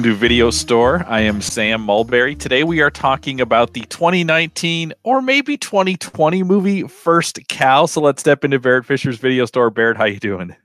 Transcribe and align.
Welcome 0.00 0.12
to 0.12 0.18
Video 0.18 0.48
Store. 0.48 1.04
I 1.08 1.20
am 1.20 1.42
Sam 1.42 1.82
Mulberry. 1.82 2.34
Today 2.34 2.64
we 2.64 2.80
are 2.80 2.90
talking 2.90 3.38
about 3.38 3.74
the 3.74 3.82
2019 3.82 4.94
or 5.02 5.20
maybe 5.20 5.58
2020 5.58 6.42
movie 6.42 6.84
First 6.84 7.46
Cow. 7.48 7.84
So 7.84 8.00
let's 8.00 8.20
step 8.20 8.42
into 8.42 8.58
Barrett 8.58 8.86
Fisher's 8.86 9.18
Video 9.18 9.44
Store. 9.44 9.68
Barrett, 9.68 9.98
how 9.98 10.06
you 10.06 10.18
doing? 10.18 10.56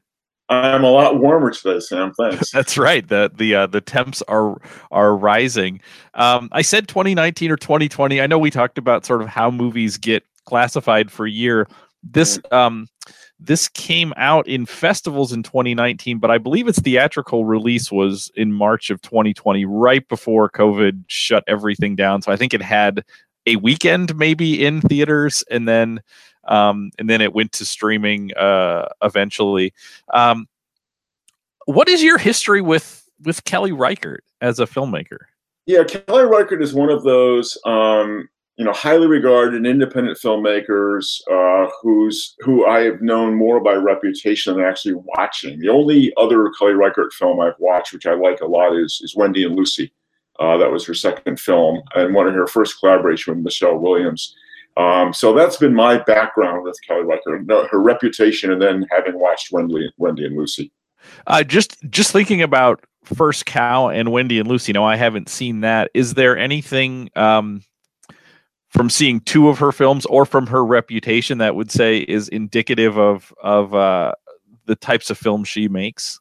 I'm 0.47 0.85
a 0.85 0.89
lot 0.89 1.19
warmer 1.19 1.51
today, 1.51 1.81
Sam. 1.81 2.13
Thanks. 2.13 2.49
That's 2.53 2.77
right. 2.77 3.05
The 3.05 3.29
the 3.35 3.55
uh, 3.55 3.67
the 3.67 3.81
temps 3.81 4.21
are 4.29 4.55
are 4.89 5.13
rising. 5.17 5.81
Um, 6.13 6.47
I 6.53 6.61
said 6.61 6.87
2019 6.87 7.51
or 7.51 7.57
2020. 7.57 8.21
I 8.21 8.27
know 8.27 8.39
we 8.39 8.51
talked 8.51 8.77
about 8.77 9.05
sort 9.05 9.21
of 9.21 9.27
how 9.27 9.51
movies 9.51 9.97
get 9.97 10.23
classified 10.45 11.11
for 11.11 11.27
year. 11.27 11.67
This 12.03 12.39
um, 12.53 12.87
this 13.39 13.67
came 13.67 14.13
out 14.15 14.47
in 14.47 14.65
festivals 14.65 15.33
in 15.33 15.43
2019, 15.43 16.19
but 16.19 16.31
I 16.31 16.37
believe 16.37 16.67
its 16.67 16.79
theatrical 16.79 17.45
release 17.45 17.91
was 17.91 18.31
in 18.35 18.53
March 18.53 18.89
of 18.89 19.01
2020, 19.01 19.65
right 19.65 20.07
before 20.07 20.49
COVID 20.49 21.03
shut 21.07 21.43
everything 21.47 21.95
down. 21.95 22.21
So 22.21 22.31
I 22.31 22.37
think 22.37 22.53
it 22.53 22.61
had 22.61 23.03
a 23.45 23.57
weekend 23.57 24.15
maybe 24.15 24.65
in 24.65 24.81
theaters, 24.81 25.43
and 25.51 25.67
then 25.67 26.01
um, 26.45 26.91
and 26.99 27.09
then 27.09 27.21
it 27.21 27.33
went 27.33 27.51
to 27.53 27.65
streaming 27.65 28.33
uh, 28.35 28.87
eventually. 29.01 29.73
Um, 30.13 30.47
what 31.65 31.89
is 31.89 32.03
your 32.03 32.17
history 32.17 32.61
with 32.61 33.07
with 33.23 33.43
Kelly 33.43 33.71
Reichardt 33.71 34.23
as 34.41 34.59
a 34.59 34.65
filmmaker? 34.65 35.19
Yeah, 35.65 35.83
Kelly 35.83 36.25
Reichardt 36.25 36.61
is 36.61 36.73
one 36.73 36.89
of 36.89 37.03
those 37.03 37.57
um, 37.65 38.29
you 38.57 38.63
know 38.63 38.73
highly 38.73 39.07
regarded 39.07 39.65
independent 39.65 40.17
filmmakers 40.17 41.21
uh, 41.29 41.69
who's 41.81 42.35
who 42.39 42.65
I 42.65 42.81
have 42.81 43.01
known 43.01 43.35
more 43.35 43.59
by 43.59 43.73
reputation 43.73 44.55
than 44.55 44.65
actually 44.65 44.95
watching. 44.95 45.59
The 45.59 45.69
only 45.69 46.13
other 46.17 46.51
Kelly 46.57 46.73
Reichardt 46.73 47.13
film 47.13 47.39
I've 47.39 47.59
watched, 47.59 47.93
which 47.93 48.05
I 48.05 48.13
like 48.13 48.41
a 48.41 48.45
lot, 48.45 48.75
is 48.75 49.01
is 49.03 49.15
Wendy 49.15 49.43
and 49.43 49.55
Lucy. 49.55 49.91
Uh, 50.39 50.57
that 50.57 50.71
was 50.71 50.85
her 50.85 50.93
second 50.93 51.39
film 51.39 51.81
and 51.95 52.13
one 52.13 52.27
of 52.27 52.33
her 52.33 52.47
first 52.47 52.79
collaboration 52.79 53.35
with 53.35 53.43
Michelle 53.43 53.77
Williams. 53.77 54.35
Um, 54.77 55.13
so 55.13 55.33
that's 55.33 55.55
been 55.55 55.73
my 55.73 55.97
background 55.99 56.63
with 56.63 56.77
Kelly 56.85 57.03
Reichardt, 57.03 57.69
her 57.71 57.81
reputation, 57.81 58.51
and 58.51 58.61
then 58.61 58.85
having 58.91 59.17
watched 59.17 59.53
Wendy, 59.53 59.89
Wendy 59.97 60.25
and 60.25 60.35
Lucy. 60.35 60.71
Uh, 61.27 61.43
just 61.43 61.77
just 61.89 62.11
thinking 62.11 62.41
about 62.41 62.83
First 63.03 63.45
Cow 63.45 63.89
and 63.89 64.11
Wendy 64.11 64.39
and 64.39 64.49
Lucy. 64.49 64.73
No, 64.73 64.83
I 64.83 64.95
haven't 64.95 65.29
seen 65.29 65.61
that. 65.61 65.91
Is 65.93 66.15
there 66.15 66.37
anything 66.37 67.09
um, 67.15 67.61
from 68.75 68.89
seeing 68.89 69.21
two 69.21 69.47
of 69.47 69.57
her 69.59 69.71
films 69.71 70.05
or 70.07 70.25
from 70.25 70.47
her 70.47 70.65
reputation 70.65 71.37
that 71.37 71.55
would 71.55 71.71
say 71.71 71.99
is 71.99 72.27
indicative 72.29 72.97
of 72.97 73.33
of 73.41 73.73
uh, 73.73 74.11
the 74.65 74.75
types 74.75 75.09
of 75.09 75.17
films 75.17 75.47
she 75.47 75.67
makes? 75.67 76.19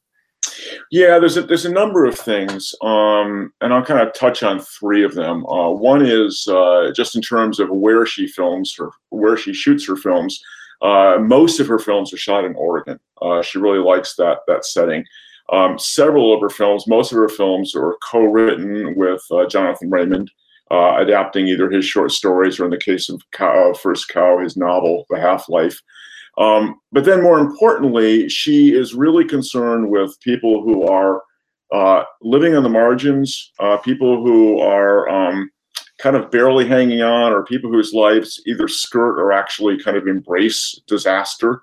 Yeah, 0.90 1.18
there's 1.18 1.36
a 1.36 1.42
there's 1.42 1.64
a 1.64 1.72
number 1.72 2.04
of 2.04 2.16
things, 2.16 2.74
um, 2.82 3.52
and 3.60 3.72
I'll 3.72 3.84
kind 3.84 4.06
of 4.06 4.14
touch 4.14 4.42
on 4.42 4.60
three 4.60 5.02
of 5.02 5.14
them. 5.14 5.44
Uh, 5.46 5.70
one 5.70 6.04
is 6.04 6.46
uh, 6.48 6.92
just 6.94 7.16
in 7.16 7.22
terms 7.22 7.58
of 7.58 7.70
where 7.70 8.06
she 8.06 8.28
films 8.28 8.74
her, 8.78 8.90
where 9.08 9.36
she 9.36 9.52
shoots 9.52 9.86
her 9.88 9.96
films. 9.96 10.40
Uh, 10.80 11.16
most 11.20 11.60
of 11.60 11.66
her 11.66 11.78
films 11.78 12.12
are 12.12 12.18
shot 12.18 12.44
in 12.44 12.54
Oregon. 12.54 13.00
Uh, 13.20 13.42
she 13.42 13.58
really 13.58 13.78
likes 13.78 14.14
that 14.16 14.38
that 14.46 14.64
setting. 14.64 15.04
Um, 15.52 15.78
several 15.78 16.32
of 16.32 16.40
her 16.40 16.50
films, 16.50 16.86
most 16.86 17.10
of 17.10 17.18
her 17.18 17.28
films, 17.28 17.74
are 17.74 17.96
co-written 18.02 18.94
with 18.96 19.22
uh, 19.30 19.46
Jonathan 19.46 19.90
Raymond 19.90 20.30
uh, 20.70 20.96
adapting 20.98 21.46
either 21.46 21.70
his 21.70 21.84
short 21.84 22.10
stories 22.12 22.58
or, 22.58 22.64
in 22.64 22.70
the 22.70 22.78
case 22.78 23.08
of 23.08 23.20
Cow, 23.32 23.70
uh, 23.70 23.74
First 23.74 24.08
Cow, 24.08 24.38
his 24.38 24.56
novel, 24.56 25.04
The 25.10 25.20
Half 25.20 25.48
Life. 25.48 25.80
Um, 26.38 26.80
but 26.90 27.04
then, 27.04 27.22
more 27.22 27.38
importantly, 27.38 28.28
she 28.28 28.74
is 28.74 28.94
really 28.94 29.24
concerned 29.24 29.88
with 29.90 30.18
people 30.20 30.62
who 30.62 30.86
are 30.86 31.22
uh, 31.72 32.04
living 32.22 32.56
on 32.56 32.62
the 32.62 32.68
margins, 32.68 33.52
uh, 33.60 33.76
people 33.78 34.24
who 34.24 34.60
are 34.60 35.08
um, 35.08 35.50
kind 35.98 36.16
of 36.16 36.30
barely 36.30 36.66
hanging 36.66 37.02
on, 37.02 37.32
or 37.32 37.44
people 37.44 37.70
whose 37.70 37.92
lives 37.92 38.42
either 38.46 38.68
skirt 38.68 39.20
or 39.20 39.32
actually 39.32 39.82
kind 39.82 39.96
of 39.96 40.06
embrace 40.06 40.80
disaster. 40.86 41.62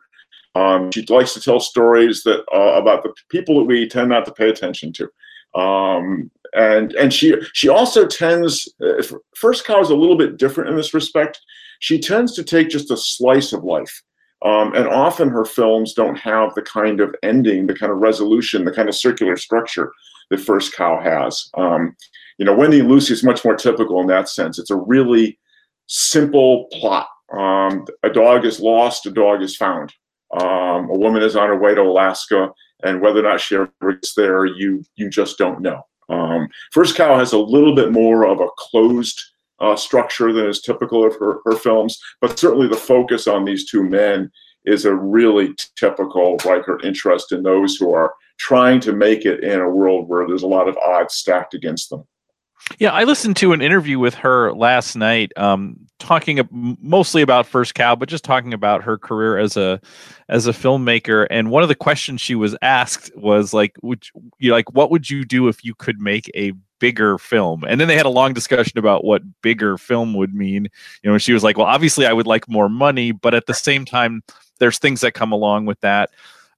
Um, 0.56 0.92
she 0.92 1.06
likes 1.08 1.34
to 1.34 1.42
tell 1.42 1.60
stories 1.60 2.24
that 2.24 2.44
uh, 2.54 2.80
about 2.82 3.04
the 3.04 3.14
people 3.30 3.58
that 3.58 3.66
we 3.66 3.88
tend 3.88 4.10
not 4.10 4.26
to 4.26 4.34
pay 4.34 4.50
attention 4.50 4.94
to. 4.94 5.60
Um, 5.60 6.32
and 6.54 6.94
and 6.94 7.14
she 7.14 7.36
she 7.54 7.70
also 7.70 8.06
tends 8.06 8.68
uh, 8.84 9.04
first 9.36 9.66
cow 9.66 9.80
is 9.80 9.90
a 9.90 9.96
little 9.96 10.18
bit 10.18 10.38
different 10.38 10.70
in 10.70 10.76
this 10.76 10.94
respect. 10.94 11.40
She 11.80 12.00
tends 12.00 12.34
to 12.36 12.44
take 12.44 12.70
just 12.70 12.92
a 12.92 12.98
slice 12.98 13.54
of 13.54 13.64
life. 13.64 14.02
Um, 14.44 14.74
and 14.74 14.88
often 14.88 15.30
her 15.30 15.46
films 15.46 15.94
don't 15.94 16.18
have 16.18 16.56
the 16.56 16.64
kind 16.64 17.00
of 17.00 17.16
ending 17.22 17.68
the 17.68 17.76
kind 17.76 17.92
of 17.92 18.00
resolution 18.00 18.66
the 18.66 18.72
kind 18.72 18.90
of 18.90 18.96
circular 18.96 19.38
structure 19.38 19.92
that 20.30 20.40
first 20.40 20.76
cow 20.76 21.00
has. 21.00 21.50
Um, 21.58 21.96
you 22.38 22.46
know 22.46 22.56
wendy 22.56 22.80
and 22.80 22.90
lucy 22.90 23.14
is 23.14 23.24
much 23.24 23.46
more 23.46 23.56
typical 23.56 24.02
in 24.02 24.08
that 24.08 24.30
sense. 24.30 24.60
It's 24.60 24.72
a 24.72 24.76
really 24.76 25.40
simple 25.88 26.68
plot. 26.72 27.08
Um, 27.32 27.86
a 28.04 28.10
dog 28.10 28.46
is 28.46 28.60
lost 28.60 29.06
a 29.06 29.12
dog 29.12 29.42
is 29.42 29.56
found. 29.56 29.94
Um, 30.34 30.90
a 30.90 30.98
woman 30.98 31.24
is 31.24 31.36
on 31.36 31.50
her 31.50 31.60
way 31.60 31.76
to 31.76 31.82
alaska 31.82 32.50
and 32.84 33.02
whether 33.02 33.20
or 33.20 33.30
not 33.30 33.42
she 33.42 33.56
ever 33.56 33.72
gets 33.82 34.16
there 34.16 34.46
you 34.46 34.84
you 34.96 35.10
just 35.10 35.38
don't 35.38 35.62
know 35.62 35.84
um, 36.12 36.48
First 36.72 36.96
Cow 36.96 37.18
has 37.18 37.34
a 37.34 37.38
little 37.38 37.74
bit 37.74 37.92
more 37.92 38.26
of 38.26 38.40
a 38.40 38.48
closed 38.58 39.22
uh, 39.60 39.76
structure 39.76 40.34
than 40.34 40.48
is 40.48 40.62
typical 40.62 41.06
of 41.06 41.16
her, 41.18 41.40
her 41.46 41.56
films, 41.56 42.00
but 42.20 42.38
certainly 42.38 42.68
the 42.68 42.76
focus 42.76 43.28
on 43.28 43.46
these 43.46 43.70
two 43.70 43.84
men 43.84 44.30
is 44.66 44.86
a 44.86 44.94
really 44.94 45.56
typical 45.76 46.38
Reichardt 46.46 46.84
interest 46.84 47.32
in 47.32 47.44
those 47.44 47.78
who 47.78 47.94
are 47.94 48.14
trying 48.38 48.80
to 48.82 48.94
make 48.94 49.26
it 49.26 49.44
in 49.44 49.60
a 49.60 49.70
world 49.70 50.08
where 50.08 50.28
there's 50.28 50.44
a 50.44 50.48
lot 50.48 50.68
of 50.68 50.78
odds 50.78 51.16
stacked 51.16 51.54
against 51.54 51.90
them. 51.90 52.04
Yeah, 52.80 52.92
I 52.92 53.04
listened 53.04 53.38
to 53.38 53.54
an 53.54 53.62
interview 53.62 54.00
with 54.00 54.14
her 54.16 54.54
last 54.54 54.96
night, 54.96 55.32
um, 55.36 55.88
talking 56.02 56.48
mostly 56.82 57.22
about 57.22 57.46
First 57.48 57.76
Cow, 57.76 57.96
but 57.96 58.10
just 58.10 58.24
talking 58.24 58.54
about 58.54 58.84
her 58.84 58.98
career 58.98 59.38
as 59.38 59.56
a 59.56 59.80
as 60.30 60.48
a 60.48 60.52
filmmaker. 60.52 61.28
And 61.30 61.52
one 61.52 61.64
of 61.64 61.70
the 61.70 61.76
questions 61.76 62.22
she 62.22 62.36
was 62.36 62.56
asked 62.62 63.16
was 63.16 63.54
like, 63.54 63.76
"Would 63.82 64.06
you 64.40 64.52
like 64.52 64.72
what 64.74 64.92
would 64.92 65.10
you 65.10 65.24
do 65.24 65.48
if 65.48 65.64
you 65.64 65.74
could 65.76 66.00
make 66.00 66.30
a 66.36 66.54
bigger 66.80 67.18
film?" 67.18 67.64
And 67.68 67.80
then 67.80 67.88
they 67.88 67.98
had 67.98 68.06
a 68.06 68.10
long 68.10 68.34
discussion 68.34 68.78
about 68.78 69.06
what 69.06 69.22
bigger 69.42 69.78
film 69.78 70.14
would 70.16 70.34
mean. 70.34 70.68
You 71.04 71.12
know, 71.12 71.18
she 71.18 71.34
was 71.34 71.44
like, 71.44 71.58
"Well, 71.58 71.68
obviously, 71.68 72.06
I 72.06 72.14
would 72.14 72.28
like 72.28 72.50
more 72.50 72.70
money, 72.70 73.12
but 73.12 73.34
at 73.34 73.46
the 73.46 73.54
same 73.54 73.86
time, 73.86 74.24
there's 74.60 74.80
things 74.80 75.02
that 75.02 75.14
come 75.14 75.32
along 75.32 75.66
with 75.66 75.80
that." 75.82 76.10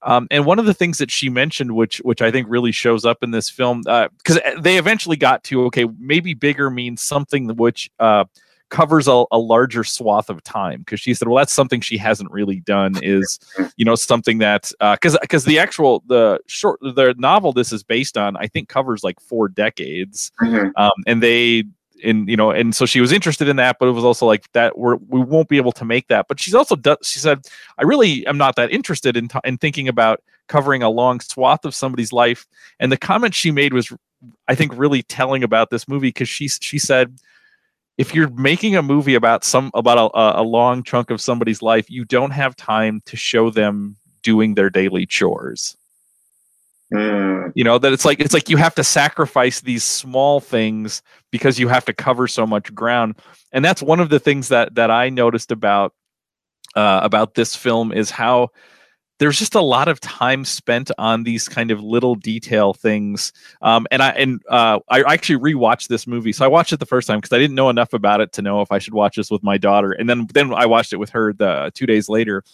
Um, 0.04 0.28
and 0.30 0.44
one 0.44 0.58
of 0.58 0.66
the 0.66 0.74
things 0.74 0.98
that 0.98 1.10
she 1.10 1.30
mentioned, 1.30 1.72
which 1.72 1.98
which 1.98 2.20
I 2.20 2.30
think 2.30 2.46
really 2.48 2.72
shows 2.72 3.04
up 3.04 3.22
in 3.22 3.30
this 3.30 3.48
film, 3.48 3.82
because 3.82 4.38
uh, 4.38 4.60
they 4.60 4.76
eventually 4.76 5.16
got 5.16 5.42
to 5.44 5.64
okay, 5.64 5.86
maybe 5.98 6.34
bigger 6.34 6.70
means 6.70 7.00
something 7.02 7.48
which 7.56 7.90
uh, 7.98 8.24
covers 8.74 9.06
a, 9.06 9.24
a, 9.30 9.38
larger 9.38 9.84
swath 9.84 10.28
of 10.28 10.42
time. 10.42 10.80
Because 10.80 10.98
she 10.98 11.14
said, 11.14 11.28
well, 11.28 11.38
that's 11.38 11.52
something 11.52 11.80
she 11.80 11.96
hasn't 11.96 12.30
really 12.32 12.60
done. 12.60 12.96
Is 13.02 13.38
you 13.76 13.84
know 13.84 13.94
something 13.94 14.38
that 14.38 14.72
because 14.80 15.14
uh, 15.14 15.18
because 15.20 15.44
the 15.44 15.58
actual 15.58 16.02
the 16.08 16.40
short 16.46 16.80
the 16.80 17.14
novel 17.16 17.52
this 17.52 17.72
is 17.72 17.82
based 17.82 18.18
on, 18.18 18.36
I 18.36 18.48
think 18.48 18.68
covers 18.68 19.04
like 19.04 19.20
four 19.20 19.48
decades, 19.48 20.32
mm-hmm. 20.40 20.70
um, 20.76 20.92
and 21.06 21.22
they 21.22 21.64
and 22.02 22.28
you 22.28 22.36
know 22.36 22.50
and 22.50 22.74
so 22.74 22.86
she 22.86 23.00
was 23.00 23.12
interested 23.12 23.46
in 23.46 23.56
that 23.56 23.76
but 23.78 23.86
it 23.86 23.92
was 23.92 24.04
also 24.04 24.26
like 24.26 24.50
that 24.52 24.76
we're 24.76 24.96
we 24.96 25.20
won't 25.20 25.48
be 25.48 25.56
able 25.56 25.70
to 25.70 25.84
make 25.84 26.08
that 26.08 26.26
but 26.28 26.40
she's 26.40 26.54
also 26.54 26.74
done 26.74 26.96
she 27.04 27.20
said 27.20 27.46
i 27.78 27.82
really 27.82 28.26
am 28.26 28.36
not 28.36 28.56
that 28.56 28.70
interested 28.72 29.16
in, 29.16 29.28
t- 29.28 29.38
in 29.44 29.56
thinking 29.56 29.86
about 29.86 30.20
covering 30.48 30.82
a 30.82 30.90
long 30.90 31.20
swath 31.20 31.64
of 31.64 31.72
somebody's 31.72 32.12
life 32.12 32.46
and 32.80 32.90
the 32.90 32.96
comment 32.96 33.32
she 33.32 33.52
made 33.52 33.72
was 33.72 33.92
i 34.48 34.56
think 34.56 34.72
really 34.76 35.04
telling 35.04 35.44
about 35.44 35.70
this 35.70 35.86
movie 35.86 36.08
because 36.08 36.28
she 36.28 36.48
she 36.48 36.78
said 36.78 37.16
if 37.96 38.14
you're 38.14 38.30
making 38.30 38.76
a 38.76 38.82
movie 38.82 39.14
about 39.14 39.44
some 39.44 39.70
about 39.74 40.10
a, 40.14 40.40
a 40.40 40.42
long 40.42 40.82
chunk 40.82 41.10
of 41.10 41.20
somebody's 41.20 41.62
life 41.62 41.90
you 41.90 42.04
don't 42.04 42.32
have 42.32 42.56
time 42.56 43.02
to 43.06 43.16
show 43.16 43.50
them 43.50 43.96
doing 44.22 44.54
their 44.54 44.70
daily 44.70 45.06
chores 45.06 45.76
Mm. 46.92 47.52
You 47.54 47.64
know 47.64 47.78
that 47.78 47.92
it's 47.92 48.04
like 48.04 48.20
it's 48.20 48.34
like 48.34 48.48
you 48.48 48.56
have 48.56 48.74
to 48.76 48.84
sacrifice 48.84 49.60
these 49.60 49.82
small 49.82 50.40
things 50.40 51.02
because 51.30 51.58
you 51.58 51.68
have 51.68 51.84
to 51.86 51.92
cover 51.92 52.28
so 52.28 52.46
much 52.46 52.74
ground, 52.74 53.16
and 53.52 53.64
that's 53.64 53.82
one 53.82 54.00
of 54.00 54.10
the 54.10 54.20
things 54.20 54.48
that 54.48 54.74
that 54.74 54.90
I 54.90 55.08
noticed 55.08 55.50
about 55.50 55.92
uh, 56.76 57.00
about 57.02 57.34
this 57.34 57.56
film 57.56 57.90
is 57.90 58.10
how 58.10 58.50
there's 59.24 59.38
just 59.38 59.54
a 59.54 59.60
lot 59.62 59.88
of 59.88 59.98
time 60.00 60.44
spent 60.44 60.90
on 60.98 61.22
these 61.22 61.48
kind 61.48 61.70
of 61.70 61.82
little 61.82 62.14
detail 62.14 62.74
things. 62.74 63.32
Um, 63.62 63.86
and 63.90 64.02
I 64.02 64.10
and 64.10 64.42
uh, 64.50 64.80
I 64.90 65.02
actually 65.10 65.38
rewatched 65.38 65.88
this 65.88 66.06
movie. 66.06 66.30
So 66.30 66.44
I 66.44 66.48
watched 66.48 66.74
it 66.74 66.78
the 66.78 66.84
first 66.84 67.08
time 67.08 67.20
because 67.20 67.34
I 67.34 67.38
didn't 67.38 67.54
know 67.54 67.70
enough 67.70 67.94
about 67.94 68.20
it 68.20 68.32
to 68.32 68.42
know 68.42 68.60
if 68.60 68.70
I 68.70 68.78
should 68.78 68.92
watch 68.92 69.16
this 69.16 69.30
with 69.30 69.42
my 69.42 69.56
daughter. 69.56 69.92
And 69.92 70.10
then 70.10 70.26
then 70.34 70.52
I 70.52 70.66
watched 70.66 70.92
it 70.92 70.98
with 70.98 71.08
her 71.08 71.32
the 71.32 71.72
two 71.74 71.86
days 71.86 72.10
later. 72.10 72.44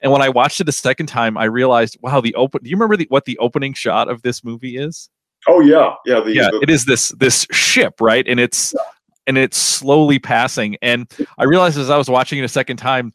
And 0.00 0.10
when 0.10 0.20
I 0.20 0.28
watched 0.28 0.60
it 0.60 0.64
the 0.64 0.72
second 0.72 1.06
time, 1.06 1.38
I 1.38 1.44
realized, 1.44 1.96
wow, 2.00 2.20
the 2.20 2.34
open. 2.34 2.64
Do 2.64 2.70
you 2.70 2.74
remember 2.74 2.96
the, 2.96 3.06
what 3.08 3.24
the 3.24 3.38
opening 3.38 3.72
shot 3.72 4.08
of 4.08 4.22
this 4.22 4.42
movie 4.42 4.78
is? 4.78 5.08
Oh 5.46 5.60
yeah, 5.60 5.94
yeah. 6.06 6.18
The, 6.24 6.34
yeah, 6.34 6.48
the, 6.50 6.58
it 6.62 6.70
is 6.70 6.86
this 6.86 7.10
this 7.10 7.46
ship, 7.52 8.00
right? 8.00 8.26
And 8.26 8.40
it's 8.40 8.74
yeah. 8.76 8.82
and 9.28 9.38
it's 9.38 9.58
slowly 9.58 10.18
passing. 10.18 10.76
And 10.82 11.08
I 11.38 11.44
realized 11.44 11.78
as 11.78 11.88
I 11.88 11.96
was 11.96 12.10
watching 12.10 12.40
it 12.40 12.44
a 12.44 12.48
second 12.48 12.78
time, 12.78 13.14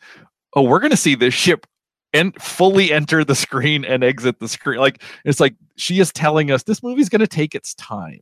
oh, 0.54 0.62
we're 0.62 0.80
gonna 0.80 0.96
see 0.96 1.16
this 1.16 1.34
ship 1.34 1.68
and 2.14 2.40
fully 2.42 2.92
enter 2.92 3.24
the 3.24 3.36
screen 3.36 3.86
and 3.86 4.04
exit 4.04 4.40
the 4.40 4.48
screen. 4.48 4.80
Like 4.80 5.04
it's 5.26 5.40
like 5.40 5.56
she 5.76 6.00
is 6.00 6.12
telling 6.12 6.52
us 6.52 6.64
this 6.64 6.84
movie's 6.84 7.10
gonna 7.10 7.28
take 7.28 7.56
its 7.56 7.74
time. 7.76 8.22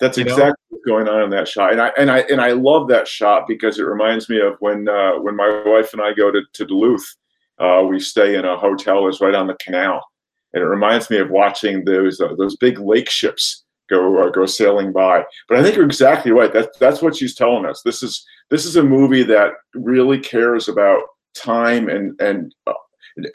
That's 0.00 0.18
exactly 0.18 0.46
know? 0.46 0.54
what's 0.68 0.84
going 0.84 1.08
on 1.08 1.22
in 1.22 1.30
that 1.30 1.48
shot, 1.48 1.72
and 1.72 1.80
I 1.80 1.92
and 1.98 2.10
I 2.10 2.20
and 2.30 2.40
I 2.40 2.52
love 2.52 2.88
that 2.88 3.08
shot 3.08 3.46
because 3.46 3.78
it 3.78 3.84
reminds 3.84 4.28
me 4.28 4.40
of 4.40 4.56
when 4.60 4.88
uh, 4.88 5.14
when 5.14 5.36
my 5.36 5.62
wife 5.66 5.92
and 5.92 6.02
I 6.02 6.12
go 6.12 6.30
to, 6.30 6.42
to 6.52 6.66
Duluth. 6.66 7.16
Uh, 7.58 7.84
we 7.88 8.00
stay 8.00 8.34
in 8.34 8.44
a 8.44 8.56
hotel 8.56 9.04
that's 9.04 9.20
right 9.20 9.34
on 9.34 9.46
the 9.46 9.54
canal, 9.62 10.04
and 10.52 10.62
it 10.62 10.66
reminds 10.66 11.10
me 11.10 11.18
of 11.18 11.30
watching 11.30 11.84
those 11.84 12.20
uh, 12.20 12.34
those 12.36 12.56
big 12.56 12.78
lake 12.78 13.10
ships 13.10 13.64
go 13.88 14.18
uh, 14.18 14.30
go 14.30 14.46
sailing 14.46 14.92
by. 14.92 15.24
But 15.48 15.58
I 15.58 15.62
think 15.62 15.76
you're 15.76 15.84
exactly 15.84 16.32
right. 16.32 16.52
That's 16.52 16.76
that's 16.78 17.02
what 17.02 17.14
she's 17.14 17.34
telling 17.34 17.66
us. 17.66 17.82
This 17.82 18.02
is 18.02 18.24
this 18.50 18.64
is 18.64 18.76
a 18.76 18.82
movie 18.82 19.22
that 19.24 19.52
really 19.74 20.18
cares 20.18 20.68
about 20.68 21.02
time 21.34 21.88
and 21.88 22.20
and 22.20 22.54
uh, 22.66 22.72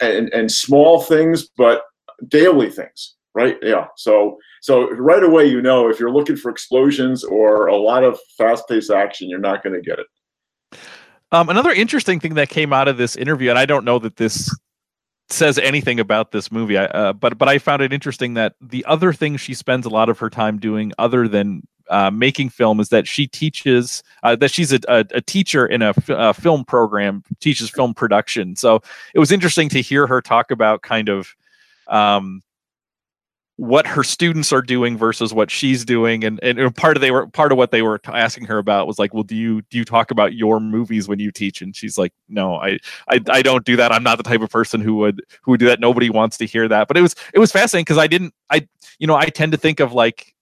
and, 0.00 0.32
and 0.32 0.50
small 0.50 1.00
things, 1.02 1.48
but 1.56 1.82
daily 2.26 2.70
things, 2.70 3.14
right? 3.34 3.56
Yeah. 3.62 3.86
So 3.96 4.38
so 4.60 4.90
right 4.90 5.22
away, 5.22 5.46
you 5.46 5.62
know, 5.62 5.88
if 5.88 6.00
you're 6.00 6.12
looking 6.12 6.36
for 6.36 6.50
explosions 6.50 7.22
or 7.24 7.66
a 7.66 7.76
lot 7.76 8.02
of 8.02 8.18
fast-paced 8.36 8.90
action, 8.90 9.28
you're 9.28 9.38
not 9.38 9.62
going 9.62 9.74
to 9.74 9.80
get 9.80 9.98
it. 9.98 10.78
Um, 11.30 11.48
another 11.48 11.72
interesting 11.72 12.20
thing 12.20 12.34
that 12.34 12.48
came 12.48 12.72
out 12.72 12.88
of 12.88 12.96
this 12.96 13.14
interview, 13.14 13.50
and 13.50 13.58
I 13.58 13.66
don't 13.66 13.84
know 13.84 13.98
that 13.98 14.16
this 14.16 14.50
says 15.30 15.58
anything 15.58 16.00
about 16.00 16.32
this 16.32 16.50
movie. 16.50 16.78
Uh, 16.78 17.12
but 17.12 17.36
but 17.36 17.48
I 17.48 17.58
found 17.58 17.82
it 17.82 17.92
interesting 17.92 18.34
that 18.34 18.54
the 18.60 18.84
other 18.86 19.12
thing 19.12 19.36
she 19.36 19.54
spends 19.54 19.84
a 19.84 19.90
lot 19.90 20.08
of 20.08 20.18
her 20.20 20.30
time 20.30 20.58
doing, 20.58 20.92
other 20.98 21.28
than 21.28 21.66
uh, 21.90 22.10
making 22.10 22.50
film, 22.50 22.80
is 22.80 22.88
that 22.90 23.06
she 23.06 23.26
teaches 23.26 24.02
uh, 24.22 24.36
that 24.36 24.50
she's 24.50 24.72
a, 24.72 24.80
a, 24.88 25.04
a 25.14 25.20
teacher 25.20 25.66
in 25.66 25.82
a, 25.82 25.88
f- 25.88 26.08
a 26.08 26.34
film 26.34 26.64
program, 26.64 27.22
teaches 27.40 27.70
film 27.70 27.94
production. 27.94 28.56
So 28.56 28.80
it 29.14 29.18
was 29.18 29.32
interesting 29.32 29.68
to 29.70 29.80
hear 29.80 30.06
her 30.06 30.20
talk 30.20 30.50
about 30.50 30.82
kind 30.82 31.08
of 31.08 31.34
um, 31.88 32.42
what 33.58 33.88
her 33.88 34.04
students 34.04 34.52
are 34.52 34.62
doing 34.62 34.96
versus 34.96 35.34
what 35.34 35.50
she's 35.50 35.84
doing. 35.84 36.22
And 36.22 36.38
and 36.44 36.74
part 36.76 36.96
of 36.96 37.00
they 37.00 37.10
were 37.10 37.26
part 37.26 37.50
of 37.50 37.58
what 37.58 37.72
they 37.72 37.82
were 37.82 38.00
asking 38.06 38.44
her 38.44 38.58
about 38.58 38.86
was 38.86 39.00
like 39.00 39.12
well 39.12 39.24
do 39.24 39.34
you 39.34 39.62
do 39.62 39.78
you 39.78 39.84
talk 39.84 40.12
about 40.12 40.34
your 40.34 40.60
movies 40.60 41.08
when 41.08 41.18
you 41.18 41.32
teach? 41.32 41.60
And 41.60 41.74
she's 41.74 41.98
like 41.98 42.12
no 42.28 42.54
I, 42.54 42.78
I 43.08 43.20
i 43.28 43.42
don't 43.42 43.64
do 43.64 43.74
that. 43.76 43.90
I'm 43.90 44.04
not 44.04 44.16
the 44.16 44.22
type 44.22 44.42
of 44.42 44.50
person 44.50 44.80
who 44.80 44.94
would 44.96 45.22
who 45.42 45.50
would 45.50 45.60
do 45.60 45.66
that. 45.66 45.80
Nobody 45.80 46.08
wants 46.08 46.38
to 46.38 46.46
hear 46.46 46.68
that. 46.68 46.86
But 46.86 46.96
it 46.96 47.02
was 47.02 47.16
it 47.34 47.40
was 47.40 47.50
fascinating 47.50 47.84
because 47.84 47.98
i 47.98 48.06
didn't 48.06 48.32
i 48.48 48.66
you 49.00 49.08
know 49.08 49.16
i 49.16 49.26
tend 49.26 49.50
to 49.52 49.58
think 49.58 49.80
of 49.80 49.92
like 49.92 50.36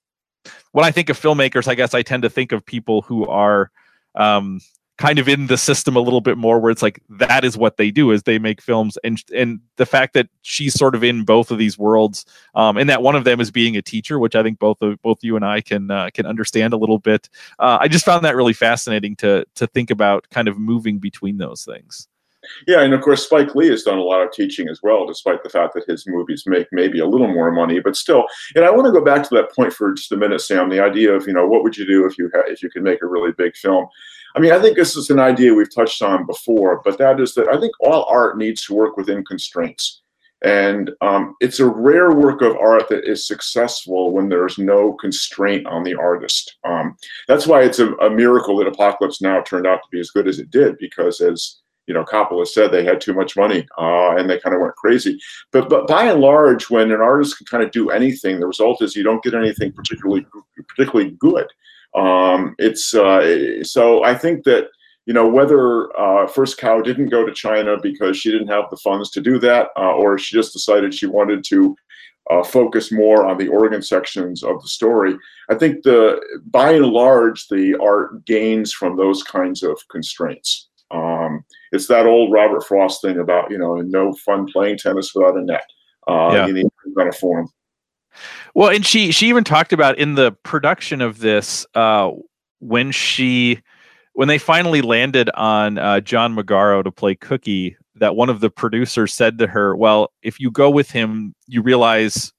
when 0.73 0.85
i 0.85 0.91
think 0.91 1.09
of 1.09 1.21
filmmakers 1.21 1.69
i 1.69 1.75
guess 1.75 1.95
i 1.95 2.03
tend 2.03 2.23
to 2.23 2.31
think 2.31 2.53
of 2.53 2.65
people 2.65 3.03
who 3.03 3.27
are 3.27 3.71
um 4.15 4.61
kind 4.99 5.19
of 5.19 5.29
in 5.29 5.47
the 5.47 5.59
system 5.59 5.95
a 5.95 6.01
little 6.01 6.23
bit 6.23 6.39
more 6.39 6.59
where 6.59 6.71
it's 6.71 6.83
like 6.83 7.03
that 7.09 7.45
is 7.45 7.57
what 7.57 7.77
they 7.77 7.91
do 7.91 8.11
is 8.11 8.23
they 8.23 8.39
make 8.39 8.63
films. 8.63 8.97
And 9.05 9.23
and 9.35 9.61
the 9.77 9.87
fact 9.87 10.15
that 10.15 10.29
she's 10.43 10.75
sort 10.75 10.95
of 10.95 11.05
in 11.05 11.25
both 11.25 11.51
of 11.51 11.59
these 11.59 11.79
worlds 11.79 12.25
um, 12.55 12.77
and 12.77 12.89
that 12.89 13.03
one 13.03 13.15
of 13.15 13.25
them 13.25 13.41
is 13.41 13.51
being 13.51 13.77
a 13.77 13.83
teacher 13.83 14.19
which 14.19 14.35
i 14.35 14.43
think 14.43 14.59
both 14.59 14.81
of 14.81 15.01
both 15.03 15.19
you 15.23 15.37
and 15.37 15.45
i 15.45 15.61
can 15.61 15.91
uh, 15.91 16.09
can 16.15 16.25
understand 16.27 16.73
a 16.73 16.77
little 16.77 16.99
bit 16.99 17.29
uh, 17.59 17.79
i 17.81 17.89
just 17.89 18.05
found 18.05 18.25
that 18.25 18.37
really 18.37 18.53
fascinating 18.53 19.15
to 19.17 19.45
to 19.55 19.67
think 19.67 19.91
about 19.91 20.27
kind 20.31 20.49
of 20.49 20.59
moving 20.59 20.99
between 20.99 21.37
those 21.37 21.65
things 21.65 22.09
yeah, 22.67 22.83
and 22.83 22.95
of 22.95 23.01
course 23.01 23.25
Spike 23.25 23.55
Lee 23.55 23.69
has 23.69 23.83
done 23.83 23.99
a 23.99 24.03
lot 24.03 24.23
of 24.23 24.33
teaching 24.33 24.69
as 24.69 24.81
well, 24.83 25.07
despite 25.07 25.43
the 25.43 25.51
fact 25.51 25.75
that 25.75 25.89
his 25.89 26.07
movies 26.07 26.45
make 26.47 26.69
maybe 26.73 27.01
a 27.01 27.07
little 27.07 27.29
more 27.29 27.51
money, 27.51 27.81
but 27.81 27.97
still. 27.97 28.27
And 28.55 28.65
I 28.65 28.71
want 28.71 28.87
to 28.87 28.93
go 28.93 29.05
back 29.05 29.23
to 29.29 29.35
that 29.35 29.55
point 29.55 29.73
for 29.73 29.93
just 29.93 30.13
a 30.13 30.17
minute, 30.17 30.41
Sam. 30.41 30.69
The 30.69 30.83
idea 30.83 31.13
of 31.13 31.27
you 31.27 31.33
know 31.33 31.47
what 31.47 31.63
would 31.63 31.77
you 31.77 31.87
do 31.87 32.07
if 32.07 32.19
you 32.19 32.31
had, 32.35 32.45
if 32.49 32.63
you 32.63 32.71
could 32.71 32.83
make 32.83 33.03
a 33.03 33.07
really 33.07 33.33
big 33.33 33.57
film? 33.57 33.87
I 34.35 34.39
mean, 34.39 34.53
I 34.53 34.61
think 34.61 34.77
this 34.77 34.97
is 34.97 35.09
an 35.09 35.19
idea 35.19 35.55
we've 35.55 35.75
touched 35.75 36.03
on 36.03 36.27
before, 36.27 36.83
but 36.85 36.99
that 36.99 37.21
is 37.21 37.35
that 37.35 37.49
I 37.49 37.59
think 37.59 37.73
all 37.81 38.05
art 38.05 38.37
needs 38.37 38.65
to 38.67 38.75
work 38.75 38.97
within 38.97 39.25
constraints. 39.25 40.03
And 40.43 40.91
um, 41.01 41.35
it's 41.41 41.61
a 41.61 41.67
rare 41.67 42.13
work 42.13 42.43
of 42.43 42.57
art 42.57 42.89
that 42.91 43.09
is 43.09 43.27
successful 43.27 44.13
when 44.13 44.29
there's 44.29 44.59
no 44.59 44.93
constraint 44.93 45.67
on 45.67 45.83
the 45.83 45.95
artist. 45.95 46.57
Um, 46.65 46.97
that's 47.27 47.47
why 47.47 47.63
it's 47.63 47.79
a, 47.79 47.93
a, 47.95 48.11
miracle 48.11 48.59
that 48.59 48.67
Apocalypse 48.67 49.23
Now 49.23 49.41
turned 49.41 49.67
out 49.67 49.83
to 49.83 49.89
be 49.91 49.99
as 49.99 50.11
good 50.11 50.29
as 50.29 50.39
it 50.39 50.51
did, 50.51 50.77
because 50.79 51.23
as 51.23 51.63
you 51.87 51.95
know, 51.95 52.05
Coppola 52.05 52.47
said 52.47 52.71
they 52.71 52.85
had 52.85 53.01
too 53.01 53.15
much 53.15 53.37
money 53.37 53.67
uh, 53.79 54.17
and 54.17 54.29
they 54.29 54.39
kind 54.41 54.55
of 54.55 54.61
went 54.61 54.77
crazy. 54.77 55.19
But 55.53 55.69
but 55.69 55.87
by 55.87 56.07
and 56.07 56.21
large, 56.21 56.69
when 56.69 56.91
an 56.91 57.01
artist 57.01 57.39
can 57.39 57.47
kind 57.47 57.63
of 57.63 57.71
do 57.71 57.91
anything, 57.91 58.41
the 58.41 58.47
result 58.47 58.83
is 58.83 58.97
you 58.97 59.05
don't 59.05 59.23
get 59.23 59.35
anything 59.35 59.73
particularly 59.73 60.27
particularly 60.69 61.17
good. 61.19 61.47
Um, 61.95 62.55
it's 62.59 62.95
uh, 62.95 63.65
so 63.65 64.05
I 64.05 64.15
think 64.15 64.45
that 64.45 64.69
you 65.07 65.15
know 65.15 65.29
whether 65.29 65.97
uh, 65.99 66.27
First 66.27 66.59
Cow 66.59 66.81
didn't 66.81 67.09
go 67.09 67.25
to 67.25 67.33
China 67.33 67.77
because 67.81 68.17
she 68.17 68.31
didn't 68.31 68.49
have 68.49 68.65
the 68.71 68.77
funds 68.77 69.11
to 69.13 69.21
do 69.21 69.39
that, 69.39 69.69
uh, 69.77 69.93
or 69.93 70.19
she 70.19 70.37
just 70.37 70.53
decided 70.53 70.93
she 70.93 71.07
wanted 71.07 71.45
to 71.45 71.77
uh, 72.31 72.43
focus 72.43 72.91
more 72.91 73.27
on 73.27 73.39
the 73.39 73.49
Oregon 73.49 73.83
sections 73.83 74.43
of 74.43 74.61
the 74.61 74.69
story. 74.69 75.17
I 75.49 75.55
think 75.55 75.85
the 75.85 76.21
by 76.51 76.73
and 76.73 76.87
large 76.87 77.47
the 77.49 77.77
art 77.81 78.25
gains 78.25 78.73
from 78.73 78.97
those 78.97 79.23
kinds 79.23 79.63
of 79.63 79.79
constraints. 79.89 80.69
Um, 80.91 81.45
it's 81.73 81.89
that 81.89 82.07
old 82.07 82.33
Robert 82.33 82.65
Frost 82.65 83.03
thing 83.03 83.19
about 83.19 83.51
you 83.51 83.59
know 83.59 83.77
no 83.77 84.13
fun 84.25 84.47
playing 84.47 84.79
tennis 84.79 85.15
without 85.15 85.37
a 85.37 85.43
net. 85.43 85.65
Uh, 86.09 86.31
yeah. 86.33 86.47
You 86.47 86.53
need 86.53 86.67
of 86.99 87.17
form. 87.17 87.49
Well, 88.55 88.71
and 88.71 88.87
she 88.87 89.11
she 89.11 89.29
even 89.29 89.45
talked 89.45 89.73
about 89.73 89.99
in 89.99 90.15
the 90.15 90.33
production 90.43 91.01
of 91.01 91.19
this 91.19 91.67
uh, 91.75 92.11
when 92.61 92.91
she 92.91 93.61
when 94.15 94.29
they 94.29 94.39
finally 94.39 94.81
landed 94.81 95.29
on 95.35 95.77
uh, 95.79 96.01
John 96.01 96.35
Magaro 96.35 96.83
to 96.83 96.91
play 96.91 97.15
Cookie, 97.15 97.77
that 97.97 98.17
one 98.17 98.31
of 98.31 98.41
the 98.41 98.49
producers 98.49 99.13
said 99.13 99.39
to 99.39 99.47
her, 99.47 99.77
"Well, 99.77 100.13
if 100.23 100.41
you 100.41 100.51
go 100.51 100.71
with 100.71 100.91
him, 100.91 101.35
you 101.47 101.61
realize 101.61 102.33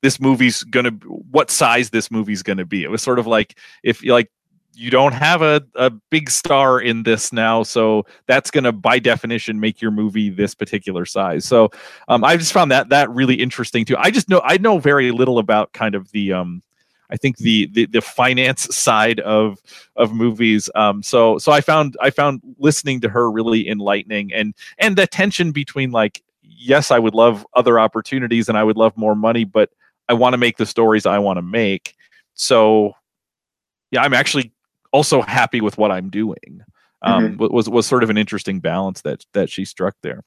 this 0.00 0.20
movie's 0.20 0.64
gonna 0.64 0.90
what 0.90 1.50
size 1.50 1.90
this 1.90 2.10
movie's 2.10 2.42
gonna 2.42 2.64
be." 2.64 2.82
It 2.82 2.90
was 2.90 3.02
sort 3.02 3.18
of 3.18 3.26
like 3.26 3.58
if 3.82 4.02
you 4.02 4.12
like 4.12 4.30
you 4.74 4.90
don't 4.90 5.12
have 5.12 5.42
a, 5.42 5.62
a 5.74 5.90
big 5.90 6.30
star 6.30 6.80
in 6.80 7.02
this 7.02 7.32
now 7.32 7.62
so 7.62 8.04
that's 8.26 8.50
going 8.50 8.64
to 8.64 8.72
by 8.72 8.98
definition 8.98 9.60
make 9.60 9.80
your 9.80 9.90
movie 9.90 10.30
this 10.30 10.54
particular 10.54 11.04
size 11.04 11.44
so 11.44 11.70
um, 12.08 12.24
i 12.24 12.36
just 12.36 12.52
found 12.52 12.70
that 12.70 12.88
that 12.88 13.10
really 13.10 13.34
interesting 13.34 13.84
too 13.84 13.96
i 13.98 14.10
just 14.10 14.28
know 14.28 14.40
i 14.44 14.56
know 14.58 14.78
very 14.78 15.10
little 15.10 15.38
about 15.38 15.72
kind 15.72 15.94
of 15.94 16.10
the 16.12 16.32
um, 16.32 16.62
I 17.10 17.16
think 17.16 17.36
the, 17.36 17.66
the 17.66 17.84
the 17.84 18.00
finance 18.00 18.74
side 18.74 19.20
of 19.20 19.58
of 19.96 20.14
movies. 20.14 20.70
Um, 20.74 21.02
so 21.02 21.36
so 21.36 21.52
I 21.52 21.60
found 21.60 21.94
I 22.00 22.08
found 22.08 22.40
listening 22.58 23.02
to 23.02 23.10
her 23.10 23.30
really 23.30 23.68
enlightening, 23.68 24.32
and 24.32 24.54
and 24.78 24.96
the 24.96 25.06
tension 25.06 25.52
between 25.52 25.90
like 25.90 26.22
yes, 26.42 26.90
I 26.90 26.98
would 26.98 27.14
love 27.14 27.46
other 27.54 27.78
opportunities 27.78 28.48
and 28.48 28.56
I 28.56 28.64
would 28.64 28.76
love 28.76 28.96
more 28.96 29.14
money, 29.14 29.44
but 29.44 29.70
I 30.08 30.14
want 30.14 30.32
to 30.32 30.38
make 30.38 30.56
the 30.56 30.66
stories 30.66 31.06
I 31.06 31.18
want 31.18 31.36
to 31.36 31.42
make. 31.42 31.94
So 32.34 32.94
yeah, 33.90 34.02
I'm 34.02 34.14
actually 34.14 34.52
also 34.92 35.22
happy 35.22 35.60
with 35.60 35.78
what 35.78 35.90
I'm 35.90 36.10
doing. 36.10 36.62
Um, 37.04 37.36
mm-hmm. 37.36 37.52
was 37.52 37.68
was 37.68 37.86
sort 37.86 38.04
of 38.04 38.10
an 38.10 38.18
interesting 38.18 38.60
balance 38.60 39.02
that 39.02 39.24
that 39.34 39.50
she 39.50 39.64
struck 39.64 39.96
there. 40.02 40.22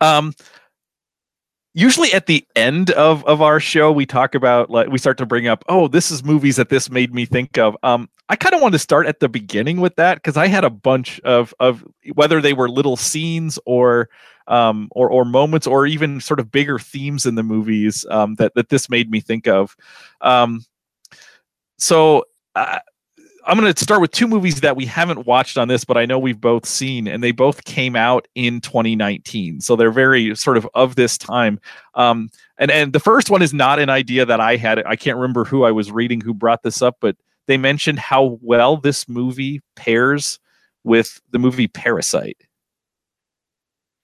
Um, 0.00 0.34
usually 1.74 2.12
at 2.12 2.26
the 2.26 2.46
end 2.54 2.90
of 2.90 3.24
of 3.24 3.40
our 3.40 3.58
show 3.58 3.90
we 3.90 4.04
talk 4.04 4.34
about 4.34 4.70
like 4.70 4.88
we 4.88 4.98
start 4.98 5.16
to 5.16 5.26
bring 5.26 5.46
up 5.46 5.64
oh 5.68 5.88
this 5.88 6.10
is 6.10 6.22
movies 6.22 6.56
that 6.56 6.68
this 6.68 6.90
made 6.90 7.14
me 7.14 7.24
think 7.24 7.56
of 7.56 7.76
um 7.82 8.08
i 8.28 8.36
kind 8.36 8.54
of 8.54 8.60
want 8.60 8.72
to 8.72 8.78
start 8.78 9.06
at 9.06 9.20
the 9.20 9.28
beginning 9.28 9.80
with 9.80 9.94
that 9.96 10.16
because 10.16 10.36
i 10.36 10.46
had 10.46 10.64
a 10.64 10.70
bunch 10.70 11.18
of 11.20 11.54
of 11.60 11.84
whether 12.14 12.40
they 12.40 12.52
were 12.52 12.68
little 12.68 12.96
scenes 12.96 13.58
or 13.64 14.08
um 14.48 14.88
or 14.92 15.10
or 15.10 15.24
moments 15.24 15.66
or 15.66 15.86
even 15.86 16.20
sort 16.20 16.40
of 16.40 16.50
bigger 16.50 16.78
themes 16.78 17.24
in 17.24 17.36
the 17.36 17.42
movies 17.42 18.04
um 18.10 18.34
that 18.34 18.52
that 18.54 18.68
this 18.68 18.90
made 18.90 19.10
me 19.10 19.20
think 19.20 19.48
of 19.48 19.74
um 20.20 20.62
so 21.78 22.24
uh, 22.54 22.80
I'm 23.44 23.58
going 23.58 23.72
to 23.72 23.82
start 23.82 24.00
with 24.00 24.12
two 24.12 24.28
movies 24.28 24.60
that 24.60 24.76
we 24.76 24.86
haven't 24.86 25.26
watched 25.26 25.58
on 25.58 25.68
this, 25.68 25.84
but 25.84 25.96
I 25.96 26.06
know 26.06 26.18
we've 26.18 26.40
both 26.40 26.64
seen, 26.66 27.08
and 27.08 27.22
they 27.22 27.32
both 27.32 27.64
came 27.64 27.96
out 27.96 28.28
in 28.34 28.60
2019, 28.60 29.60
so 29.60 29.74
they're 29.74 29.90
very 29.90 30.34
sort 30.36 30.56
of 30.56 30.68
of 30.74 30.94
this 30.94 31.18
time. 31.18 31.60
Um, 31.94 32.30
and 32.58 32.70
and 32.70 32.92
the 32.92 33.00
first 33.00 33.30
one 33.30 33.42
is 33.42 33.52
not 33.52 33.78
an 33.78 33.90
idea 33.90 34.24
that 34.24 34.40
I 34.40 34.56
had. 34.56 34.84
I 34.86 34.96
can't 34.96 35.16
remember 35.16 35.44
who 35.44 35.64
I 35.64 35.72
was 35.72 35.90
reading 35.90 36.20
who 36.20 36.34
brought 36.34 36.62
this 36.62 36.82
up, 36.82 36.98
but 37.00 37.16
they 37.46 37.56
mentioned 37.56 37.98
how 37.98 38.38
well 38.42 38.76
this 38.76 39.08
movie 39.08 39.60
pairs 39.76 40.38
with 40.84 41.20
the 41.30 41.38
movie 41.38 41.68
Parasite. 41.68 42.42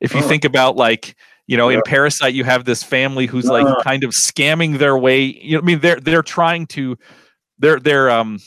If 0.00 0.14
you 0.14 0.20
oh. 0.20 0.28
think 0.28 0.44
about 0.44 0.76
like 0.76 1.16
you 1.46 1.56
know 1.56 1.68
yeah. 1.68 1.76
in 1.76 1.82
parasite 1.86 2.34
you 2.34 2.44
have 2.44 2.64
this 2.64 2.82
family 2.82 3.26
who's 3.26 3.46
like 3.46 3.66
kind 3.82 4.04
of 4.04 4.10
scamming 4.10 4.78
their 4.78 4.96
way 4.96 5.22
you 5.24 5.54
know 5.54 5.62
i 5.62 5.64
mean 5.64 5.80
they're 5.80 5.98
they're 5.98 6.22
trying 6.22 6.66
to 6.66 6.96
they're 7.58 7.80
they're 7.80 8.10
um 8.10 8.38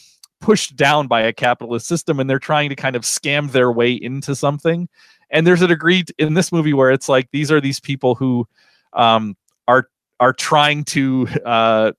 pushed 0.41 0.75
down 0.75 1.07
by 1.07 1.21
a 1.21 1.31
capitalist 1.31 1.87
system 1.87 2.19
and 2.19 2.29
they're 2.29 2.39
trying 2.39 2.69
to 2.69 2.75
kind 2.75 2.95
of 2.95 3.03
scam 3.03 3.51
their 3.51 3.71
way 3.71 3.93
into 3.93 4.35
something. 4.35 4.89
And 5.29 5.47
there's 5.47 5.61
a 5.61 5.67
degree 5.67 6.03
in 6.17 6.33
this 6.33 6.51
movie 6.51 6.73
where 6.73 6.91
it's 6.91 7.07
like 7.07 7.29
these 7.31 7.51
are 7.51 7.61
these 7.61 7.79
people 7.79 8.15
who 8.15 8.47
um, 8.93 9.37
are 9.67 9.87
are 10.19 10.33
trying 10.33 10.83
to 10.85 11.27
uh, 11.45 11.91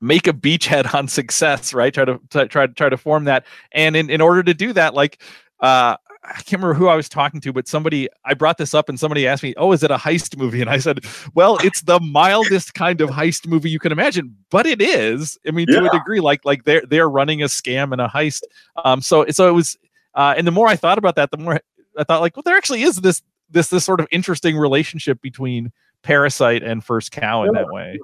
make 0.00 0.26
a 0.26 0.32
beachhead 0.32 0.92
on 0.94 1.08
success 1.08 1.72
right? 1.72 1.94
Try 1.94 2.04
to, 2.04 2.20
try 2.30 2.66
to 2.66 2.72
try 2.72 2.88
to 2.88 2.96
form 2.96 3.24
that. 3.24 3.46
And 3.72 3.94
in, 3.94 4.10
in 4.10 4.20
order 4.20 4.42
to 4.42 4.54
do 4.54 4.72
that 4.72 4.94
like 4.94 5.22
uh, 5.60 5.96
I 6.28 6.34
can't 6.42 6.62
remember 6.62 6.74
who 6.74 6.88
I 6.88 6.96
was 6.96 7.08
talking 7.08 7.40
to, 7.42 7.52
but 7.52 7.68
somebody 7.68 8.08
I 8.24 8.34
brought 8.34 8.58
this 8.58 8.74
up 8.74 8.88
and 8.88 8.98
somebody 8.98 9.26
asked 9.26 9.42
me, 9.42 9.54
"Oh, 9.56 9.72
is 9.72 9.82
it 9.82 9.90
a 9.90 9.96
heist 9.96 10.36
movie?" 10.36 10.60
And 10.60 10.68
I 10.68 10.78
said, 10.78 11.04
"Well, 11.34 11.58
it's 11.64 11.82
the 11.82 12.00
mildest 12.00 12.74
kind 12.74 13.00
of 13.00 13.10
heist 13.10 13.46
movie 13.46 13.70
you 13.70 13.78
can 13.78 13.92
imagine, 13.92 14.36
but 14.50 14.66
it 14.66 14.82
is. 14.82 15.38
I 15.46 15.52
mean, 15.52 15.66
yeah. 15.68 15.80
to 15.80 15.86
a 15.86 15.90
degree, 15.90 16.20
like 16.20 16.44
like 16.44 16.64
they're 16.64 16.82
they're 16.88 17.08
running 17.08 17.42
a 17.42 17.46
scam 17.46 17.92
and 17.92 18.00
a 18.00 18.08
heist. 18.08 18.42
Um, 18.84 19.00
so 19.00 19.26
so 19.30 19.48
it 19.48 19.52
was, 19.52 19.76
uh, 20.14 20.34
and 20.36 20.46
the 20.46 20.52
more 20.52 20.68
I 20.68 20.76
thought 20.76 20.98
about 20.98 21.16
that, 21.16 21.30
the 21.30 21.38
more 21.38 21.60
I 21.96 22.04
thought 22.04 22.20
like, 22.20 22.36
well, 22.36 22.42
there 22.44 22.56
actually 22.56 22.82
is 22.82 22.96
this 22.96 23.22
this 23.50 23.68
this 23.68 23.84
sort 23.84 24.00
of 24.00 24.08
interesting 24.10 24.56
relationship 24.56 25.20
between 25.20 25.72
Parasite 26.02 26.62
and 26.62 26.82
First 26.82 27.12
Cow 27.12 27.44
in 27.44 27.52
that 27.52 27.72
way. 27.72 27.98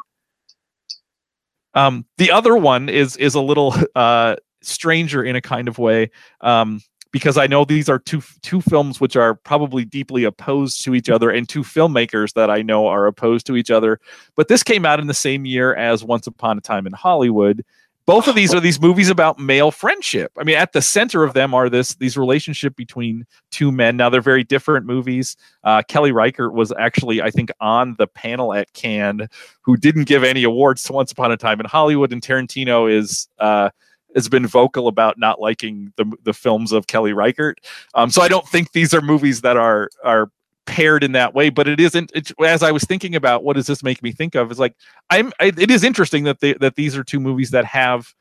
Um, 1.75 2.07
the 2.19 2.31
other 2.31 2.57
one 2.57 2.89
is 2.89 3.17
is 3.17 3.35
a 3.35 3.41
little 3.41 3.75
uh 3.95 4.37
stranger 4.63 5.23
in 5.23 5.37
a 5.37 5.41
kind 5.41 5.69
of 5.69 5.79
way. 5.79 6.11
Um, 6.41 6.81
because 7.13 7.37
I 7.37 7.47
know 7.47 7.65
these 7.65 7.89
are 7.89 7.99
two 7.99 8.23
two 8.41 8.61
films 8.61 9.01
which 9.01 9.17
are 9.17 9.35
probably 9.35 9.85
deeply 9.85 10.25
opposed 10.25 10.83
to 10.85 10.95
each 10.95 11.09
other, 11.09 11.31
and 11.31 11.49
two 11.49 11.63
filmmakers 11.63 12.33
that 12.33 12.51
I 12.51 12.63
know 12.63 12.87
are 12.89 13.07
opposed 13.07 13.47
to 13.47 13.57
each 13.57 13.71
other. 13.71 14.01
But 14.35 14.49
this 14.49 14.63
came 14.63 14.85
out 14.85 14.99
in 14.99 15.07
the 15.07 15.15
same 15.15 15.45
year 15.45 15.75
as 15.75 16.03
Once 16.03 16.27
Upon 16.27 16.59
a 16.59 16.61
Time 16.61 16.87
in 16.87 16.93
Hollywood. 16.93 17.65
Both 18.05 18.27
of 18.27 18.35
these 18.35 18.53
are 18.53 18.59
these 18.59 18.81
movies 18.81 19.11
about 19.11 19.39
male 19.39 19.71
friendship. 19.71 20.33
I 20.37 20.43
mean, 20.43 20.57
at 20.57 20.73
the 20.73 20.83
center 20.83 21.23
of 21.23 21.35
them 21.35 21.55
are 21.55 21.69
this 21.69 21.95
these 21.95 22.17
relationship 22.17 22.75
between 22.75 23.27
two 23.53 23.71
men. 23.71 23.97
Now 23.97 24.09
they're 24.09 24.21
very 24.21 24.43
different 24.43 24.87
movies. 24.87 25.37
Uh, 25.63 25.83
Kelly 25.87 26.11
Reichardt 26.11 26.53
was 26.53 26.73
actually, 26.81 27.23
I 27.23 27.31
think, 27.31 27.53
on 27.61 27.95
the 27.99 28.09
panel 28.09 28.55
at 28.55 28.73
Cannes, 28.73 29.29
who 29.61 29.77
didn't 29.77 30.05
give 30.05 30.25
any 30.25 30.43
awards 30.43 30.83
to 30.85 30.93
Once 30.95 31.13
Upon 31.13 31.31
a 31.31 31.37
Time 31.37 31.61
in 31.61 31.67
Hollywood, 31.67 32.13
and 32.13 32.23
Tarantino 32.23 32.91
is. 32.91 33.29
Uh, 33.39 33.71
has 34.15 34.29
been 34.29 34.47
vocal 34.47 34.89
about 34.89 35.19
not 35.19 35.41
liking 35.41 35.93
the 35.97 36.11
the 36.23 36.35
films 36.35 36.73
of 36.73 36.87
Kelly 36.87 37.13
Reichardt. 37.13 37.59
Um, 37.95 38.11
so 38.11 38.23
I 38.23 38.29
don't 38.29 38.47
think 38.49 38.73
these 38.73 38.95
are 38.95 39.01
movies 39.01 39.41
that 39.43 39.57
are 39.57 39.89
are 40.05 40.31
paired 40.67 41.05
in 41.05 41.13
that 41.13 41.35
way. 41.35 41.51
But 41.51 41.69
it 41.69 41.81
isn't. 41.81 42.13
It's, 42.15 42.33
as 42.45 42.63
I 42.63 42.71
was 42.71 42.85
thinking 42.85 43.15
about 43.15 43.45
what 43.45 43.57
does 43.57 43.67
this 43.67 43.83
make 43.83 44.03
me 44.03 44.13
think 44.13 44.35
of 44.35 44.51
is 44.51 44.59
like 44.59 44.75
I'm. 45.11 45.33
I, 45.41 45.47
it 45.47 45.71
is 45.71 45.85
interesting 45.85 46.25
that 46.25 46.41
they, 46.41 46.55
that 46.55 46.77
these 46.77 46.97
are 46.97 47.05
two 47.05 47.21
movies 47.21 47.51
that 47.51 47.65
have 47.65 48.15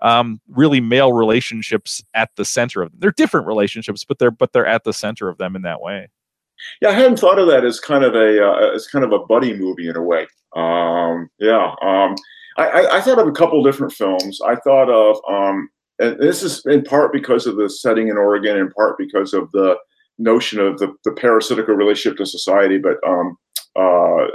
um, 0.00 0.40
really 0.48 0.80
male 0.80 1.12
relationships 1.12 2.02
at 2.14 2.30
the 2.36 2.44
center 2.44 2.82
of 2.82 2.90
them. 2.90 3.00
They're 3.00 3.12
different 3.12 3.46
relationships, 3.46 4.04
but 4.04 4.18
they're 4.18 4.30
but 4.30 4.52
they're 4.52 4.66
at 4.66 4.84
the 4.84 4.92
center 4.92 5.28
of 5.28 5.38
them 5.38 5.56
in 5.56 5.62
that 5.62 5.80
way. 5.80 6.08
Yeah, 6.80 6.88
I 6.88 6.92
hadn't 6.92 7.18
thought 7.18 7.38
of 7.38 7.48
that 7.48 7.64
as 7.64 7.80
kind 7.80 8.04
of 8.04 8.14
a 8.14 8.44
uh, 8.44 8.74
as 8.74 8.86
kind 8.86 9.04
of 9.04 9.12
a 9.12 9.18
buddy 9.20 9.54
movie 9.54 9.88
in 9.88 9.96
a 9.96 10.02
way. 10.02 10.26
Um, 10.54 11.28
yeah, 11.38 11.74
um, 11.82 12.14
I, 12.56 12.96
I, 12.96 13.00
thought 13.00 13.18
of 13.18 13.28
a 13.28 13.32
couple 13.32 13.62
different 13.62 13.92
films. 13.92 14.40
I 14.44 14.56
thought 14.56 14.88
of, 14.88 15.20
um, 15.28 15.68
and 15.98 16.18
this 16.18 16.42
is 16.42 16.64
in 16.66 16.82
part 16.82 17.12
because 17.12 17.46
of 17.46 17.56
the 17.56 17.68
setting 17.68 18.08
in 18.08 18.16
Oregon, 18.16 18.56
in 18.56 18.70
part 18.70 18.96
because 18.98 19.34
of 19.34 19.50
the 19.52 19.76
notion 20.18 20.58
of 20.60 20.78
the, 20.78 20.94
the 21.04 21.12
parasitical 21.12 21.74
relationship 21.74 22.16
to 22.18 22.26
society, 22.26 22.78
but 22.78 22.96
um, 23.06 23.36
uh, 23.76 24.26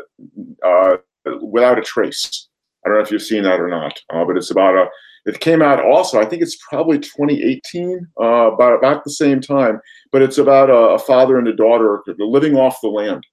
uh, 0.66 0.98
without 1.42 1.80
a 1.80 1.82
trace. 1.82 2.48
I 2.86 2.90
don't 2.90 2.98
know 2.98 3.04
if 3.04 3.12
you've 3.12 3.22
seen 3.22 3.44
that 3.44 3.60
or 3.60 3.68
not, 3.68 4.00
uh, 4.12 4.26
but 4.26 4.38
it's 4.38 4.52
about 4.52 4.76
a. 4.76 4.88
It 5.24 5.40
came 5.40 5.62
out 5.62 5.84
also. 5.84 6.20
I 6.20 6.26
think 6.26 6.42
it's 6.42 6.58
probably 6.68 6.98
2018, 6.98 8.08
uh, 8.20 8.24
about 8.24 8.74
about 8.74 9.04
the 9.04 9.12
same 9.12 9.40
time. 9.40 9.80
But 10.12 10.24
it's 10.24 10.40
about 10.40 10.72
a, 10.72 10.96
a 10.96 11.00
father 11.00 11.38
and 11.38 11.48
a 11.48 11.56
daughter 11.56 12.04
living 12.18 12.56
off 12.56 12.82
the 12.82 12.88
land 12.88 13.24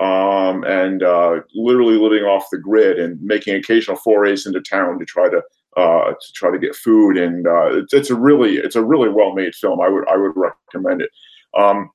um, 0.00 0.64
and 0.64 1.02
uh, 1.02 1.40
literally 1.54 1.98
living 1.98 2.24
off 2.24 2.46
the 2.50 2.58
grid 2.58 2.98
and 2.98 3.20
making 3.20 3.54
occasional 3.54 3.96
forays 3.96 4.46
into 4.46 4.60
town 4.60 4.98
to 4.98 5.04
try 5.04 5.28
to 5.28 5.42
uh, 5.76 6.12
to 6.12 6.32
try 6.34 6.50
to 6.50 6.58
get 6.58 6.74
food. 6.74 7.16
And 7.16 7.46
uh, 7.46 7.78
it's, 7.78 7.92
it's, 7.92 8.10
a 8.10 8.14
really 8.14 8.56
it's 8.56 8.76
a 8.76 8.84
really 8.84 9.08
well 9.08 9.34
made 9.34 9.54
film. 9.54 9.80
I 9.80 9.88
would 9.88 10.08
I 10.08 10.16
would 10.16 10.32
recommend 10.34 11.02
it. 11.02 11.10
Um, 11.56 11.90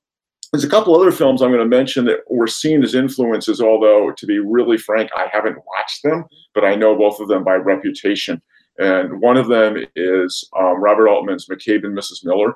there's 0.52 0.64
a 0.64 0.68
couple 0.68 0.94
other 0.94 1.10
films 1.10 1.42
I'm 1.42 1.50
going 1.50 1.68
to 1.68 1.76
mention 1.76 2.04
that 2.04 2.20
were 2.30 2.46
seen 2.46 2.84
as 2.84 2.94
influences, 2.94 3.60
although 3.60 4.12
to 4.12 4.26
be 4.26 4.38
really 4.38 4.78
frank, 4.78 5.10
I 5.16 5.26
haven't 5.32 5.58
watched 5.66 6.04
them, 6.04 6.26
but 6.54 6.64
I 6.64 6.76
know 6.76 6.96
both 6.96 7.18
of 7.18 7.26
them 7.26 7.42
by 7.42 7.56
reputation. 7.56 8.40
And 8.78 9.20
one 9.20 9.36
of 9.36 9.48
them 9.48 9.76
is 9.96 10.48
um, 10.56 10.80
Robert 10.80 11.08
Altman's 11.08 11.46
McCabe 11.46 11.84
and 11.84 11.96
Mrs. 11.96 12.24
Miller. 12.24 12.54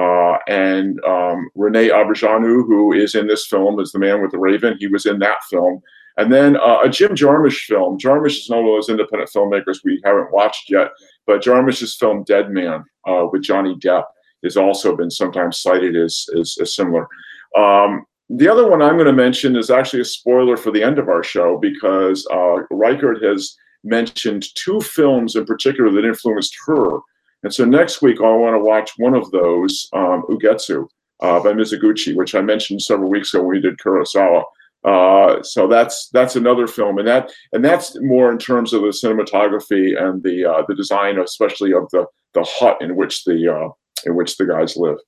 Uh, 0.00 0.38
and 0.48 1.02
um, 1.04 1.48
Rene 1.54 1.88
Auberjonois, 1.88 2.66
who 2.66 2.92
is 2.92 3.14
in 3.14 3.26
this 3.26 3.46
film, 3.46 3.78
is 3.80 3.92
the 3.92 3.98
man 3.98 4.20
with 4.20 4.32
the 4.32 4.38
raven. 4.38 4.76
He 4.78 4.88
was 4.88 5.06
in 5.06 5.18
that 5.20 5.44
film. 5.50 5.80
And 6.16 6.32
then 6.32 6.56
uh, 6.56 6.80
a 6.84 6.88
Jim 6.88 7.14
Jarmusch 7.14 7.64
film. 7.64 7.98
Jarmusch 7.98 8.38
is 8.38 8.48
one 8.48 8.60
of 8.60 8.66
those 8.66 8.88
independent 8.88 9.30
filmmakers 9.34 9.78
we 9.84 10.00
haven't 10.04 10.32
watched 10.32 10.70
yet, 10.70 10.90
but 11.26 11.42
Jarmusch's 11.42 11.96
film 11.96 12.24
Dead 12.24 12.50
Man 12.50 12.84
uh, 13.06 13.26
with 13.30 13.42
Johnny 13.42 13.74
Depp 13.76 14.04
has 14.44 14.56
also 14.56 14.96
been 14.96 15.10
sometimes 15.10 15.60
cited 15.60 15.96
as, 15.96 16.26
as, 16.38 16.56
as 16.60 16.74
similar. 16.74 17.08
Um, 17.56 18.04
the 18.30 18.48
other 18.48 18.68
one 18.68 18.80
I'm 18.80 18.94
going 18.94 19.06
to 19.06 19.12
mention 19.12 19.56
is 19.56 19.70
actually 19.70 20.00
a 20.00 20.04
spoiler 20.04 20.56
for 20.56 20.70
the 20.70 20.82
end 20.82 20.98
of 20.98 21.08
our 21.08 21.22
show 21.22 21.58
because 21.58 22.26
uh, 22.32 22.56
Reichardt 22.70 23.22
has 23.22 23.56
mentioned 23.82 24.46
two 24.54 24.80
films 24.80 25.36
in 25.36 25.44
particular 25.44 25.90
that 25.92 26.04
influenced 26.06 26.56
her 26.66 26.98
and 27.44 27.54
so 27.54 27.64
next 27.64 28.02
week, 28.02 28.20
I 28.20 28.30
want 28.30 28.54
to 28.54 28.58
watch 28.58 28.92
one 28.96 29.14
of 29.14 29.30
those, 29.30 29.88
um, 29.92 30.24
Ugetsu 30.30 30.88
uh, 31.20 31.40
by 31.40 31.52
Mizoguchi, 31.52 32.16
which 32.16 32.34
I 32.34 32.40
mentioned 32.40 32.82
several 32.82 33.10
weeks 33.10 33.32
ago 33.32 33.42
when 33.42 33.56
we 33.56 33.60
did 33.60 33.78
Kurosawa. 33.78 34.44
Uh, 34.84 35.42
so 35.42 35.66
that's 35.66 36.08
that's 36.10 36.36
another 36.36 36.66
film, 36.66 36.98
and 36.98 37.08
that 37.08 37.32
and 37.52 37.64
that's 37.64 37.98
more 38.00 38.30
in 38.30 38.38
terms 38.38 38.72
of 38.72 38.82
the 38.82 38.88
cinematography 38.88 40.00
and 40.00 40.22
the 40.22 40.44
uh, 40.44 40.62
the 40.68 40.74
design, 40.74 41.18
especially 41.18 41.72
of 41.72 41.88
the 41.90 42.04
the 42.34 42.44
hut 42.44 42.76
in 42.80 42.96
which 42.96 43.24
the 43.24 43.54
uh, 43.54 43.68
in 44.04 44.14
which 44.14 44.36
the 44.36 44.46
guys 44.46 44.76
live. 44.76 44.98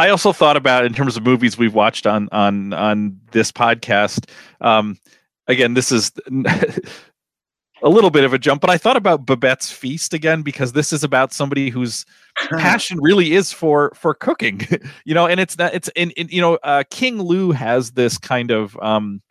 I 0.00 0.08
also 0.08 0.32
thought 0.32 0.56
about 0.56 0.84
in 0.84 0.92
terms 0.92 1.16
of 1.16 1.24
movies 1.24 1.56
we've 1.56 1.74
watched 1.74 2.06
on 2.06 2.28
on 2.32 2.72
on 2.72 3.20
this 3.30 3.52
podcast. 3.52 4.28
Um, 4.60 4.98
again, 5.46 5.74
this 5.74 5.92
is 5.92 6.10
a 7.82 7.88
little 7.88 8.10
bit 8.10 8.24
of 8.24 8.32
a 8.32 8.38
jump, 8.38 8.60
but 8.60 8.70
I 8.70 8.78
thought 8.78 8.96
about 8.96 9.26
Babette's 9.26 9.70
Feast 9.70 10.12
again 10.14 10.42
because 10.42 10.72
this 10.72 10.92
is 10.92 11.04
about 11.04 11.32
somebody 11.32 11.70
whose 11.70 12.04
passion 12.50 12.98
really 13.00 13.34
is 13.34 13.52
for 13.52 13.92
for 13.94 14.14
cooking, 14.14 14.66
you 15.04 15.14
know, 15.14 15.26
and 15.26 15.40
it's 15.40 15.58
not 15.58 15.74
it's 15.74 15.88
in, 15.94 16.10
in 16.12 16.28
you 16.28 16.40
know 16.40 16.58
uh, 16.62 16.84
King 16.90 17.22
Lou 17.22 17.52
has 17.52 17.92
this 17.92 18.18
kind 18.18 18.50
of 18.50 18.76
um, 18.82 19.22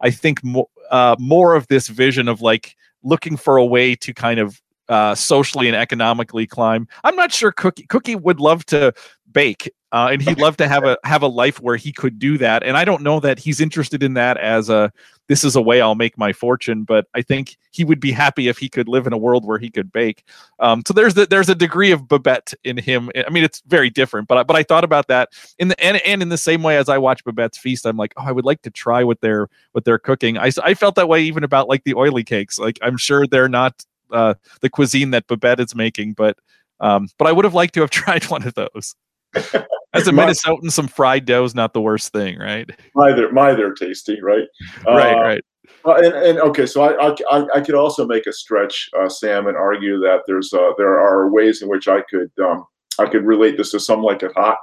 I 0.00 0.10
think 0.10 0.42
more 0.44 0.68
uh, 0.90 1.16
more 1.18 1.54
of 1.54 1.66
this 1.68 1.88
vision 1.88 2.28
of 2.28 2.40
like 2.40 2.76
looking 3.02 3.36
for 3.36 3.56
a 3.56 3.64
way 3.64 3.94
to 3.94 4.12
kind 4.12 4.40
of 4.40 4.60
uh, 4.88 5.14
socially 5.14 5.66
and 5.68 5.76
economically 5.76 6.46
climb. 6.46 6.88
I'm 7.04 7.16
not 7.16 7.32
sure 7.32 7.52
Cookie 7.52 7.84
Cookie 7.84 8.16
would 8.16 8.40
love 8.40 8.64
to 8.66 8.92
bake 9.32 9.70
uh, 9.92 10.08
and 10.10 10.20
he'd 10.20 10.38
love 10.38 10.56
to 10.56 10.68
have 10.68 10.84
a 10.84 10.98
have 11.04 11.22
a 11.22 11.26
life 11.26 11.60
where 11.60 11.76
he 11.76 11.92
could 11.92 12.18
do 12.18 12.38
that 12.38 12.62
and 12.62 12.76
i 12.76 12.84
don't 12.84 13.02
know 13.02 13.20
that 13.20 13.38
he's 13.38 13.60
interested 13.60 14.02
in 14.02 14.14
that 14.14 14.36
as 14.38 14.68
a 14.68 14.92
this 15.28 15.44
is 15.44 15.56
a 15.56 15.60
way 15.60 15.80
i'll 15.80 15.94
make 15.94 16.16
my 16.18 16.32
fortune 16.32 16.84
but 16.84 17.06
i 17.14 17.22
think 17.22 17.56
he 17.70 17.84
would 17.84 18.00
be 18.00 18.12
happy 18.12 18.48
if 18.48 18.58
he 18.58 18.68
could 18.68 18.88
live 18.88 19.06
in 19.06 19.12
a 19.12 19.18
world 19.18 19.44
where 19.44 19.58
he 19.58 19.70
could 19.70 19.92
bake. 19.92 20.24
Um, 20.60 20.82
so 20.86 20.94
there's 20.94 21.12
the, 21.12 21.26
there's 21.26 21.50
a 21.50 21.54
degree 21.54 21.90
of 21.90 22.08
babette 22.08 22.54
in 22.64 22.78
him. 22.78 23.10
I 23.14 23.28
mean 23.28 23.44
it's 23.44 23.62
very 23.66 23.90
different 23.90 24.28
but 24.28 24.46
but 24.46 24.56
i 24.56 24.62
thought 24.62 24.84
about 24.84 25.08
that 25.08 25.30
in 25.58 25.68
the 25.68 25.84
and, 25.84 25.98
and 25.98 26.22
in 26.22 26.30
the 26.30 26.38
same 26.38 26.62
way 26.62 26.76
as 26.78 26.88
i 26.88 26.98
watch 26.98 27.24
babette's 27.24 27.58
feast 27.58 27.86
i'm 27.86 27.96
like 27.96 28.14
oh 28.16 28.24
i 28.24 28.32
would 28.32 28.44
like 28.44 28.62
to 28.62 28.70
try 28.70 29.04
what 29.04 29.20
they're 29.20 29.48
what 29.72 29.84
they're 29.84 29.98
cooking. 29.98 30.38
I, 30.38 30.50
I 30.62 30.74
felt 30.74 30.94
that 30.94 31.08
way 31.08 31.22
even 31.22 31.44
about 31.44 31.68
like 31.68 31.84
the 31.84 31.94
oily 31.94 32.24
cakes. 32.24 32.58
Like 32.58 32.78
i'm 32.82 32.96
sure 32.96 33.26
they're 33.26 33.48
not 33.48 33.84
uh, 34.12 34.34
the 34.60 34.70
cuisine 34.70 35.10
that 35.10 35.26
babette 35.26 35.60
is 35.60 35.74
making 35.74 36.12
but 36.12 36.36
um, 36.80 37.08
but 37.18 37.26
i 37.26 37.32
would 37.32 37.44
have 37.44 37.54
liked 37.54 37.74
to 37.74 37.80
have 37.80 37.90
tried 38.02 38.24
one 38.24 38.46
of 38.46 38.54
those 38.54 38.94
as 39.96 40.08
a 40.08 40.10
Minnesotan, 40.12 40.70
some 40.70 40.88
fried 40.88 41.24
dough 41.24 41.44
is 41.44 41.54
not 41.54 41.72
the 41.72 41.80
worst 41.80 42.12
thing, 42.12 42.38
right? 42.38 42.68
My 42.94 43.12
they're, 43.12 43.32
my 43.32 43.54
they're 43.54 43.74
tasty, 43.74 44.20
right? 44.20 44.46
right, 44.86 45.14
uh, 45.14 45.20
right. 45.20 45.44
And, 45.84 46.14
and 46.14 46.38
okay, 46.40 46.66
so 46.66 46.82
I, 46.82 47.14
I 47.30 47.46
I 47.54 47.60
could 47.60 47.74
also 47.74 48.06
make 48.06 48.26
a 48.26 48.32
stretch, 48.32 48.88
uh, 48.98 49.08
Sam, 49.08 49.46
and 49.46 49.56
argue 49.56 49.98
that 50.00 50.22
there's 50.26 50.52
uh, 50.52 50.72
there 50.78 50.98
are 50.98 51.30
ways 51.30 51.62
in 51.62 51.68
which 51.68 51.88
I 51.88 52.02
could 52.02 52.30
um, 52.42 52.64
I 52.98 53.06
could 53.06 53.24
relate 53.24 53.56
this 53.56 53.70
to 53.72 53.80
some 53.80 54.02
like 54.02 54.22
it 54.22 54.32
hot. 54.34 54.58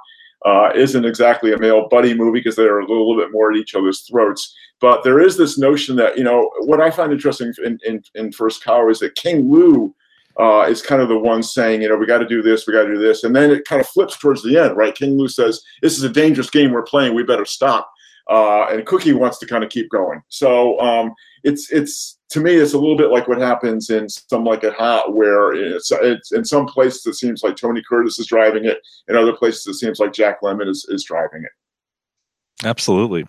Uh, 0.46 0.72
isn't 0.76 1.06
exactly 1.06 1.54
a 1.54 1.58
male 1.58 1.88
buddy 1.90 2.14
movie 2.14 2.40
because 2.40 2.56
they're 2.56 2.80
a 2.80 2.88
little 2.88 3.16
bit 3.16 3.32
more 3.32 3.52
at 3.52 3.58
each 3.58 3.76
other's 3.76 4.02
throats. 4.02 4.54
But 4.82 5.04
there 5.04 5.22
is 5.22 5.38
this 5.38 5.58
notion 5.58 5.96
that 5.96 6.18
you 6.18 6.24
know 6.24 6.50
what 6.60 6.82
I 6.82 6.92
find 6.92 7.14
interesting 7.14 7.54
in 7.64 7.80
in, 7.86 8.04
in 8.16 8.32
First 8.32 8.64
Cow 8.64 8.90
is 8.90 9.00
that 9.00 9.16
King 9.16 9.50
Lu 9.50 9.96
uh, 10.40 10.66
is 10.68 10.82
kind 10.82 11.02
of 11.02 11.10
the 11.10 11.18
one 11.18 11.44
saying, 11.44 11.82
you 11.82 11.90
know, 11.90 11.96
we 11.96 12.06
got 12.06 12.18
to 12.18 12.28
do 12.28 12.42
this, 12.42 12.66
we 12.66 12.74
got 12.74 12.84
to 12.84 12.94
do 12.94 13.00
this, 13.00 13.24
and 13.24 13.36
then 13.36 13.52
it 13.52 13.66
kind 13.66 13.80
of 13.80 13.88
flips 13.88 14.18
towards 14.18 14.42
the 14.44 14.58
end, 14.58 14.76
right? 14.76 14.96
King 14.96 15.18
Lu 15.18 15.28
says, 15.28 15.62
"This 15.82 15.98
is 15.98 16.04
a 16.04 16.10
dangerous 16.10 16.50
game 16.50 16.72
we're 16.72 16.84
playing. 16.84 17.14
We 17.14 17.24
better 17.24 17.46
stop." 17.46 17.90
Uh, 18.30 18.68
and 18.70 18.86
Cookie 18.86 19.14
wants 19.14 19.38
to 19.40 19.46
kind 19.46 19.64
of 19.64 19.70
keep 19.70 19.90
going. 19.90 20.22
So 20.30 20.80
um, 20.80 21.14
it's 21.44 21.72
it's 21.72 22.18
to 22.34 22.40
me, 22.40 22.56
it's 22.56 22.74
a 22.74 22.80
little 22.80 22.98
bit 22.98 23.12
like 23.12 23.28
what 23.28 23.38
happens 23.38 23.92
in 23.92 24.10
Some 24.10 24.44
Like 24.44 24.64
It 24.64 24.74
Hot, 24.74 25.14
where 25.14 25.54
it's, 25.54 25.92
it's 25.92 26.32
in 26.32 26.44
some 26.44 26.66
places 26.66 27.06
it 27.06 27.14
seems 27.14 27.44
like 27.44 27.56
Tony 27.56 27.84
Curtis 27.88 28.18
is 28.18 28.26
driving 28.26 28.66
it, 28.66 28.80
in 29.08 29.16
other 29.16 29.34
places 29.34 29.68
it 29.68 29.76
seems 29.76 30.00
like 30.00 30.14
Jack 30.14 30.42
Lemmon 30.42 30.68
is, 30.68 30.84
is 30.90 31.04
driving 31.04 31.44
it. 31.44 32.66
Absolutely. 32.66 33.28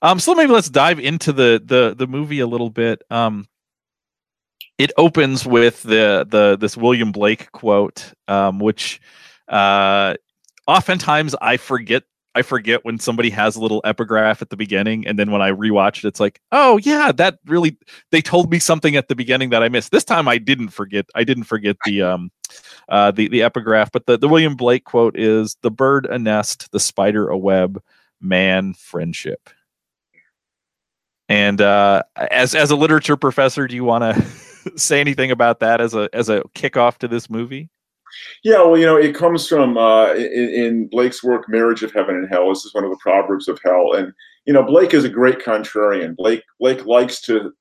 Um, 0.00 0.18
so 0.18 0.34
maybe 0.34 0.52
let's 0.52 0.70
dive 0.70 0.98
into 0.98 1.34
the 1.34 1.60
the 1.62 1.94
the 1.94 2.06
movie 2.06 2.40
a 2.40 2.46
little 2.46 2.70
bit. 2.70 3.02
Um, 3.10 3.46
it 4.78 4.90
opens 4.96 5.44
with 5.44 5.82
the 5.82 6.26
the 6.26 6.56
this 6.58 6.78
William 6.78 7.12
Blake 7.12 7.52
quote, 7.52 8.14
um, 8.26 8.58
which 8.58 9.02
uh, 9.48 10.14
oftentimes 10.66 11.34
I 11.42 11.58
forget 11.58 12.04
I 12.36 12.42
forget 12.42 12.84
when 12.84 12.98
somebody 12.98 13.30
has 13.30 13.56
a 13.56 13.60
little 13.60 13.80
epigraph 13.84 14.42
at 14.42 14.50
the 14.50 14.58
beginning, 14.58 15.06
and 15.06 15.18
then 15.18 15.30
when 15.30 15.40
I 15.40 15.52
rewatch 15.52 15.98
it, 15.98 16.04
it's 16.04 16.20
like, 16.20 16.38
oh 16.52 16.76
yeah, 16.76 17.10
that 17.12 17.38
really 17.46 17.78
they 18.10 18.20
told 18.20 18.50
me 18.50 18.58
something 18.58 18.94
at 18.94 19.08
the 19.08 19.14
beginning 19.14 19.48
that 19.50 19.62
I 19.62 19.70
missed. 19.70 19.90
This 19.90 20.04
time 20.04 20.28
I 20.28 20.36
didn't 20.36 20.68
forget. 20.68 21.06
I 21.14 21.24
didn't 21.24 21.44
forget 21.44 21.78
the 21.86 22.02
um 22.02 22.30
uh 22.90 23.10
the 23.10 23.28
the 23.28 23.42
epigraph, 23.42 23.90
but 23.90 24.04
the 24.04 24.18
the 24.18 24.28
William 24.28 24.54
Blake 24.54 24.84
quote 24.84 25.18
is 25.18 25.56
the 25.62 25.70
bird 25.70 26.04
a 26.04 26.18
nest, 26.18 26.70
the 26.72 26.80
spider 26.80 27.30
a 27.30 27.38
web, 27.38 27.82
man 28.20 28.74
friendship. 28.74 29.48
And 31.30 31.62
uh, 31.62 32.02
as 32.16 32.54
as 32.54 32.70
a 32.70 32.76
literature 32.76 33.16
professor, 33.16 33.66
do 33.66 33.74
you 33.74 33.84
want 33.84 34.04
to 34.04 34.76
say 34.78 35.00
anything 35.00 35.30
about 35.30 35.60
that 35.60 35.80
as 35.80 35.94
a 35.94 36.10
as 36.12 36.28
a 36.28 36.42
kickoff 36.54 36.98
to 36.98 37.08
this 37.08 37.30
movie? 37.30 37.70
Yeah, 38.44 38.62
well, 38.62 38.78
you 38.78 38.86
know, 38.86 38.96
it 38.96 39.14
comes 39.14 39.48
from 39.48 39.76
uh, 39.76 40.12
in, 40.12 40.48
in, 40.50 40.88
Blake's 40.88 41.22
work, 41.22 41.48
"Marriage 41.48 41.82
of 41.82 41.92
Heaven 41.92 42.14
and 42.14 42.28
Hell." 42.28 42.48
This 42.48 42.64
is 42.64 42.74
one 42.74 42.84
of 42.84 42.90
the 42.90 42.98
proverbs 43.00 43.48
of 43.48 43.60
hell, 43.64 43.92
and 43.94 44.12
you 44.46 44.52
know, 44.52 44.62
Blake 44.62 44.94
is 44.94 45.04
a 45.04 45.08
great 45.08 45.40
contrarian. 45.40 46.16
Blake 46.16 46.42
Blake 46.60 46.86
likes 46.86 47.20
to. 47.22 47.52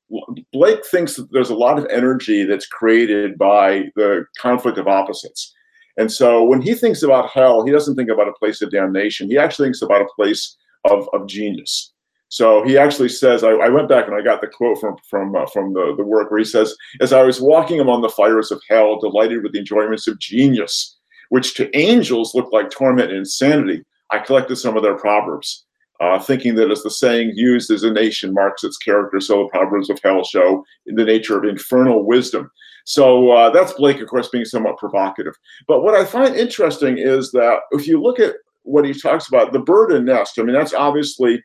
Blake 0.51 0.85
thinks 0.85 1.15
that 1.15 1.31
there's 1.31 1.49
a 1.49 1.55
lot 1.55 1.79
of 1.79 1.87
energy 1.89 2.43
that's 2.43 2.67
created 2.67 3.37
by 3.37 3.85
the 3.95 4.25
conflict 4.37 4.77
of 4.77 4.87
opposites, 4.87 5.53
and 5.97 6.11
so 6.11 6.43
when 6.43 6.61
he 6.61 6.75
thinks 6.75 7.01
about 7.03 7.29
hell, 7.29 7.65
he 7.65 7.71
doesn't 7.71 7.95
think 7.95 8.09
about 8.09 8.27
a 8.27 8.33
place 8.33 8.61
of 8.61 8.71
damnation. 8.71 9.29
He 9.29 9.37
actually 9.37 9.67
thinks 9.67 9.81
about 9.81 10.01
a 10.01 10.13
place 10.15 10.55
of 10.85 11.09
of 11.13 11.27
genius. 11.27 11.91
So 12.29 12.63
he 12.63 12.77
actually 12.77 13.10
says, 13.10 13.44
I, 13.44 13.51
I, 13.51 13.70
went 13.70 13.88
back 13.88 14.08
and 14.08 14.15
I 14.15 14.22
got 14.22 14.41
the 14.41 14.48
quote 14.48 14.79
from 14.79 14.98
from 15.10 15.36
uh, 15.36 15.46
from 15.48 15.74
the, 15.74 15.94
the 15.96 16.03
work 16.03 16.32
where 16.32 16.39
he 16.39 16.46
says, 16.46 16.75
"As 17.00 17.13
I 17.13 17.24
was 17.24 17.39
walking 17.39 17.79
among 17.79 18.01
the 18.01 18.10
fires 18.10 18.51
of 18.51 18.62
hell, 18.67 19.00
delighted 19.00 19.44
with 19.44 19.53
the 19.53 19.60
enjoyments 19.60 20.08
of 20.08 20.20
genius, 20.20 20.98
which 21.29 21.53
to 21.55 21.75
angels 21.77 22.34
look 22.34 22.51
like 22.51 22.72
torment 22.72 23.10
and 23.10 23.20
insanity, 23.20 23.86
I 24.12 24.20
collected 24.20 24.55
some 24.55 24.75
of 24.75 24.84
their 24.84 24.98
proverbs, 24.98 25.65
uh, 26.00 26.20
thinking 26.20 26.55
that 26.55 26.72
as 26.72 26.82
the 26.82 26.89
saying 26.89 27.34
used 27.36 27.70
as 27.70 27.84
a 27.84 27.91
nation 27.91 28.34
marks 28.34 28.63
its 28.63 28.77
character, 28.77 29.20
so 29.20 29.44
the 29.44 29.50
proverbs 29.50 29.89
of 29.89 30.00
hell 30.03 30.24
show 30.24 30.65
in 30.88 30.96
the 30.96 31.05
nature 31.05 31.38
of 31.38 31.46
infernal 31.46 32.05
wisdom." 32.05 32.50
So 32.86 33.32
uh, 33.32 33.50
that's 33.50 33.74
Blake, 33.74 34.00
of 34.00 34.08
course, 34.08 34.29
being 34.29 34.46
somewhat 34.46 34.77
provocative. 34.77 35.36
But 35.67 35.82
what 35.82 35.96
I 35.96 36.05
find 36.05 36.36
interesting 36.36 36.98
is 36.98 37.32
that 37.32 37.60
if 37.72 37.88
you 37.88 38.01
look 38.01 38.20
at 38.20 38.36
what 38.63 38.86
he 38.86 38.94
talks 38.94 39.27
about, 39.27 39.53
the 39.53 39.60
bird 39.60 39.91
and 39.91 40.05
nest, 40.05 40.39
I 40.39 40.44
mean, 40.44 40.53
that's 40.53 40.74
obviously 40.74 41.44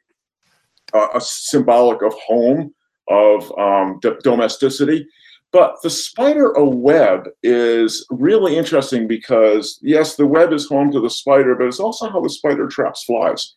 uh, 0.92 1.08
a 1.14 1.20
symbolic 1.20 2.02
of 2.02 2.14
home, 2.14 2.74
of 3.08 3.52
um, 3.58 4.00
domesticity. 4.22 5.06
But 5.52 5.76
the 5.82 5.90
spider 5.90 6.52
a 6.52 6.64
web 6.64 7.28
is 7.42 8.06
really 8.10 8.56
interesting 8.56 9.08
because, 9.08 9.80
yes, 9.82 10.14
the 10.14 10.26
web 10.26 10.52
is 10.52 10.68
home 10.68 10.92
to 10.92 11.00
the 11.00 11.10
spider, 11.10 11.56
but 11.56 11.66
it's 11.66 11.80
also 11.80 12.08
how 12.08 12.20
the 12.20 12.30
spider 12.30 12.68
traps 12.68 13.02
flies. 13.04 13.54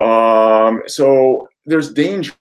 Um, 0.00 0.82
so 0.86 1.48
there's 1.64 1.92
danger 1.92 2.34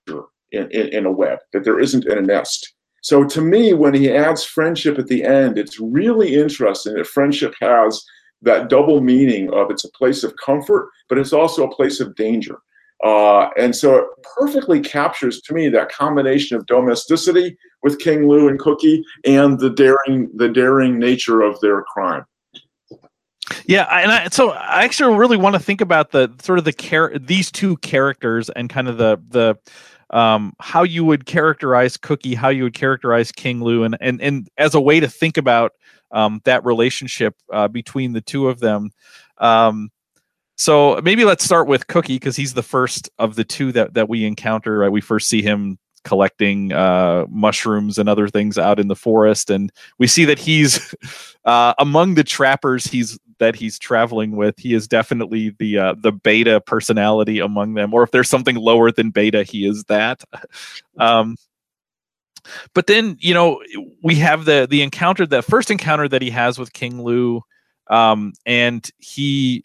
in, 0.52 0.70
in, 0.72 0.88
in 0.88 1.06
a 1.06 1.12
web 1.12 1.40
that 1.54 1.64
there 1.64 1.80
isn't 1.80 2.08
in 2.08 2.18
a 2.18 2.22
nest. 2.22 2.74
So 3.04 3.24
to 3.24 3.42
me, 3.42 3.74
when 3.74 3.94
he 3.94 4.12
adds 4.12 4.44
friendship 4.44 4.98
at 4.98 5.08
the 5.08 5.24
end, 5.24 5.58
it's 5.58 5.80
really 5.80 6.36
interesting 6.36 6.96
that 6.96 7.08
friendship 7.08 7.54
has 7.62 8.04
that 8.42 8.70
double 8.70 9.02
meaning 9.02 9.54
of 9.54 9.70
it's 9.70 9.86
a 9.86 9.92
place 9.92 10.24
of 10.24 10.36
comfort, 10.44 10.90
but 11.08 11.20
it's 11.20 11.34
also 11.34 11.68
a 11.68 11.76
place 11.76 12.00
of 12.00 12.16
danger. 12.16 12.58
Uh, 13.04 13.50
and 13.58 13.76
so 13.76 13.96
it 13.96 14.06
perfectly 14.38 14.80
captures 14.80 15.42
to 15.42 15.54
me 15.54 15.70
that 15.70 15.92
combination 15.92 16.56
of 16.56 16.66
domesticity 16.68 17.58
with 17.82 18.00
King 18.00 18.28
Lou 18.28 18.48
and 18.48 18.60
Cookie 18.60 19.04
and 19.26 19.60
the 19.60 19.70
daring 19.70 20.30
the 20.36 20.50
daring 20.50 21.00
nature 21.00 21.42
of 21.42 21.60
their 21.62 21.82
crime. 21.84 22.26
Yeah, 23.66 23.84
and 23.92 24.12
I, 24.12 24.30
so 24.30 24.52
I 24.52 24.84
actually 24.84 25.18
really 25.18 25.38
want 25.38 25.56
to 25.56 25.60
think 25.60 25.82
about 25.82 26.12
the 26.12 26.32
sort 26.42 26.60
of 26.60 26.66
the 26.66 26.74
char- 26.74 27.18
these 27.18 27.52
two 27.52 27.78
characters 27.78 28.50
and 28.52 28.70
kind 28.70 28.88
of 28.88 28.98
the 28.98 29.18
the 29.30 29.56
um, 30.16 30.54
how 30.60 30.84
you 30.84 31.04
would 31.06 31.26
characterize 31.26 31.98
Cookie, 31.98 32.36
how 32.36 32.50
you 32.50 32.64
would 32.64 32.74
characterize 32.74 33.32
King 33.32 33.64
Lou, 33.64 33.84
and 33.84 33.98
and 34.00 34.22
and 34.22 34.48
as 34.58 34.76
a 34.76 34.82
way 34.82 35.00
to 35.00 35.08
think 35.08 35.38
about 35.38 35.72
um, 36.12 36.42
that 36.46 36.64
relationship 36.66 37.36
uh, 37.52 37.68
between 37.68 38.14
the 38.14 38.22
two 38.22 38.48
of 38.48 38.60
them. 38.60 38.92
Um, 39.38 39.90
so 40.62 41.02
maybe 41.04 41.26
let's 41.26 41.44
start 41.44 41.68
with 41.68 41.88
Cookie 41.88 42.18
because 42.18 42.36
he's 42.36 42.54
the 42.54 42.62
first 42.62 43.10
of 43.18 43.34
the 43.34 43.44
two 43.44 43.72
that 43.72 43.96
that 43.96 44.08
we 44.08 44.26
encounter. 44.26 44.78
Right? 44.78 44.92
We 44.92 45.02
first 45.02 45.28
see 45.28 45.42
him 45.42 45.80
collecting 46.04 46.72
uh, 46.72 47.26
mushrooms 47.30 47.98
and 47.98 48.08
other 48.08 48.28
things 48.28 48.60
out 48.60 48.80
in 48.80 48.88
the 48.88 48.96
forest, 48.96 49.50
and 49.50 49.72
we 49.98 50.06
see 50.06 50.24
that 50.26 50.38
he's 50.38 50.94
uh, 51.46 51.74
among 51.80 52.14
the 52.14 52.24
trappers. 52.24 52.86
He's 52.86 53.18
that 53.40 53.56
he's 53.56 53.80
traveling 53.80 54.36
with. 54.36 54.54
He 54.60 54.76
is 54.76 54.88
definitely 54.88 55.56
the 55.58 55.80
uh, 55.80 55.96
the 55.98 56.12
beta 56.12 56.62
personality 56.62 57.40
among 57.40 57.74
them, 57.74 57.92
or 57.92 58.04
if 58.04 58.12
there's 58.12 58.30
something 58.30 58.56
lower 58.56 58.92
than 58.92 59.10
beta, 59.10 59.44
he 59.44 59.66
is 59.66 59.84
that. 59.86 60.24
Um, 61.00 61.38
but 62.76 62.86
then 62.86 63.18
you 63.20 63.34
know 63.34 63.64
we 64.04 64.16
have 64.16 64.46
the 64.46 64.68
the 64.70 64.84
encounter, 64.84 65.26
the 65.26 65.42
first 65.42 65.72
encounter 65.72 66.08
that 66.08 66.22
he 66.22 66.30
has 66.30 66.60
with 66.60 66.74
King 66.74 67.02
Lou, 67.02 67.42
um, 67.88 68.34
and 68.46 68.88
he 69.00 69.64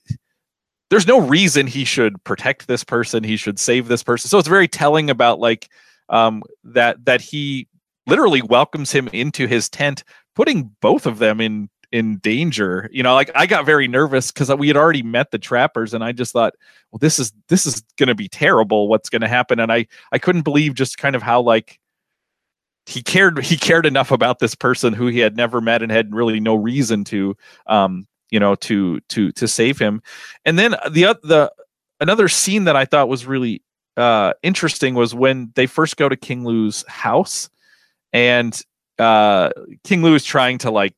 there's 0.90 1.06
no 1.06 1.20
reason 1.20 1.66
he 1.66 1.84
should 1.84 2.22
protect 2.24 2.68
this 2.68 2.84
person. 2.84 3.24
He 3.24 3.36
should 3.36 3.58
save 3.58 3.88
this 3.88 4.02
person. 4.02 4.28
So 4.28 4.38
it's 4.38 4.48
very 4.48 4.68
telling 4.68 5.10
about 5.10 5.40
like 5.40 5.68
um 6.08 6.42
that 6.64 7.04
that 7.04 7.20
he 7.20 7.68
literally 8.06 8.42
welcomes 8.42 8.92
him 8.92 9.08
into 9.08 9.46
his 9.46 9.68
tent 9.68 10.04
putting 10.36 10.70
both 10.80 11.06
of 11.06 11.18
them 11.18 11.40
in 11.40 11.68
in 11.92 12.18
danger. 12.18 12.88
You 12.92 13.02
know 13.02 13.14
like 13.14 13.30
i 13.34 13.46
got 13.46 13.66
very 13.66 13.88
nervous 13.88 14.30
because 14.30 14.52
we 14.54 14.68
had 14.68 14.76
already 14.76 15.02
met 15.02 15.30
the 15.30 15.38
trappers 15.38 15.94
and 15.94 16.04
i 16.04 16.12
just 16.12 16.32
thought 16.32 16.54
well 16.90 16.98
this 16.98 17.18
is 17.18 17.32
this 17.48 17.66
is 17.66 17.82
going 17.96 18.08
to 18.08 18.14
be 18.14 18.28
terrible 18.28 18.88
what's 18.88 19.08
going 19.08 19.22
to 19.22 19.28
happen. 19.28 19.58
And 19.60 19.72
i 19.72 19.86
i 20.12 20.18
couldn't 20.18 20.42
believe 20.42 20.74
just 20.74 20.98
kind 20.98 21.16
of 21.16 21.22
how 21.22 21.40
like 21.40 21.80
he 22.86 23.02
cared 23.02 23.44
he 23.44 23.56
cared 23.56 23.86
enough 23.86 24.12
about 24.12 24.38
this 24.38 24.54
person 24.54 24.92
who 24.92 25.08
he 25.08 25.18
had 25.18 25.36
never 25.36 25.60
met 25.60 25.82
and 25.82 25.90
had 25.90 26.14
really 26.14 26.38
no 26.38 26.54
reason 26.54 27.02
to 27.04 27.36
um 27.66 28.06
you 28.30 28.40
know 28.40 28.54
to 28.56 29.00
to 29.08 29.32
to 29.32 29.48
save 29.48 29.78
him. 29.78 30.02
And 30.44 30.58
then 30.58 30.72
the 30.90 31.18
the 31.22 31.52
another 32.00 32.28
scene 32.28 32.64
that 32.64 32.76
i 32.76 32.84
thought 32.84 33.08
was 33.08 33.24
really 33.24 33.62
uh 33.96 34.32
interesting 34.42 34.94
was 34.94 35.14
when 35.14 35.50
they 35.54 35.66
first 35.66 35.96
go 35.96 36.08
to 36.08 36.16
king 36.16 36.44
lou's 36.44 36.84
house 36.88 37.48
and 38.12 38.62
uh 38.98 39.48
king 39.82 40.02
lou 40.02 40.14
is 40.14 40.22
trying 40.22 40.58
to 40.58 40.70
like 40.70 40.94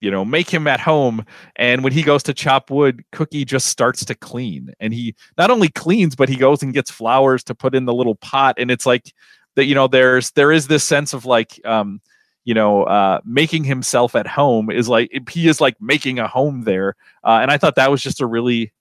you 0.00 0.10
know 0.10 0.24
make 0.24 0.48
him 0.48 0.66
at 0.66 0.80
home. 0.80 1.24
And 1.56 1.84
when 1.84 1.92
he 1.92 2.02
goes 2.02 2.22
to 2.24 2.34
chop 2.34 2.70
wood 2.70 3.04
cookie 3.12 3.44
just 3.44 3.66
starts 3.66 4.04
to 4.06 4.14
clean. 4.14 4.72
And 4.80 4.92
he 4.92 5.14
not 5.38 5.50
only 5.50 5.68
cleans 5.68 6.16
but 6.16 6.28
he 6.28 6.36
goes 6.36 6.62
and 6.62 6.74
gets 6.74 6.90
flowers 6.90 7.44
to 7.44 7.54
put 7.54 7.74
in 7.74 7.84
the 7.84 7.94
little 7.94 8.16
pot. 8.16 8.56
And 8.58 8.70
it's 8.70 8.86
like 8.86 9.12
that 9.56 9.66
you 9.66 9.74
know 9.74 9.86
there's 9.86 10.30
there 10.32 10.52
is 10.52 10.66
this 10.66 10.84
sense 10.84 11.12
of 11.12 11.26
like 11.26 11.60
um 11.64 12.00
you 12.44 12.54
know, 12.54 12.84
uh, 12.84 13.20
making 13.24 13.64
himself 13.64 14.14
at 14.14 14.26
home 14.26 14.70
is 14.70 14.88
like 14.88 15.10
he 15.30 15.48
is 15.48 15.60
like 15.60 15.76
making 15.80 16.18
a 16.18 16.26
home 16.26 16.62
there. 16.62 16.96
Uh, 17.24 17.38
and 17.42 17.50
I 17.50 17.58
thought 17.58 17.76
that 17.76 17.90
was 17.90 18.02
just 18.02 18.20
a 18.20 18.26
really 18.26 18.72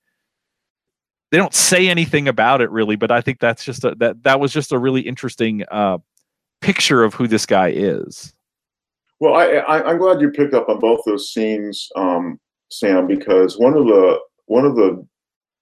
they 1.32 1.38
don't 1.38 1.54
say 1.54 1.90
anything 1.90 2.28
about 2.28 2.62
it 2.62 2.72
really, 2.72 2.96
but 2.96 3.12
I 3.12 3.22
think 3.22 3.40
that's 3.40 3.64
just 3.64 3.84
a, 3.84 3.94
that 3.96 4.24
that 4.24 4.40
was 4.40 4.52
just 4.52 4.72
a 4.72 4.80
really 4.80 5.02
interesting 5.02 5.64
uh, 5.70 6.00
picture 6.62 7.04
of 7.04 7.14
who 7.14 7.28
this 7.28 7.46
guy 7.46 7.70
is. 7.70 8.34
Well, 9.20 9.36
I, 9.36 9.92
am 9.92 9.98
glad 9.98 10.22
you 10.22 10.32
picked 10.32 10.54
up 10.54 10.70
on 10.70 10.80
both 10.80 11.02
those 11.06 11.32
scenes, 11.32 11.90
um, 11.98 12.40
Sam, 12.72 13.06
because 13.06 13.58
one 13.58 13.76
of 13.76 13.86
the 13.86 14.20
one 14.46 14.66
of 14.66 14.76
the 14.76 15.06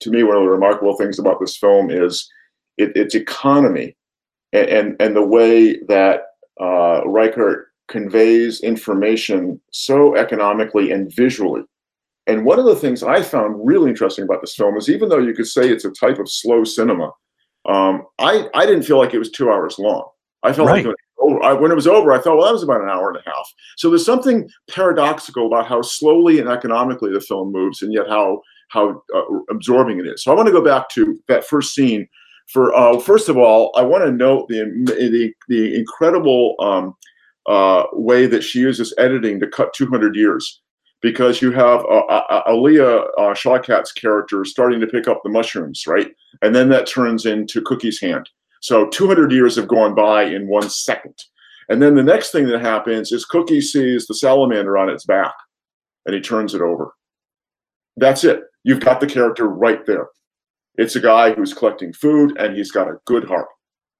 to 0.01 0.11
me 0.11 0.23
one 0.23 0.37
of 0.37 0.43
the 0.43 0.49
remarkable 0.49 0.95
things 0.95 1.17
about 1.17 1.39
this 1.39 1.57
film 1.57 1.89
is 1.89 2.29
it, 2.77 2.95
its 2.95 3.15
economy 3.15 3.95
and, 4.53 4.69
and, 4.69 4.95
and 4.99 5.15
the 5.15 5.25
way 5.25 5.79
that 5.87 6.21
uh, 6.61 7.01
Reichardt 7.05 7.67
conveys 7.87 8.61
information 8.61 9.59
so 9.71 10.15
economically 10.15 10.91
and 10.91 11.13
visually. 11.15 11.63
And 12.27 12.43
one 12.43 12.59
of 12.59 12.65
the 12.65 12.75
things 12.75 13.03
I 13.03 13.21
found 13.21 13.55
really 13.65 13.89
interesting 13.89 14.25
about 14.25 14.41
this 14.41 14.55
film 14.55 14.75
is 14.75 14.89
even 14.89 15.07
though 15.07 15.19
you 15.19 15.33
could 15.33 15.47
say 15.47 15.69
it's 15.69 15.85
a 15.85 15.91
type 15.91 16.19
of 16.19 16.29
slow 16.29 16.65
cinema, 16.65 17.11
um, 17.65 18.03
I, 18.19 18.49
I 18.53 18.65
didn't 18.65 18.83
feel 18.83 18.97
like 18.97 19.13
it 19.13 19.19
was 19.19 19.31
two 19.31 19.49
hours 19.49 19.79
long. 19.79 20.09
I 20.43 20.53
felt 20.53 20.67
right. 20.67 20.85
like 20.85 20.95
when, 21.17 21.43
I, 21.43 21.53
when 21.53 21.71
it 21.71 21.75
was 21.75 21.87
over, 21.87 22.11
I 22.11 22.19
thought, 22.19 22.37
well, 22.37 22.45
that 22.45 22.53
was 22.53 22.63
about 22.63 22.81
an 22.81 22.89
hour 22.89 23.09
and 23.09 23.17
a 23.17 23.29
half. 23.29 23.53
So 23.77 23.89
there's 23.89 24.05
something 24.05 24.49
paradoxical 24.69 25.47
about 25.47 25.67
how 25.67 25.81
slowly 25.81 26.39
and 26.39 26.49
economically 26.49 27.11
the 27.11 27.21
film 27.21 27.51
moves, 27.51 27.81
and 27.81 27.93
yet 27.93 28.07
how 28.09 28.41
how 28.69 29.01
uh, 29.15 29.21
absorbing 29.49 29.99
it 29.99 30.05
is. 30.07 30.23
So 30.23 30.31
I 30.31 30.35
want 30.35 30.47
to 30.47 30.53
go 30.53 30.63
back 30.63 30.89
to 30.89 31.17
that 31.27 31.45
first 31.45 31.73
scene. 31.73 32.07
For 32.47 32.73
uh, 32.75 32.99
first 32.99 33.29
of 33.29 33.37
all, 33.37 33.71
I 33.75 33.81
want 33.81 34.05
to 34.05 34.11
note 34.11 34.47
the 34.47 34.65
the, 34.85 35.33
the 35.47 35.75
incredible 35.75 36.55
um, 36.59 36.93
uh, 37.47 37.85
way 37.93 38.27
that 38.27 38.43
she 38.43 38.59
uses 38.59 38.93
editing 38.97 39.39
to 39.39 39.47
cut 39.47 39.73
200 39.73 40.15
years 40.15 40.61
because 41.01 41.41
you 41.41 41.51
have 41.51 41.81
uh, 41.85 42.05
uh, 42.09 42.23
uh 42.29 42.41
uh, 42.47 43.33
Shawkat's 43.33 43.91
character 43.91 44.43
starting 44.43 44.79
to 44.79 44.87
pick 44.87 45.07
up 45.07 45.21
the 45.23 45.29
mushrooms, 45.29 45.85
right? 45.87 46.11
And 46.41 46.55
then 46.55 46.69
that 46.69 46.87
turns 46.87 47.25
into 47.25 47.61
Cookie's 47.61 48.01
hand. 48.01 48.29
So 48.61 48.87
200 48.87 49.31
years 49.31 49.55
have 49.55 49.67
gone 49.67 49.93
by 49.93 50.23
in 50.23 50.47
one 50.47 50.69
second. 50.69 51.13
And 51.69 51.81
then 51.81 51.95
the 51.95 52.03
next 52.03 52.31
thing 52.31 52.47
that 52.47 52.61
happens 52.61 53.11
is 53.11 53.25
Cookie 53.25 53.61
sees 53.61 54.07
the 54.07 54.15
salamander 54.15 54.77
on 54.77 54.89
its 54.89 55.05
back 55.05 55.33
and 56.05 56.15
he 56.15 56.21
turns 56.21 56.55
it 56.55 56.61
over. 56.61 56.93
That's 57.97 58.23
it. 58.23 58.41
You've 58.63 58.79
got 58.79 58.99
the 58.99 59.07
character 59.07 59.47
right 59.47 59.85
there. 59.85 60.07
It's 60.75 60.95
a 60.95 61.01
guy 61.01 61.33
who's 61.33 61.53
collecting 61.53 61.93
food 61.93 62.37
and 62.37 62.55
he's 62.55 62.71
got 62.71 62.87
a 62.87 62.99
good 63.05 63.25
heart 63.25 63.47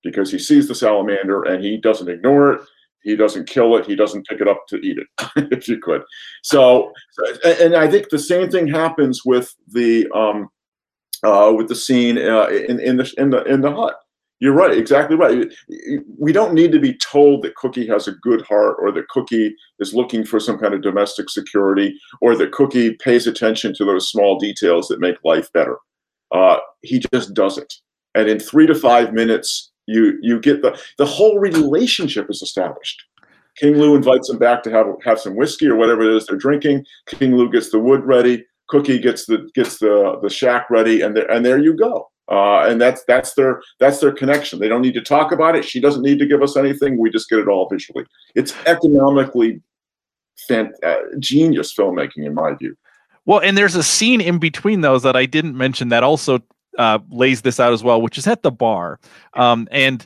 because 0.04 0.32
he 0.32 0.40
sees 0.40 0.68
the 0.68 0.76
salamander 0.76 1.44
and 1.44 1.64
he 1.64 1.78
doesn't 1.78 2.10
ignore 2.10 2.54
it. 2.54 2.62
He 3.08 3.16
doesn't 3.16 3.48
kill 3.48 3.78
it. 3.78 3.86
He 3.86 3.96
doesn't 3.96 4.28
pick 4.28 4.42
it 4.42 4.50
up 4.50 4.68
to 4.68 4.76
eat 4.80 4.98
it, 4.98 5.08
if 5.54 5.70
you 5.70 5.80
could. 5.80 6.04
So, 6.44 6.92
and 7.46 7.74
I 7.74 7.88
think 7.88 8.10
the 8.10 8.20
same 8.20 8.52
thing 8.52 8.68
happens 8.68 9.24
with 9.24 9.56
the 9.66 10.10
um, 10.14 10.50
uh, 11.24 11.54
with 11.56 11.70
the 11.70 11.76
scene 11.76 12.18
uh, 12.18 12.48
in 12.48 12.82
in 12.82 12.98
the 12.98 13.14
in 13.18 13.30
the 13.30 13.44
in 13.46 13.62
the 13.62 13.74
hut. 13.74 13.96
You're 14.40 14.54
right, 14.54 14.78
exactly 14.78 15.16
right. 15.16 15.48
We 16.20 16.34
don't 16.34 16.54
need 16.54 16.74
to 16.74 16.80
be 16.80 16.96
told 16.98 17.44
that 17.44 17.56
Cookie 17.56 17.88
has 17.88 18.10
a 18.10 18.12
good 18.12 18.42
heart 18.42 18.76
or 18.78 18.92
that 18.92 19.08
Cookie 19.08 19.56
is 19.80 19.94
looking 19.94 20.26
for 20.26 20.40
some 20.42 20.60
kind 20.60 20.74
of 20.74 20.82
domestic 20.82 21.30
security 21.30 21.98
or 22.20 22.36
that 22.36 22.52
Cookie 22.52 22.96
pays 22.96 23.26
attention 23.26 23.74
to 23.76 23.86
those 23.86 24.10
small 24.10 24.38
details 24.38 24.90
that 24.90 25.00
make 25.00 25.16
life 25.24 25.52
better. 25.54 25.78
Uh, 26.32 26.58
he 26.82 27.02
just 27.14 27.34
does 27.34 27.58
it, 27.58 27.74
And 28.16 28.28
in 28.28 28.38
three 28.38 28.68
to 28.68 28.76
five 28.76 29.14
minutes, 29.14 29.72
you 29.88 30.18
you 30.22 30.40
get 30.40 30.62
the 30.62 30.80
the 30.98 31.06
whole 31.06 31.40
relationship 31.40 32.30
is 32.30 32.42
established. 32.42 33.04
King 33.58 33.78
Lou 33.78 33.96
invites 33.96 34.30
him 34.30 34.38
back 34.38 34.62
to 34.64 34.72
have 34.72 34.86
have 35.04 35.20
some 35.20 35.36
whiskey 35.36 35.68
or 35.68 35.76
whatever 35.76 36.04
it 36.04 36.16
is 36.16 36.28
they're 36.28 36.38
drinking. 36.38 36.86
King 37.08 37.36
Lou 37.36 37.50
gets 37.50 37.72
the 37.72 37.80
wood 37.80 38.04
ready. 38.04 38.46
Cookie 38.70 39.00
gets 39.00 39.26
the 39.26 39.50
gets 39.56 39.80
the 39.80 40.20
the 40.22 40.30
shack 40.30 40.70
ready, 40.70 41.02
and 41.02 41.16
there 41.16 41.30
and 41.32 41.46
there 41.46 41.58
you 41.58 41.76
go. 41.76 42.10
Uh, 42.30 42.68
and 42.68 42.80
that's 42.80 43.04
that's 43.06 43.34
their 43.36 43.62
that's 43.80 44.00
their 44.00 44.12
connection. 44.12 44.60
They 44.60 44.68
don't 44.68 44.82
need 44.82 44.94
to 44.96 45.02
talk 45.02 45.32
about 45.32 45.56
it. 45.56 45.64
She 45.64 45.80
doesn't 45.80 46.04
need 46.04 46.20
to 46.20 46.26
give 46.26 46.44
us 46.44 46.58
anything. 46.58 47.00
We 47.00 47.10
just 47.10 47.30
get 47.30 47.40
it 47.40 47.48
all 47.48 47.70
visually. 47.70 48.06
It's 48.36 48.54
economically 48.66 49.62
fant- 50.50 50.74
uh, 50.84 50.98
genius 51.20 51.74
filmmaking, 51.74 52.26
in 52.26 52.34
my 52.34 52.54
view. 52.54 52.76
Well, 53.26 53.40
and 53.40 53.58
there's 53.58 53.76
a 53.76 53.84
scene 53.84 54.22
in 54.22 54.40
between 54.40 54.82
those 54.82 55.04
that 55.04 55.16
I 55.16 55.26
didn't 55.26 55.58
mention 55.58 55.90
that 55.90 56.04
also 56.04 56.40
uh, 56.78 57.00
lays 57.10 57.42
this 57.42 57.60
out 57.60 57.74
as 57.74 57.84
well, 57.84 58.02
which 58.02 58.18
is 58.18 58.28
at 58.28 58.44
the 58.44 58.52
bar. 58.52 59.00
Um, 59.34 59.68
and 59.72 60.06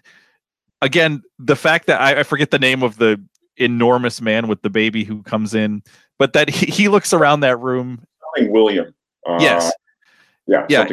again, 0.81 1.21
the 1.39 1.55
fact 1.55 1.87
that 1.87 2.01
I, 2.01 2.21
I, 2.21 2.23
forget 2.23 2.51
the 2.51 2.59
name 2.59 2.83
of 2.83 2.97
the 2.97 3.21
enormous 3.57 4.21
man 4.21 4.47
with 4.47 4.61
the 4.61 4.69
baby 4.69 5.03
who 5.03 5.21
comes 5.23 5.53
in, 5.53 5.83
but 6.17 6.33
that 6.33 6.49
he, 6.49 6.67
he 6.67 6.87
looks 6.87 7.13
around 7.13 7.41
that 7.41 7.57
room. 7.57 8.03
William. 8.37 8.93
Uh, 9.27 9.37
yes. 9.39 9.71
Yeah. 10.47 10.65
Yeah 10.69 10.87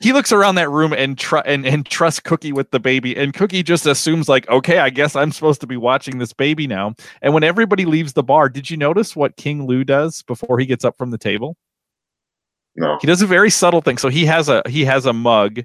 he 0.00 0.12
looks 0.12 0.32
around 0.32 0.54
that 0.54 0.70
room 0.70 0.92
and 0.92 1.18
tr- 1.18 1.38
and 1.44 1.66
and 1.66 1.86
trusts 1.86 2.20
Cookie 2.20 2.52
with 2.52 2.70
the 2.70 2.80
baby, 2.80 3.16
and 3.16 3.34
Cookie 3.34 3.62
just 3.62 3.86
assumes 3.86 4.28
like, 4.28 4.48
okay, 4.48 4.78
I 4.78 4.90
guess 4.90 5.14
I'm 5.14 5.30
supposed 5.30 5.60
to 5.60 5.66
be 5.66 5.76
watching 5.76 6.18
this 6.18 6.32
baby 6.32 6.66
now. 6.66 6.94
And 7.22 7.34
when 7.34 7.44
everybody 7.44 7.84
leaves 7.84 8.14
the 8.14 8.22
bar, 8.22 8.48
did 8.48 8.70
you 8.70 8.76
notice 8.76 9.14
what 9.14 9.36
King 9.36 9.66
Lou 9.66 9.84
does 9.84 10.22
before 10.22 10.58
he 10.58 10.66
gets 10.66 10.84
up 10.84 10.96
from 10.96 11.10
the 11.10 11.18
table? 11.18 11.56
No. 12.76 12.98
He 13.00 13.06
does 13.06 13.22
a 13.22 13.26
very 13.26 13.50
subtle 13.50 13.80
thing. 13.80 13.98
So 13.98 14.08
he 14.08 14.24
has 14.26 14.48
a 14.48 14.62
he 14.68 14.84
has 14.84 15.06
a 15.06 15.12
mug, 15.12 15.58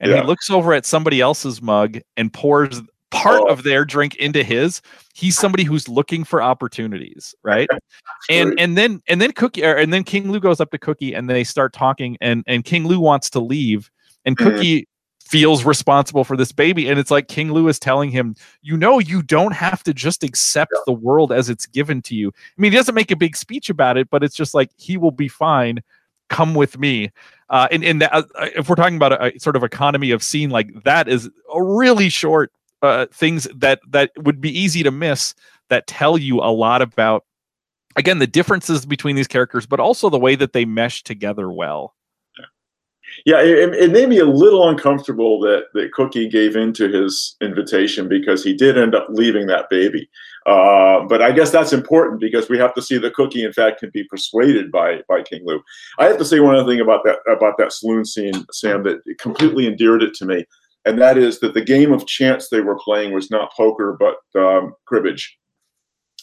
and 0.00 0.10
yeah. 0.10 0.20
he 0.20 0.26
looks 0.26 0.50
over 0.50 0.72
at 0.72 0.86
somebody 0.86 1.20
else's 1.20 1.60
mug 1.60 1.98
and 2.16 2.32
pours 2.32 2.82
part 3.10 3.42
oh. 3.46 3.50
of 3.50 3.62
their 3.62 3.84
drink 3.84 4.16
into 4.16 4.42
his 4.42 4.82
he's 5.14 5.38
somebody 5.38 5.64
who's 5.64 5.88
looking 5.88 6.24
for 6.24 6.42
opportunities 6.42 7.34
right 7.42 7.68
and 8.30 8.58
and 8.58 8.76
then 8.76 9.00
and 9.08 9.20
then 9.20 9.32
cookie 9.32 9.64
or, 9.64 9.74
and 9.74 9.92
then 9.92 10.04
king 10.04 10.30
lou 10.30 10.38
goes 10.38 10.60
up 10.60 10.70
to 10.70 10.78
cookie 10.78 11.14
and 11.14 11.28
they 11.28 11.42
start 11.42 11.72
talking 11.72 12.18
and 12.20 12.44
and 12.46 12.64
king 12.64 12.86
lou 12.86 13.00
wants 13.00 13.30
to 13.30 13.40
leave 13.40 13.90
and 14.24 14.36
mm-hmm. 14.36 14.50
cookie 14.50 14.82
mm. 14.82 14.86
feels 15.20 15.64
responsible 15.64 16.22
for 16.22 16.36
this 16.36 16.52
baby 16.52 16.88
and 16.88 16.98
it's 16.98 17.10
like 17.10 17.28
king 17.28 17.50
lou 17.50 17.66
is 17.68 17.78
telling 17.78 18.10
him 18.10 18.34
you 18.60 18.76
know 18.76 18.98
you 18.98 19.22
don't 19.22 19.54
have 19.54 19.82
to 19.82 19.94
just 19.94 20.22
accept 20.22 20.72
yeah. 20.74 20.80
the 20.84 20.92
world 20.92 21.32
as 21.32 21.48
it's 21.48 21.64
given 21.64 22.02
to 22.02 22.14
you 22.14 22.28
i 22.28 22.60
mean 22.60 22.70
he 22.70 22.76
doesn't 22.76 22.94
make 22.94 23.10
a 23.10 23.16
big 23.16 23.36
speech 23.36 23.70
about 23.70 23.96
it 23.96 24.10
but 24.10 24.22
it's 24.22 24.36
just 24.36 24.52
like 24.52 24.70
he 24.76 24.98
will 24.98 25.10
be 25.10 25.28
fine 25.28 25.82
come 26.28 26.54
with 26.54 26.78
me 26.78 27.10
uh, 27.50 27.66
and, 27.70 27.82
and 27.82 28.02
that, 28.02 28.12
uh, 28.12 28.22
if 28.56 28.68
we're 28.68 28.74
talking 28.74 28.96
about 28.96 29.12
a, 29.12 29.34
a, 29.34 29.38
sort 29.38 29.56
of 29.56 29.64
economy 29.64 30.10
of 30.10 30.22
scene 30.22 30.50
like 30.50 30.82
that 30.84 31.08
is 31.08 31.30
a 31.54 31.62
really 31.62 32.08
short 32.08 32.52
uh, 32.82 33.06
things 33.12 33.48
that 33.54 33.80
that 33.88 34.12
would 34.18 34.40
be 34.40 34.56
easy 34.56 34.82
to 34.82 34.90
miss 34.90 35.34
that 35.68 35.86
tell 35.86 36.16
you 36.16 36.38
a 36.38 36.52
lot 36.52 36.82
about 36.82 37.24
again 37.96 38.18
the 38.18 38.26
differences 38.26 38.86
between 38.86 39.16
these 39.16 39.26
characters 39.26 39.66
but 39.66 39.80
also 39.80 40.08
the 40.10 40.18
way 40.18 40.34
that 40.34 40.52
they 40.52 40.64
mesh 40.64 41.02
together 41.02 41.50
well. 41.50 41.94
Yeah 43.24 43.40
it, 43.40 43.74
it, 43.74 43.90
made 43.90 44.08
me 44.08 44.18
a 44.18 44.24
little 44.24 44.68
uncomfortable 44.68 45.40
that 45.40 45.64
that 45.74 45.92
cookie 45.92 46.28
gave 46.28 46.56
in 46.56 46.72
to 46.74 46.88
his 46.88 47.36
invitation 47.40 48.08
because 48.08 48.44
he 48.44 48.54
did 48.54 48.78
end 48.78 48.94
up 48.94 49.06
leaving 49.10 49.46
that 49.46 49.68
baby 49.70 50.08
uh, 50.48 51.04
but 51.06 51.20
i 51.22 51.30
guess 51.30 51.50
that's 51.50 51.72
important 51.72 52.20
because 52.20 52.48
we 52.48 52.58
have 52.58 52.74
to 52.74 52.82
see 52.82 52.98
the 52.98 53.10
cookie 53.10 53.44
in 53.44 53.52
fact 53.52 53.80
can 53.80 53.90
be 53.90 54.04
persuaded 54.04 54.72
by 54.72 55.00
by 55.08 55.22
king 55.22 55.42
lou 55.44 55.62
i 55.98 56.04
have 56.06 56.18
to 56.18 56.24
say 56.24 56.40
one 56.40 56.56
other 56.56 56.70
thing 56.70 56.80
about 56.80 57.04
that 57.04 57.18
about 57.30 57.56
that 57.58 57.72
saloon 57.72 58.04
scene 58.04 58.34
sam 58.52 58.82
that 58.82 59.00
completely 59.18 59.66
endeared 59.66 60.02
it 60.02 60.14
to 60.14 60.24
me 60.24 60.44
and 60.88 60.98
that 61.00 61.18
is 61.18 61.38
that 61.40 61.52
the 61.52 61.60
game 61.60 61.92
of 61.92 62.06
chance 62.06 62.48
they 62.48 62.60
were 62.60 62.78
playing 62.78 63.12
was 63.12 63.30
not 63.30 63.52
poker 63.52 63.96
but 63.98 64.16
um, 64.40 64.74
cribbage. 64.86 65.38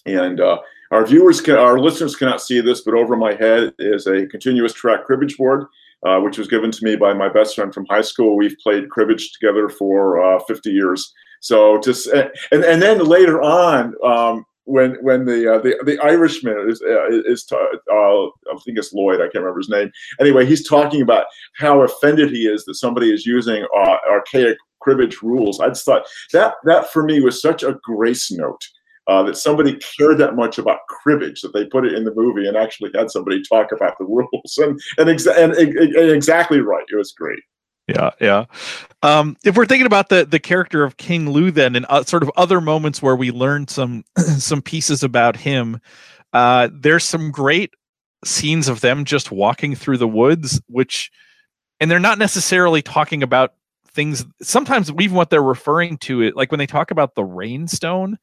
And 0.06 0.40
uh, 0.40 0.60
our 0.92 1.06
viewers, 1.06 1.42
can, 1.42 1.56
our 1.56 1.80
listeners 1.80 2.16
cannot 2.16 2.42
see 2.42 2.62
this, 2.62 2.82
but 2.82 2.94
over 2.94 3.16
my 3.16 3.34
head 3.34 3.74
is 3.80 4.08
a 4.08 4.28
continuous 4.28 4.74
track 4.74 5.06
cribbage 5.06 5.38
board, 5.38 5.66
uh, 6.06 6.20
which 6.20 6.38
was 6.38 6.48
given 6.48 6.72
to 6.72 6.84
me 6.84 6.96
by 6.96 7.14
my 7.14 7.30
best 7.30 7.56
friend 7.56 7.74
from 7.74 7.86
high 7.86 8.02
school. 8.02 8.36
We've 8.36 8.58
played 8.62 8.90
cribbage 8.90 9.34
together 9.34 9.70
for 9.70 10.24
uh, 10.24 10.40
50 10.48 10.72
years. 10.72 11.14
So 11.42 11.80
just 11.80 12.08
and 12.08 12.32
and 12.52 12.82
then 12.82 13.00
later 13.06 13.42
on, 13.42 13.94
um, 14.04 14.46
when 14.66 14.96
when 15.02 15.26
the 15.26 15.56
uh, 15.56 15.60
the 15.60 15.80
the 15.86 16.00
Irishman 16.00 16.70
is 16.70 16.82
uh, 16.82 17.08
is 17.10 17.46
uh, 17.52 17.56
I 17.56 18.58
think 18.64 18.78
it's 18.78 18.94
Lloyd 18.94 19.22
I 19.22 19.26
can't 19.26 19.36
remember 19.44 19.60
his 19.60 19.70
name. 19.70 19.92
Anyway 20.20 20.46
he's 20.46 20.68
talking 20.68 21.02
about 21.02 21.28
how 21.56 21.82
offended 21.82 22.32
he 22.32 22.48
is 22.48 22.66
that 22.66 22.76
somebody 22.76 23.14
is 23.14 23.26
using 23.26 23.66
uh, 23.78 23.98
archaic 24.10 24.58
cribbage 24.82 25.22
rules. 25.22 25.60
I 25.60 25.70
just 25.70 25.86
thought 25.86 26.06
that 26.34 26.56
that 26.66 26.92
for 26.92 27.04
me 27.04 27.22
was 27.22 27.42
such 27.42 27.64
a 27.64 27.78
grace 27.84 28.32
note 28.32 28.62
uh, 29.08 29.24
that 29.24 29.38
somebody 29.38 29.78
cared 29.98 30.18
that 30.18 30.36
much 30.36 30.58
about 30.58 30.80
cribbage 30.90 31.42
that 31.42 31.54
they 31.54 31.66
put 31.66 31.86
it 31.86 31.94
in 31.94 32.04
the 32.04 32.14
movie 32.16 32.48
and 32.48 32.58
actually 32.58 32.92
had 32.96 33.12
somebody 33.12 33.42
talk 33.44 33.72
about 33.72 33.98
the 34.00 34.06
rules. 34.06 34.58
And 34.58 34.80
and, 34.98 35.10
exa- 35.10 35.38
and, 35.38 35.54
and, 35.54 35.78
and 35.78 36.12
exactly 36.12 36.60
right. 36.60 36.86
It 36.92 36.96
was 36.96 37.12
great 37.12 37.40
yeah 37.88 38.12
yeah 38.20 38.46
um, 39.04 39.38
if 39.44 39.56
we're 39.56 39.66
thinking 39.66 39.86
about 39.86 40.10
the 40.10 40.26
the 40.26 40.40
character 40.40 40.84
of 40.84 40.98
king 40.98 41.30
lou 41.30 41.52
then 41.52 41.76
and 41.76 41.86
uh, 41.90 42.04
sort 42.04 42.24
of 42.24 42.32
other 42.36 42.60
moments 42.60 43.02
where 43.02 43.16
we 43.16 43.32
learned 43.32 43.70
some 43.70 44.04
some 44.18 44.62
pieces 44.62 45.04
about 45.04 45.36
him 45.36 45.80
uh, 46.34 46.68
there's 46.74 47.04
some 47.04 47.32
great 47.32 47.74
scenes 48.26 48.68
of 48.68 48.82
them 48.82 49.06
just 49.06 49.32
walking 49.32 49.76
through 49.76 49.98
the 49.98 50.08
woods 50.08 50.60
which 50.68 51.12
and 51.80 51.92
they're 51.92 52.00
not 52.00 52.18
necessarily 52.18 52.82
talking 52.82 53.22
about 53.22 53.54
things 53.88 54.26
sometimes 54.42 54.92
even 55.00 55.16
what 55.16 55.30
they're 55.30 55.44
referring 55.44 55.98
to 55.98 56.22
it 56.22 56.36
like 56.36 56.52
when 56.52 56.60
they 56.60 56.68
talk 56.68 56.92
about 56.92 57.16
the 57.16 57.24
rainstone 57.24 58.18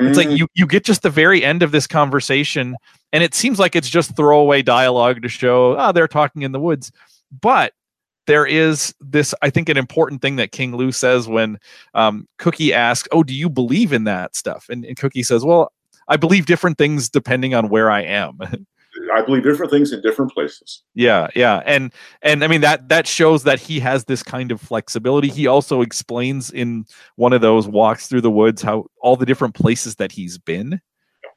it's 0.00 0.16
like 0.16 0.28
mm. 0.28 0.38
you 0.38 0.46
you 0.54 0.64
get 0.64 0.84
just 0.84 1.02
the 1.02 1.10
very 1.10 1.42
end 1.44 1.62
of 1.62 1.72
this 1.72 1.88
conversation 1.88 2.76
and 3.12 3.24
it 3.24 3.34
seems 3.34 3.58
like 3.58 3.74
it's 3.74 3.88
just 3.88 4.14
throwaway 4.16 4.62
dialogue 4.62 5.20
to 5.22 5.28
show 5.28 5.76
oh 5.76 5.90
they're 5.90 6.06
talking 6.06 6.42
in 6.42 6.52
the 6.52 6.60
woods 6.60 6.92
but 7.42 7.72
there 8.28 8.46
is 8.46 8.94
this, 9.00 9.34
I 9.40 9.48
think, 9.48 9.70
an 9.70 9.78
important 9.78 10.20
thing 10.20 10.36
that 10.36 10.52
King 10.52 10.76
Lou 10.76 10.92
says 10.92 11.26
when 11.26 11.58
um, 11.94 12.28
Cookie 12.36 12.74
asks, 12.74 13.08
"Oh, 13.10 13.22
do 13.24 13.34
you 13.34 13.48
believe 13.48 13.90
in 13.90 14.04
that 14.04 14.36
stuff?" 14.36 14.66
And, 14.68 14.84
and 14.84 14.96
Cookie 14.98 15.22
says, 15.22 15.44
"Well, 15.44 15.72
I 16.08 16.18
believe 16.18 16.44
different 16.44 16.76
things 16.76 17.08
depending 17.08 17.54
on 17.54 17.70
where 17.70 17.90
I 17.90 18.02
am." 18.02 18.38
I 19.14 19.22
believe 19.22 19.44
different 19.44 19.72
things 19.72 19.92
in 19.92 20.02
different 20.02 20.32
places. 20.32 20.82
Yeah, 20.94 21.28
yeah, 21.34 21.62
and 21.64 21.90
and 22.20 22.44
I 22.44 22.48
mean 22.48 22.60
that 22.60 22.90
that 22.90 23.06
shows 23.06 23.44
that 23.44 23.58
he 23.58 23.80
has 23.80 24.04
this 24.04 24.22
kind 24.22 24.52
of 24.52 24.60
flexibility. 24.60 25.28
He 25.28 25.46
also 25.46 25.80
explains 25.80 26.50
in 26.50 26.84
one 27.16 27.32
of 27.32 27.40
those 27.40 27.66
walks 27.66 28.08
through 28.08 28.20
the 28.20 28.30
woods 28.30 28.60
how 28.60 28.86
all 29.00 29.16
the 29.16 29.26
different 29.26 29.54
places 29.54 29.96
that 29.96 30.12
he's 30.12 30.36
been. 30.36 30.80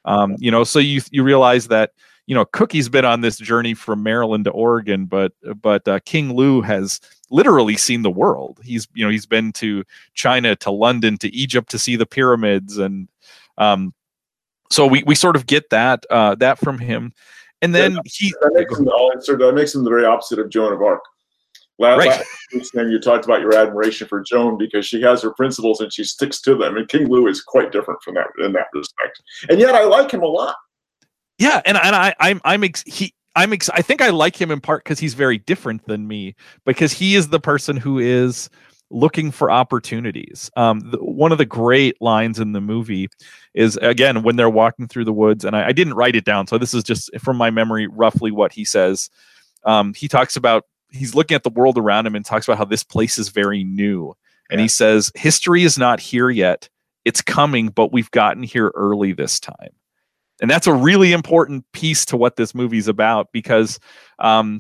Um, 0.04 0.36
you 0.40 0.52
know, 0.52 0.66
so 0.66 0.80
you 0.80 1.02
you 1.12 1.24
realize 1.24 1.70
that 1.70 1.92
you 2.28 2.36
know, 2.36 2.46
Cookie's 2.46 2.90
been 2.90 3.06
on 3.06 3.22
this 3.22 3.38
journey 3.38 3.74
from 3.74 4.04
Maryland 4.04 4.46
to 4.46 4.52
Oregon, 4.52 5.06
but 5.06 5.34
but 5.62 5.88
uh, 5.88 6.00
King 6.06 6.34
Lou 6.34 6.62
has 6.62 7.00
literally 7.30 7.78
seen 7.78 8.04
the 8.04 8.12
world. 8.12 8.60
He's 8.64 8.88
you 8.94 9.04
know 9.04 9.12
he's 9.12 9.26
been 9.26 9.52
to 9.54 9.84
China, 10.14 10.56
to 10.58 10.72
London, 10.72 11.18
to 11.18 11.34
Egypt 11.36 11.70
to 11.72 11.80
see 11.80 11.96
the 11.96 12.06
pyramids, 12.06 12.78
and 12.78 13.08
um, 13.58 13.94
so 14.70 14.86
we 14.88 15.04
we 15.04 15.16
sort 15.16 15.36
of 15.36 15.46
get 15.46 15.70
that 15.72 16.06
uh, 16.10 16.36
that 16.36 16.60
from 16.60 16.80
him. 16.80 17.14
And 17.62 17.76
then 17.76 17.94
yeah, 17.94 18.00
he 18.06 18.34
that 18.42 18.52
makes, 18.54 18.80
him, 18.80 18.86
that 19.38 19.54
makes 19.54 19.76
him 19.76 19.84
the 19.84 19.90
very 19.90 20.06
opposite 20.06 20.40
of 20.40 20.50
Joan 20.50 20.74
of 20.74 20.82
Arc. 20.82 21.04
Last, 21.78 21.98
right. 21.98 22.26
last 22.54 22.74
you 22.74 23.00
talked 23.00 23.26
about 23.26 23.42
your 23.42 23.56
admiration 23.56 24.08
for 24.08 24.22
Joan 24.22 24.58
because 24.58 24.86
she 24.86 25.02
has 25.02 25.22
her 25.22 25.32
principles 25.32 25.80
and 25.82 25.92
she 25.92 26.04
sticks 26.04 26.42
to 26.42 26.56
them. 26.56 26.78
And 26.78 26.88
King 26.88 27.08
Lou 27.08 27.28
is 27.28 27.42
quite 27.42 27.72
different 27.72 28.02
from 28.04 28.16
that 28.16 28.28
in 28.44 28.54
that 28.54 28.68
respect. 28.74 29.22
And 29.50 29.60
yet 29.60 29.76
I 29.76 29.84
like 29.84 30.12
him 30.12 30.22
a 30.22 30.28
lot. 30.28 30.56
Yeah, 31.42 31.60
and 31.66 31.76
and 31.76 31.96
I 31.96 32.14
I'm 32.20 32.40
I'm 32.46 32.64
ex- 32.64 32.84
he 32.86 33.16
I'm 33.36 33.52
ex- 33.52 33.70
I 33.70 33.82
think 33.82 34.02
I 34.02 34.10
like 34.10 34.40
him 34.40 34.52
in 34.52 34.62
part 34.62 34.84
because 34.84 35.00
he's 35.00 35.16
very 35.16 35.40
different 35.40 35.86
than 35.88 36.08
me 36.08 36.36
because 36.66 36.94
he 36.94 37.16
is 37.16 37.30
the 37.30 37.40
person 37.40 37.78
who 37.78 37.98
is 37.98 38.48
looking 38.92 39.32
for 39.32 39.50
opportunities. 39.50 40.52
Um, 40.56 40.82
the, 40.92 40.98
one 40.98 41.32
of 41.32 41.40
the 41.40 41.46
great 41.46 42.00
lines 42.00 42.40
in 42.40 42.52
the 42.52 42.62
movie 42.62 43.10
is 43.56 43.78
again 43.78 44.22
when 44.22 44.36
they're 44.36 44.52
walking 44.52 44.88
through 44.88 45.06
the 45.06 45.14
woods, 45.14 45.44
and 45.44 45.56
I, 45.56 45.68
I, 45.68 45.72
didn't 45.72 45.96
write 45.96 46.16
it 46.16 46.26
down, 46.26 46.46
so 46.46 46.60
this 46.60 46.76
is 46.76 46.84
just 46.84 47.10
from 47.20 47.38
my 47.38 47.50
memory, 47.50 47.88
roughly 47.88 48.30
what 48.30 48.52
he 48.54 48.64
says. 48.64 49.10
um, 49.66 49.96
he 49.96 50.08
talks 50.08 50.36
about 50.36 50.66
he's 50.92 51.16
looking 51.16 51.34
at 51.34 51.44
the 51.44 51.50
world 51.50 51.78
around 51.78 52.06
him 52.06 52.16
and 52.16 52.24
talks 52.24 52.48
about 52.48 52.60
how 52.60 52.66
this 52.66 52.84
place 52.84 53.18
is 53.18 53.30
very 53.30 53.64
new. 53.64 54.14
And 54.52 54.60
he 54.60 54.68
says, 54.68 55.12
history 55.16 55.64
is 55.64 55.78
not 55.78 56.02
here 56.02 56.30
yet. 56.30 56.68
It's 57.06 57.22
coming, 57.22 57.70
but 57.70 57.94
we've 57.94 58.12
gotten 58.12 58.44
here 58.44 58.72
early 58.76 59.14
this 59.14 59.40
time. 59.40 59.72
And 60.42 60.50
that's 60.50 60.68
a 60.68 60.74
really 60.74 61.14
important 61.14 61.66
piece 61.72 62.04
to 62.06 62.18
what 62.18 62.36
this 62.36 62.54
movie's 62.54 62.88
about 62.88 63.32
because 63.32 63.80
um, 64.20 64.60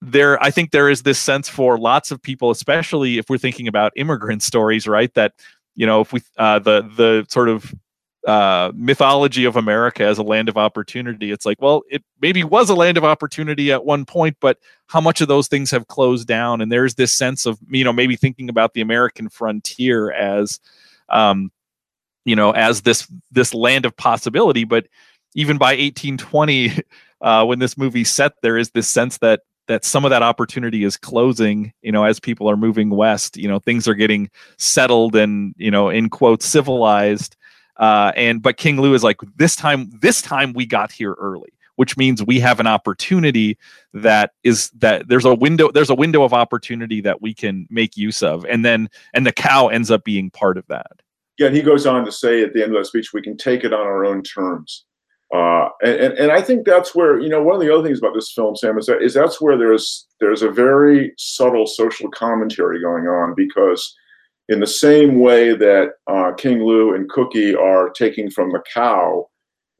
there, 0.00 0.42
I 0.42 0.50
think 0.50 0.70
there 0.70 0.88
is 0.88 1.02
this 1.02 1.18
sense 1.18 1.48
for 1.48 1.78
lots 1.78 2.10
of 2.10 2.20
people, 2.20 2.50
especially 2.50 3.18
if 3.18 3.28
we're 3.28 3.38
thinking 3.38 3.68
about 3.68 3.92
immigrant 3.96 4.42
stories, 4.42 4.88
right? 4.88 5.12
That 5.14 5.34
you 5.76 5.86
know, 5.86 6.00
if 6.00 6.12
we 6.12 6.20
uh, 6.38 6.58
the 6.60 6.82
the 6.96 7.26
sort 7.28 7.48
of 7.48 7.74
uh, 8.26 8.72
mythology 8.74 9.44
of 9.44 9.56
America 9.56 10.02
as 10.02 10.16
a 10.16 10.22
land 10.22 10.48
of 10.48 10.56
opportunity. 10.56 11.30
It's 11.30 11.44
like, 11.44 11.60
well, 11.60 11.82
it 11.90 12.02
maybe 12.22 12.42
was 12.42 12.70
a 12.70 12.74
land 12.74 12.96
of 12.96 13.04
opportunity 13.04 13.70
at 13.70 13.84
one 13.84 14.06
point, 14.06 14.38
but 14.40 14.58
how 14.86 15.00
much 15.00 15.20
of 15.20 15.28
those 15.28 15.46
things 15.46 15.70
have 15.70 15.88
closed 15.88 16.26
down? 16.26 16.62
And 16.62 16.72
there's 16.72 16.94
this 16.94 17.12
sense 17.12 17.44
of, 17.44 17.58
you 17.68 17.84
know, 17.84 17.92
maybe 17.92 18.16
thinking 18.16 18.48
about 18.48 18.72
the 18.72 18.80
American 18.80 19.28
frontier 19.28 20.10
as, 20.10 20.58
um, 21.10 21.52
you 22.24 22.36
know, 22.36 22.52
as 22.52 22.82
this 22.82 23.06
this 23.30 23.54
land 23.54 23.84
of 23.84 23.96
possibility. 23.96 24.64
But 24.64 24.86
even 25.34 25.58
by 25.58 25.72
1820, 25.72 26.72
uh, 27.20 27.44
when 27.44 27.58
this 27.58 27.78
movie's 27.78 28.10
set, 28.10 28.32
there 28.42 28.58
is 28.58 28.70
this 28.70 28.88
sense 28.88 29.18
that 29.18 29.40
that 29.66 29.82
some 29.82 30.04
of 30.04 30.10
that 30.10 30.22
opportunity 30.22 30.84
is 30.84 30.98
closing 30.98 31.72
you 31.80 31.90
know 31.90 32.04
as 32.04 32.20
people 32.20 32.50
are 32.50 32.56
moving 32.56 32.90
west 32.90 33.38
you 33.38 33.48
know 33.48 33.58
things 33.58 33.88
are 33.88 33.94
getting 33.94 34.28
settled 34.58 35.16
and 35.16 35.54
you 35.56 35.70
know 35.70 35.88
in 35.88 36.10
quotes 36.10 36.44
civilized 36.44 37.34
uh, 37.76 38.12
and 38.16 38.42
but 38.42 38.56
King 38.56 38.80
Lou 38.80 38.94
is 38.94 39.02
like 39.02 39.20
this 39.36 39.56
time. 39.56 39.90
This 40.00 40.22
time 40.22 40.52
we 40.52 40.66
got 40.66 40.92
here 40.92 41.14
early, 41.14 41.52
which 41.76 41.96
means 41.96 42.22
we 42.22 42.38
have 42.40 42.60
an 42.60 42.66
opportunity 42.66 43.58
that 43.92 44.32
is 44.44 44.70
that 44.70 45.08
there's 45.08 45.24
a 45.24 45.34
window. 45.34 45.70
There's 45.72 45.90
a 45.90 45.94
window 45.94 46.22
of 46.22 46.32
opportunity 46.32 47.00
that 47.00 47.20
we 47.20 47.34
can 47.34 47.66
make 47.70 47.96
use 47.96 48.22
of, 48.22 48.44
and 48.46 48.64
then 48.64 48.88
and 49.12 49.26
the 49.26 49.32
cow 49.32 49.68
ends 49.68 49.90
up 49.90 50.04
being 50.04 50.30
part 50.30 50.56
of 50.56 50.66
that. 50.68 51.00
Yeah, 51.38 51.48
and 51.48 51.56
he 51.56 51.62
goes 51.62 51.86
on 51.86 52.04
to 52.04 52.12
say 52.12 52.42
at 52.42 52.52
the 52.52 52.62
end 52.62 52.74
of 52.74 52.80
the 52.80 52.84
speech, 52.84 53.12
we 53.12 53.22
can 53.22 53.36
take 53.36 53.64
it 53.64 53.72
on 53.72 53.80
our 53.80 54.04
own 54.04 54.22
terms. 54.22 54.84
Uh, 55.34 55.68
and, 55.82 55.94
and, 55.94 56.14
and 56.14 56.32
I 56.32 56.40
think 56.40 56.64
that's 56.64 56.94
where 56.94 57.18
you 57.18 57.28
know 57.28 57.42
one 57.42 57.56
of 57.56 57.60
the 57.60 57.72
other 57.72 57.82
things 57.82 57.98
about 57.98 58.14
this 58.14 58.32
film, 58.32 58.54
Sam, 58.54 58.78
is 58.78 58.86
that 58.86 59.02
is 59.02 59.14
that's 59.14 59.40
where 59.40 59.58
there's 59.58 60.06
there's 60.20 60.42
a 60.42 60.50
very 60.50 61.12
subtle 61.18 61.66
social 61.66 62.08
commentary 62.10 62.80
going 62.80 63.06
on 63.06 63.34
because 63.34 63.94
in 64.48 64.60
the 64.60 64.66
same 64.66 65.20
way 65.20 65.56
that 65.56 65.92
uh, 66.06 66.32
King 66.36 66.62
Lou 66.62 66.94
and 66.94 67.08
Cookie 67.08 67.54
are 67.54 67.90
taking 67.90 68.30
from 68.30 68.52
the 68.52 68.62
cow, 68.72 69.28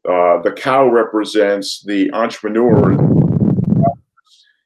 uh, 0.08 0.40
the 0.42 0.54
cow 0.56 0.88
represents 0.88 1.84
the 1.84 2.12
entrepreneur 2.12 2.92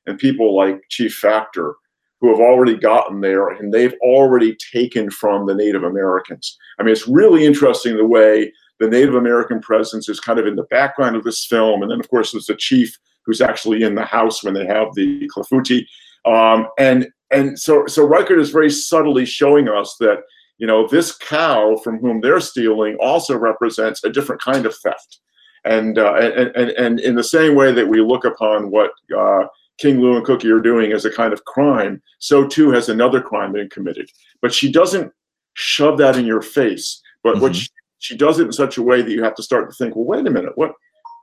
and 0.06 0.18
people 0.18 0.56
like 0.56 0.80
Chief 0.88 1.14
Factor 1.14 1.74
who 2.20 2.30
have 2.30 2.40
already 2.40 2.76
gotten 2.76 3.20
there 3.20 3.48
and 3.48 3.72
they've 3.72 3.94
already 4.02 4.56
taken 4.72 5.10
from 5.10 5.46
the 5.46 5.54
Native 5.54 5.84
Americans. 5.84 6.56
I 6.78 6.82
mean, 6.82 6.92
it's 6.92 7.06
really 7.06 7.44
interesting 7.46 7.96
the 7.96 8.06
way 8.06 8.52
the 8.80 8.88
Native 8.88 9.14
American 9.14 9.60
presence 9.60 10.08
is 10.08 10.20
kind 10.20 10.38
of 10.38 10.46
in 10.46 10.56
the 10.56 10.64
background 10.64 11.16
of 11.16 11.24
this 11.24 11.44
film. 11.44 11.82
And 11.82 11.90
then, 11.90 12.00
of 12.00 12.08
course, 12.10 12.32
there's 12.32 12.46
the 12.46 12.56
chief 12.56 12.96
who's 13.24 13.40
actually 13.40 13.82
in 13.82 13.94
the 13.94 14.04
house 14.04 14.42
when 14.42 14.54
they 14.54 14.66
have 14.66 14.88
the 14.94 15.28
Clafouti. 15.34 15.84
Um, 16.24 16.68
and 16.78 17.08
and 17.30 17.58
so 17.58 17.86
so 17.86 18.06
Reichardt 18.06 18.40
is 18.40 18.50
very 18.50 18.70
subtly 18.70 19.26
showing 19.26 19.68
us 19.68 19.96
that 20.00 20.20
you 20.56 20.66
know 20.66 20.88
this 20.88 21.16
cow 21.16 21.76
from 21.76 21.98
whom 21.98 22.20
they're 22.20 22.40
stealing 22.40 22.96
also 23.00 23.36
represents 23.36 24.02
a 24.02 24.10
different 24.10 24.40
kind 24.40 24.66
of 24.66 24.74
theft, 24.76 25.20
and 25.64 25.98
uh, 25.98 26.14
and, 26.14 26.56
and 26.56 26.70
and 26.70 27.00
in 27.00 27.14
the 27.14 27.24
same 27.24 27.54
way 27.54 27.72
that 27.72 27.88
we 27.88 28.00
look 28.00 28.24
upon 28.24 28.70
what 28.70 28.92
uh, 29.16 29.44
King 29.78 30.00
Lou 30.00 30.16
and 30.16 30.24
Cookie 30.24 30.50
are 30.50 30.60
doing 30.60 30.92
as 30.92 31.04
a 31.04 31.12
kind 31.12 31.32
of 31.32 31.44
crime, 31.44 32.02
so 32.18 32.46
too 32.46 32.70
has 32.70 32.88
another 32.88 33.20
crime 33.20 33.52
been 33.52 33.70
committed. 33.70 34.10
But 34.42 34.52
she 34.52 34.70
doesn't 34.70 35.12
shove 35.54 35.98
that 35.98 36.16
in 36.16 36.26
your 36.26 36.42
face. 36.42 37.00
But 37.22 37.34
mm-hmm. 37.34 37.42
what 37.42 37.56
she, 37.56 37.68
she 37.98 38.16
does 38.16 38.38
it 38.38 38.46
in 38.46 38.52
such 38.52 38.76
a 38.76 38.82
way 38.82 39.02
that 39.02 39.10
you 39.10 39.22
have 39.22 39.34
to 39.36 39.42
start 39.42 39.70
to 39.70 39.76
think, 39.76 39.96
well, 39.96 40.04
wait 40.04 40.26
a 40.26 40.30
minute, 40.30 40.56
what 40.56 40.72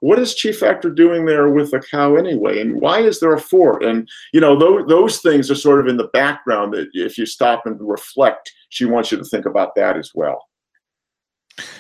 what 0.02 0.20
is 0.20 0.36
Chief 0.36 0.60
Factor 0.60 0.90
doing 0.90 1.26
there 1.26 1.50
with 1.50 1.72
the 1.72 1.80
cow 1.80 2.16
anyway? 2.16 2.60
And 2.62 2.80
why 2.80 3.00
is 3.00 3.20
there 3.20 3.34
a 3.34 3.40
fort? 3.40 3.84
And, 3.84 4.08
you 4.34 4.42
know, 4.42 4.58
those, 4.58 4.88
those 4.88 5.20
things 5.20 5.50
are 5.50 5.56
sort 5.56 5.80
of 5.80 5.88
in 5.88 5.98
the 5.98 6.10
background 6.10 6.74
that 6.74 6.90
if 6.94 7.18
you 7.18 7.26
stop 7.26 7.66
and 7.66 7.80
reflect, 7.80 8.52
she 8.70 8.86
wants 8.86 9.12
you 9.12 9.18
to 9.18 9.24
think 9.24 9.46
about 9.46 9.74
that 9.76 9.98
as 9.98 10.12
well. 10.14 10.44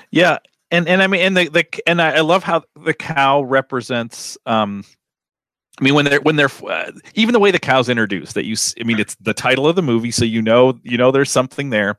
Yeah. 0.09 0.39
And, 0.71 0.87
and 0.87 1.03
I 1.03 1.07
mean, 1.07 1.21
and 1.21 1.37
the, 1.37 1.49
the 1.49 1.65
and 1.85 2.01
I, 2.01 2.13
I 2.13 2.21
love 2.21 2.43
how 2.43 2.63
the 2.83 2.93
cow 2.93 3.41
represents, 3.41 4.37
um, 4.45 4.83
I 5.79 5.83
mean, 5.83 5.93
when 5.93 6.05
they're 6.05 6.21
when 6.21 6.37
they're 6.37 6.49
uh, 6.67 6.91
even 7.15 7.33
the 7.33 7.39
way 7.39 7.51
the 7.51 7.59
cow's 7.59 7.89
introduced, 7.89 8.33
that 8.35 8.45
you, 8.45 8.55
I 8.79 8.83
mean, 8.83 8.99
it's 8.99 9.15
the 9.15 9.33
title 9.33 9.67
of 9.67 9.75
the 9.75 9.81
movie, 9.81 10.11
so 10.11 10.23
you 10.23 10.41
know, 10.41 10.79
you 10.83 10.97
know, 10.97 11.11
there's 11.11 11.31
something 11.31 11.69
there. 11.69 11.97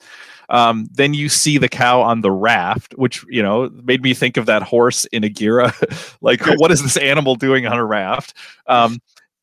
Um, 0.48 0.88
then 0.92 1.12
you 1.12 1.28
see 1.28 1.58
the 1.58 1.68
cow 1.68 2.00
on 2.00 2.20
the 2.20 2.30
raft, 2.30 2.94
which 2.96 3.24
you 3.28 3.42
know 3.42 3.68
made 3.84 4.02
me 4.02 4.14
think 4.14 4.36
of 4.36 4.46
that 4.46 4.62
horse 4.62 5.04
in 5.06 5.24
Aguirre. 5.24 5.72
like, 6.20 6.40
what 6.56 6.70
is 6.70 6.82
this 6.82 6.96
animal 6.96 7.34
doing 7.34 7.66
on 7.66 7.76
a 7.76 7.84
raft? 7.84 8.34
Um, 8.66 9.00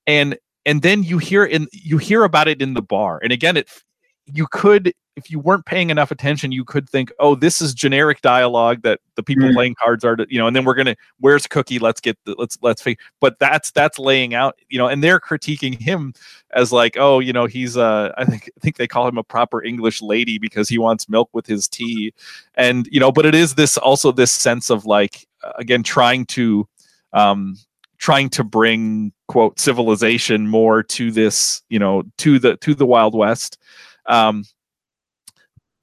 and 0.08 0.38
and 0.66 0.82
then 0.82 1.04
you 1.04 1.18
hear 1.20 1.46
in 1.46 1.68
you 1.72 1.98
hear 1.98 2.24
about 2.24 2.48
it 2.48 2.62
in 2.62 2.74
the 2.74 2.82
bar, 2.82 3.20
and 3.22 3.32
again, 3.32 3.58
it 3.58 3.70
you 4.26 4.48
could 4.48 4.94
if 5.16 5.30
you 5.30 5.40
weren't 5.40 5.66
paying 5.66 5.90
enough 5.92 6.10
attention, 6.10 6.52
you 6.52 6.66
could 6.66 6.90
think, 6.90 7.12
oh, 7.20 7.36
this 7.36 7.62
is 7.62 7.74
generic 7.74 8.22
dialogue 8.22 8.82
that 8.82 9.00
the 9.16 9.22
people 9.22 9.48
mm. 9.48 9.54
playing 9.54 9.76
cards 9.76 10.04
are, 10.04 10.16
to, 10.16 10.26
you 10.28 10.40
know, 10.40 10.48
and 10.48 10.56
then 10.56 10.66
we're 10.66 10.74
gonna, 10.74 10.96
where's 11.20 11.46
Cookie? 11.46 11.78
Let's 11.78 12.02
get, 12.02 12.18
the, 12.26 12.36
let's 12.38 12.58
let's. 12.62 12.84
But 13.20 13.38
that's 13.40 13.72
that's 13.72 14.00
laying 14.00 14.34
out, 14.34 14.58
you 14.70 14.78
know, 14.80 14.88
and 14.88 15.04
they're 15.04 15.20
critiquing 15.20 15.80
him 15.80 16.14
as 16.52 16.72
like, 16.72 16.98
oh, 16.98 17.20
you 17.20 17.32
know, 17.32 17.46
he's 17.46 17.78
uh, 17.78 18.12
I 18.18 18.26
think 18.26 18.50
I 18.58 18.60
think 18.60 18.78
they 18.78 18.88
call 18.88 19.08
him 19.08 19.18
a 19.18 19.24
proper 19.24 19.64
English 19.64 20.02
lady 20.02 20.40
because 20.40 20.68
he 20.68 20.78
wants 20.78 21.08
milk 21.08 21.30
with 21.34 21.46
his 21.46 21.68
tea, 21.68 22.14
and 22.56 22.88
you 22.92 23.00
know, 23.00 23.12
but 23.12 23.26
it 23.26 23.36
is 23.36 23.56
this 23.56 23.78
also 23.78 24.12
this 24.12 24.32
sense 24.32 24.70
of 24.70 24.86
like, 24.86 25.28
again, 25.60 25.84
trying 25.84 26.26
to, 26.28 26.68
um, 27.14 27.58
trying 28.00 28.30
to 28.30 28.44
bring 28.44 29.14
quote 29.28 29.60
civilization 29.60 30.48
more 30.48 30.82
to 30.82 31.12
this, 31.12 31.62
you 31.70 31.78
know, 31.78 32.04
to 32.18 32.40
the 32.40 32.58
to 32.58 32.74
the 32.74 32.86
Wild 32.86 33.14
West. 33.14 33.60
Um, 34.06 34.44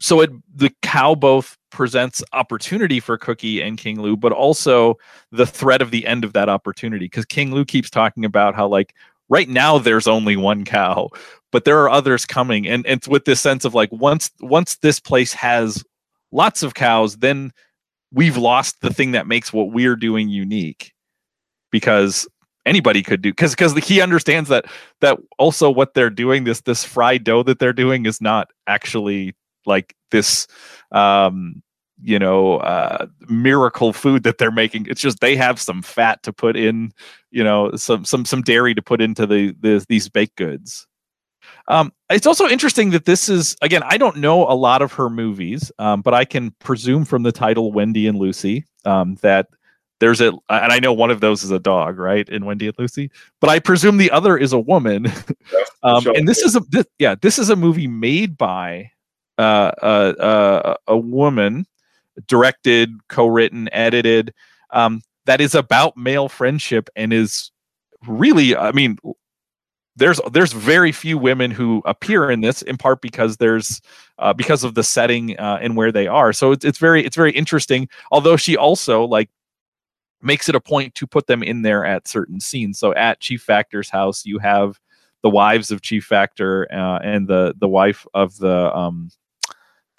so 0.01 0.21
it 0.21 0.31
the 0.55 0.71
cow 0.83 1.15
both 1.15 1.57
presents 1.71 2.23
opportunity 2.33 3.01
for 3.01 3.17
Cookie 3.17 3.61
and 3.61 3.79
King 3.79 4.01
Lou, 4.01 4.17
but 4.17 4.33
also 4.33 4.99
the 5.31 5.47
threat 5.47 5.83
of 5.83 5.91
the 5.91 6.07
end 6.07 6.25
of 6.25 6.33
that 6.33 6.49
opportunity. 6.49 7.05
Because 7.05 7.27
King 7.27 7.53
Lou 7.53 7.65
keeps 7.65 7.91
talking 7.91 8.25
about 8.25 8.55
how 8.55 8.67
like 8.67 8.95
right 9.29 9.49
now 9.49 9.79
there's 9.79 10.09
only 10.09 10.37
one 10.37 10.65
cow, 10.65 11.11
but 11.53 11.65
there 11.65 11.81
are 11.81 11.91
others 11.91 12.27
coming, 12.27 12.67
and 12.67 12.87
and 12.87 13.05
with 13.07 13.27
this 13.27 13.41
sense 13.41 13.65
of 13.65 13.75
like 13.75 13.93
once 13.93 14.31
once 14.41 14.77
this 14.77 14.99
place 14.99 15.33
has 15.33 15.85
lots 16.33 16.63
of 16.63 16.75
cows, 16.75 17.19
then 17.19 17.53
we've 18.13 18.37
lost 18.37 18.81
the 18.81 18.93
thing 18.93 19.13
that 19.13 19.27
makes 19.27 19.53
what 19.53 19.73
we're 19.73 19.97
doing 19.97 20.29
unique. 20.29 20.93
Because 21.71 22.27
anybody 22.67 23.03
could 23.03 23.23
do 23.23 23.31
because 23.31 23.53
because 23.53 23.75
the 23.75 23.81
he 23.81 24.01
understands 24.01 24.49
that 24.49 24.67
that 25.01 25.19
also 25.39 25.71
what 25.71 25.95
they're 25.95 26.11
doing 26.11 26.45
this 26.45 26.61
this 26.63 26.85
fried 26.85 27.25
dough 27.25 27.43
that 27.43 27.59
they're 27.59 27.73
doing 27.73 28.07
is 28.07 28.21
not 28.21 28.49
actually 28.67 29.35
like 29.67 29.95
this 30.11 30.47
um 30.93 31.63
you 32.03 32.19
know 32.19 32.57
uh 32.59 33.07
miracle 33.29 33.93
food 33.93 34.23
that 34.23 34.39
they're 34.39 34.51
making. 34.51 34.87
It's 34.89 35.01
just 35.01 35.21
they 35.21 35.37
have 35.37 35.61
some 35.61 35.83
fat 35.83 36.23
to 36.25 36.33
put 36.33 36.57
in 36.57 36.93
you 37.31 37.45
know 37.45 37.73
some 37.77 38.05
some 38.05 38.25
some 38.25 38.43
dairy 38.43 38.75
to 38.75 38.83
put 38.83 39.01
into 39.01 39.27
the, 39.27 39.55
the 39.61 39.85
these 39.89 40.09
baked 40.09 40.37
goods. 40.37 40.87
Um 41.69 41.93
it's 42.11 42.27
also 42.27 42.49
interesting 42.49 42.91
that 42.91 43.05
this 43.05 43.29
is 43.29 43.57
again 43.63 43.83
i 43.85 43.97
don't 43.97 44.17
know 44.17 44.47
a 44.47 44.55
lot 44.55 44.83
of 44.83 44.93
her 44.95 45.09
movies 45.09 45.71
um 45.79 46.03
but 46.03 46.13
i 46.13 46.25
can 46.25 46.51
presume 46.59 47.05
from 47.05 47.23
the 47.23 47.33
title 47.33 47.73
wendy 47.73 48.07
and 48.07 48.19
lucy 48.19 48.65
um 48.85 49.15
that 49.23 49.47
there's 50.01 50.21
a 50.21 50.29
and 50.49 50.73
i 50.73 50.79
know 50.79 50.93
one 50.93 51.11
of 51.11 51.21
those 51.21 51.45
is 51.45 51.51
a 51.51 51.59
dog 51.59 51.99
right 51.99 52.29
in 52.29 52.45
wendy 52.45 52.67
and 52.67 52.79
lucy 52.79 53.11
but 53.41 53.49
i 53.49 53.59
presume 53.59 53.97
the 53.97 54.11
other 54.11 54.37
is 54.37 54.53
a 54.53 54.61
woman. 54.61 55.07
Um 55.83 56.07
and 56.09 56.29
this 56.29 56.43
is 56.43 56.57
a 56.57 56.61
this, 56.69 56.85
yeah 56.99 57.15
this 57.23 57.39
is 57.39 57.49
a 57.49 57.57
movie 57.57 57.87
made 57.87 58.37
by 58.37 58.91
uh, 59.41 59.73
uh, 59.81 60.15
uh, 60.21 60.75
a 60.89 60.99
woman 60.99 61.67
directed, 62.27 62.93
co-written, 63.09 63.71
edited 63.73 64.35
um, 64.71 65.01
that 65.25 65.41
is 65.41 65.55
about 65.55 65.97
male 65.97 66.29
friendship 66.29 66.91
and 66.95 67.13
is 67.13 67.51
really, 68.07 68.55
I 68.55 68.73
mean, 68.73 68.99
there's 69.97 70.21
there's 70.33 70.53
very 70.53 70.93
few 70.93 71.17
women 71.17 71.51
who 71.51 71.83
appear 71.85 72.31
in 72.31 72.43
this 72.43 72.63
in 72.63 72.77
part 72.77 73.01
because 73.01 73.39
there's 73.39 73.81
uh, 74.19 74.33
because 74.33 74.63
of 74.63 74.75
the 74.75 74.85
setting 74.85 75.39
uh, 75.39 75.59
and 75.61 75.77
where 75.77 75.91
they 75.91 76.07
are. 76.07 76.33
So 76.33 76.53
it's, 76.53 76.65
it's 76.65 76.79
very 76.79 77.05
it's 77.05 77.17
very 77.17 77.33
interesting 77.33 77.89
although 78.13 78.37
she 78.37 78.57
also 78.57 79.05
like 79.05 79.29
makes 80.23 80.49
it 80.49 80.55
a 80.55 80.61
point 80.61 80.95
to 80.95 81.07
put 81.07 81.27
them 81.27 81.43
in 81.43 81.63
there 81.63 81.85
at 81.85 82.09
certain 82.09 82.41
scenes 82.41 82.79
so 82.79 82.95
at 82.95 83.21
chief 83.21 83.43
factor's 83.43 83.91
house 83.91 84.25
you 84.25 84.39
have 84.39 84.79
the 85.23 85.31
wives 85.31 85.71
of 85.71 85.83
chief 85.83 86.05
factor 86.05 86.67
uh, 86.73 86.99
and 87.03 87.29
the 87.29 87.55
the 87.59 87.69
wife 87.69 88.07
of 88.15 88.37
the 88.39 88.75
um 88.75 89.11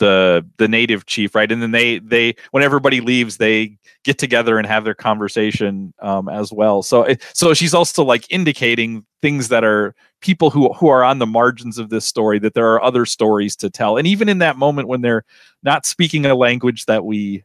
the 0.01 0.43
the 0.57 0.67
native 0.67 1.05
chief, 1.05 1.35
right? 1.35 1.49
And 1.49 1.61
then 1.61 1.71
they 1.71 1.99
they 1.99 2.35
when 2.49 2.63
everybody 2.63 2.99
leaves, 2.99 3.37
they 3.37 3.77
get 4.03 4.17
together 4.17 4.57
and 4.57 4.67
have 4.67 4.83
their 4.83 4.95
conversation 4.95 5.93
um, 6.01 6.27
as 6.27 6.51
well. 6.51 6.81
So 6.81 7.07
so 7.33 7.53
she's 7.53 7.73
also 7.73 8.03
like 8.03 8.25
indicating 8.29 9.05
things 9.21 9.47
that 9.49 9.63
are 9.63 9.95
people 10.19 10.49
who 10.49 10.73
who 10.73 10.87
are 10.87 11.03
on 11.03 11.19
the 11.19 11.27
margins 11.27 11.77
of 11.77 11.89
this 11.89 12.03
story 12.03 12.39
that 12.39 12.55
there 12.55 12.73
are 12.73 12.83
other 12.83 13.05
stories 13.05 13.55
to 13.57 13.69
tell. 13.69 13.95
And 13.95 14.07
even 14.07 14.27
in 14.27 14.39
that 14.39 14.57
moment 14.57 14.87
when 14.89 15.01
they're 15.01 15.23
not 15.63 15.85
speaking 15.85 16.25
a 16.25 16.35
language 16.35 16.87
that 16.87 17.05
we 17.05 17.43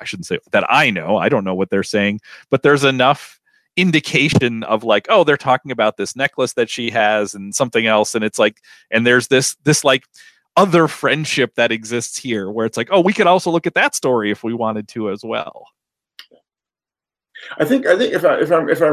I 0.00 0.04
shouldn't 0.04 0.26
say 0.26 0.38
that 0.52 0.64
I 0.68 0.90
know, 0.90 1.16
I 1.16 1.28
don't 1.28 1.44
know 1.44 1.54
what 1.54 1.70
they're 1.70 1.82
saying, 1.82 2.20
but 2.50 2.62
there's 2.62 2.84
enough 2.84 3.40
indication 3.76 4.62
of 4.64 4.84
like 4.84 5.06
oh 5.10 5.22
they're 5.22 5.36
talking 5.36 5.70
about 5.70 5.98
this 5.98 6.16
necklace 6.16 6.54
that 6.54 6.70
she 6.70 6.90
has 6.90 7.34
and 7.34 7.54
something 7.54 7.86
else 7.86 8.14
and 8.14 8.24
it's 8.24 8.38
like 8.38 8.62
and 8.90 9.06
there's 9.06 9.28
this 9.28 9.54
this 9.64 9.84
like 9.84 10.04
other 10.56 10.88
friendship 10.88 11.54
that 11.56 11.70
exists 11.70 12.16
here 12.16 12.50
where 12.50 12.64
it's 12.64 12.78
like 12.78 12.88
oh 12.90 13.00
we 13.00 13.12
could 13.12 13.26
also 13.26 13.50
look 13.50 13.66
at 13.66 13.74
that 13.74 13.94
story 13.94 14.30
if 14.30 14.42
we 14.42 14.54
wanted 14.54 14.88
to 14.88 15.10
as 15.10 15.22
well 15.22 15.66
I 17.58 17.64
think 17.64 17.86
I 17.86 17.96
think 17.96 18.14
if 18.14 18.24
I 18.24 18.40
if 18.40 18.50
I 18.50 18.62
if 18.70 18.82
I 18.82 18.88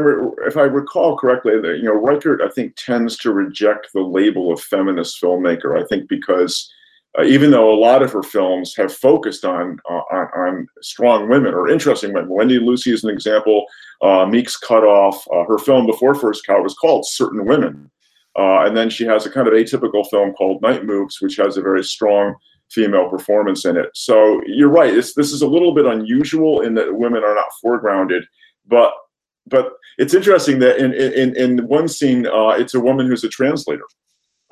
if 0.46 0.56
I 0.56 0.62
recall 0.62 1.16
correctly, 1.16 1.60
that 1.60 1.78
you 1.78 1.84
know 1.84 1.94
Reichardt 1.94 2.42
I 2.42 2.48
think 2.48 2.76
tends 2.76 3.16
to 3.18 3.32
reject 3.32 3.88
the 3.92 4.02
label 4.02 4.52
of 4.52 4.60
feminist 4.60 5.20
filmmaker. 5.20 5.80
I 5.80 5.86
think 5.86 6.08
because 6.08 6.70
uh, 7.18 7.22
even 7.22 7.50
though 7.50 7.72
a 7.72 7.78
lot 7.78 8.02
of 8.02 8.12
her 8.12 8.22
films 8.22 8.74
have 8.76 8.92
focused 8.92 9.44
on, 9.44 9.78
uh, 9.88 10.02
on, 10.12 10.26
on 10.36 10.68
strong 10.82 11.28
women 11.28 11.54
or 11.54 11.68
interesting 11.68 12.12
women, 12.12 12.30
Wendy 12.30 12.58
Lucy 12.58 12.92
is 12.92 13.04
an 13.04 13.10
example. 13.10 13.66
Uh, 14.02 14.26
Meek's 14.26 14.56
Cut 14.56 14.84
Off, 14.84 15.24
uh, 15.32 15.44
her 15.44 15.58
film 15.58 15.86
before 15.86 16.14
First 16.14 16.46
Cow 16.46 16.60
was 16.62 16.74
called 16.74 17.06
Certain 17.06 17.44
Women, 17.44 17.90
uh, 18.36 18.64
and 18.64 18.76
then 18.76 18.90
she 18.90 19.04
has 19.04 19.26
a 19.26 19.30
kind 19.30 19.46
of 19.46 19.54
atypical 19.54 20.08
film 20.10 20.32
called 20.32 20.60
Night 20.62 20.84
Moves, 20.84 21.20
which 21.20 21.36
has 21.36 21.56
a 21.56 21.62
very 21.62 21.84
strong 21.84 22.34
female 22.70 23.08
performance 23.08 23.64
in 23.64 23.76
it. 23.76 23.90
So 23.94 24.40
you're 24.46 24.68
right. 24.68 24.92
It's, 24.92 25.14
this 25.14 25.32
is 25.32 25.42
a 25.42 25.46
little 25.46 25.72
bit 25.72 25.86
unusual 25.86 26.62
in 26.62 26.74
that 26.74 26.94
women 26.94 27.22
are 27.22 27.34
not 27.34 27.46
foregrounded, 27.64 28.22
but 28.66 28.92
but 29.46 29.74
it's 29.98 30.14
interesting 30.14 30.58
that 30.60 30.78
in 30.78 30.92
in, 30.94 31.36
in 31.36 31.66
one 31.68 31.86
scene, 31.86 32.26
uh, 32.26 32.48
it's 32.58 32.74
a 32.74 32.80
woman 32.80 33.06
who's 33.06 33.24
a 33.24 33.28
translator. 33.28 33.84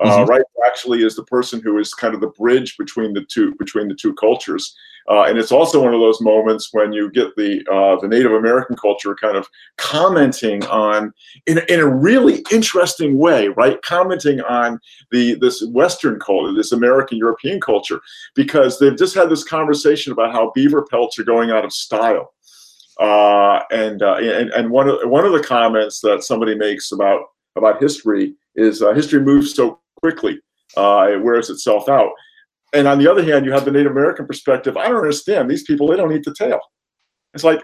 Uh, 0.03 0.17
mm-hmm. 0.17 0.29
right 0.29 0.41
actually 0.65 1.03
is 1.03 1.15
the 1.15 1.23
person 1.23 1.61
who 1.61 1.77
is 1.77 1.93
kind 1.93 2.13
of 2.13 2.19
the 2.19 2.27
bridge 2.27 2.75
between 2.77 3.13
the 3.13 3.23
two 3.25 3.55
between 3.55 3.87
the 3.87 3.95
two 3.95 4.13
cultures 4.15 4.75
uh, 5.09 5.23
and 5.23 5.37
it's 5.37 5.51
also 5.51 5.83
one 5.83 5.93
of 5.93 5.99
those 5.99 6.21
moments 6.21 6.69
when 6.71 6.93
you 6.93 7.11
get 7.11 7.35
the 7.35 7.59
uh, 7.71 7.99
the 7.99 8.07
Native 8.07 8.31
American 8.31 8.75
culture 8.75 9.15
kind 9.15 9.35
of 9.35 9.47
commenting 9.77 10.65
on 10.67 11.13
in, 11.45 11.59
in 11.67 11.79
a 11.79 11.87
really 11.87 12.43
interesting 12.51 13.17
way, 13.17 13.49
right? 13.49 13.81
Commenting 13.81 14.39
on 14.41 14.79
the 15.11 15.35
this 15.35 15.61
Western 15.63 16.19
culture, 16.19 16.53
this 16.53 16.71
American 16.71 17.17
European 17.17 17.59
culture, 17.59 17.99
because 18.33 18.79
they've 18.79 18.97
just 18.97 19.15
had 19.15 19.29
this 19.29 19.43
conversation 19.43 20.13
about 20.13 20.31
how 20.31 20.51
beaver 20.55 20.85
pelts 20.89 21.19
are 21.19 21.23
going 21.23 21.51
out 21.51 21.65
of 21.65 21.73
style. 21.73 22.33
Uh, 22.99 23.59
and, 23.71 24.03
uh, 24.03 24.15
and 24.15 24.51
and 24.51 24.69
one 24.69 24.87
of 24.87 24.99
one 25.05 25.25
of 25.25 25.33
the 25.33 25.43
comments 25.43 25.99
that 25.99 26.23
somebody 26.23 26.55
makes 26.55 26.91
about 26.91 27.23
about 27.57 27.81
history 27.81 28.35
is 28.55 28.81
uh, 28.81 28.93
history 28.93 29.19
moves 29.19 29.53
so 29.53 29.79
quickly, 30.03 30.37
uh, 30.75 31.07
it 31.13 31.23
wears 31.23 31.49
itself 31.49 31.87
out. 31.87 32.11
And 32.73 32.87
on 32.87 32.99
the 32.99 33.09
other 33.09 33.23
hand, 33.23 33.45
you 33.45 33.53
have 33.53 33.63
the 33.63 33.71
Native 33.71 33.93
American 33.93 34.27
perspective. 34.27 34.75
I 34.75 34.87
don't 34.87 34.97
understand 34.97 35.49
these 35.49 35.63
people; 35.63 35.87
they 35.87 35.95
don't 35.95 36.11
eat 36.11 36.25
the 36.25 36.35
tail. 36.37 36.59
It's 37.33 37.43
like, 37.43 37.61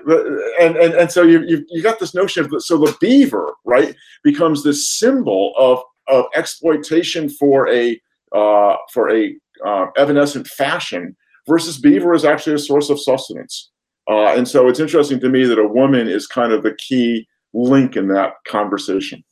and 0.62 0.78
and 0.78 0.94
and 0.94 1.12
so 1.12 1.24
you 1.24 1.44
you 1.46 1.66
you 1.70 1.84
got 1.84 2.00
this 2.00 2.16
notion 2.16 2.46
of 2.46 2.64
so 2.64 2.78
the 2.78 2.96
beaver 3.02 3.54
right 3.66 3.96
becomes 4.24 4.64
this 4.64 4.90
symbol 4.90 5.54
of 5.58 5.84
of 6.08 6.26
exploitation 6.36 7.30
for 7.30 7.68
a 7.70 8.00
uh, 8.34 8.76
for 8.94 9.12
a 9.12 9.36
uh, 9.66 9.88
evanescent 9.98 10.48
fashion 10.48 11.16
versus 11.48 11.78
beaver 11.78 12.14
is 12.14 12.26
actually 12.26 12.56
a 12.56 12.60
source 12.60 12.90
of 12.90 13.02
sustenance. 13.02 13.70
Uh, 14.10 14.34
and 14.36 14.48
so 14.48 14.68
it's 14.68 14.80
interesting 14.80 15.20
to 15.20 15.30
me 15.30 15.46
that 15.46 15.60
a 15.60 15.68
woman 15.68 16.08
is 16.08 16.26
kind 16.26 16.52
of 16.54 16.64
the 16.64 16.76
key 16.76 17.28
link 17.54 17.96
in 17.96 18.08
that 18.08 18.34
conversation. 18.48 19.24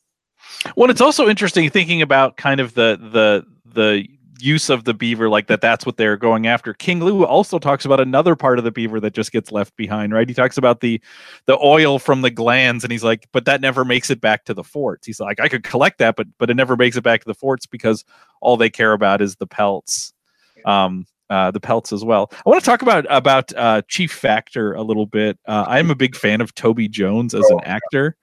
Well, 0.76 0.90
it's 0.90 1.00
also 1.00 1.28
interesting 1.28 1.70
thinking 1.70 2.02
about 2.02 2.36
kind 2.36 2.60
of 2.60 2.74
the 2.74 2.98
the 3.12 3.46
the 3.72 4.08
use 4.40 4.70
of 4.70 4.84
the 4.84 4.94
beaver 4.94 5.28
like 5.28 5.48
that 5.48 5.60
that's 5.60 5.84
what 5.84 5.96
they're 5.96 6.16
going 6.16 6.46
after 6.46 6.72
King 6.72 7.02
Lu 7.02 7.24
also 7.24 7.58
talks 7.58 7.84
about 7.84 8.00
another 8.00 8.36
part 8.36 8.58
of 8.58 8.64
the 8.64 8.70
beaver 8.70 9.00
that 9.00 9.12
just 9.12 9.32
gets 9.32 9.50
left 9.50 9.74
behind 9.76 10.12
right 10.12 10.28
he 10.28 10.34
talks 10.34 10.56
about 10.56 10.80
the 10.80 11.00
the 11.46 11.58
oil 11.58 11.98
from 11.98 12.22
the 12.22 12.30
glands 12.30 12.84
and 12.84 12.92
he's 12.92 13.02
like 13.02 13.26
but 13.32 13.44
that 13.46 13.60
never 13.60 13.84
makes 13.84 14.10
it 14.10 14.20
back 14.20 14.44
to 14.44 14.54
the 14.54 14.62
forts 14.62 15.06
he's 15.06 15.18
like 15.18 15.40
i 15.40 15.48
could 15.48 15.64
collect 15.64 15.98
that 15.98 16.14
but 16.14 16.28
but 16.38 16.50
it 16.50 16.54
never 16.54 16.76
makes 16.76 16.96
it 16.96 17.02
back 17.02 17.20
to 17.20 17.26
the 17.26 17.34
forts 17.34 17.66
because 17.66 18.04
all 18.40 18.56
they 18.56 18.70
care 18.70 18.92
about 18.92 19.20
is 19.20 19.34
the 19.36 19.46
pelts 19.46 20.12
um 20.64 21.04
uh, 21.30 21.50
the 21.50 21.60
pelts 21.60 21.92
as 21.92 22.02
well. 22.02 22.30
I 22.32 22.48
want 22.48 22.58
to 22.58 22.64
talk 22.64 22.80
about 22.80 23.04
about 23.10 23.52
uh, 23.54 23.82
Chief 23.86 24.10
Factor 24.10 24.72
a 24.72 24.82
little 24.82 25.04
bit. 25.04 25.38
Uh, 25.46 25.66
I'm 25.68 25.90
a 25.90 25.94
big 25.94 26.16
fan 26.16 26.40
of 26.40 26.54
Toby 26.54 26.88
Jones 26.88 27.34
as 27.34 27.44
an 27.50 27.60
actor. 27.64 28.16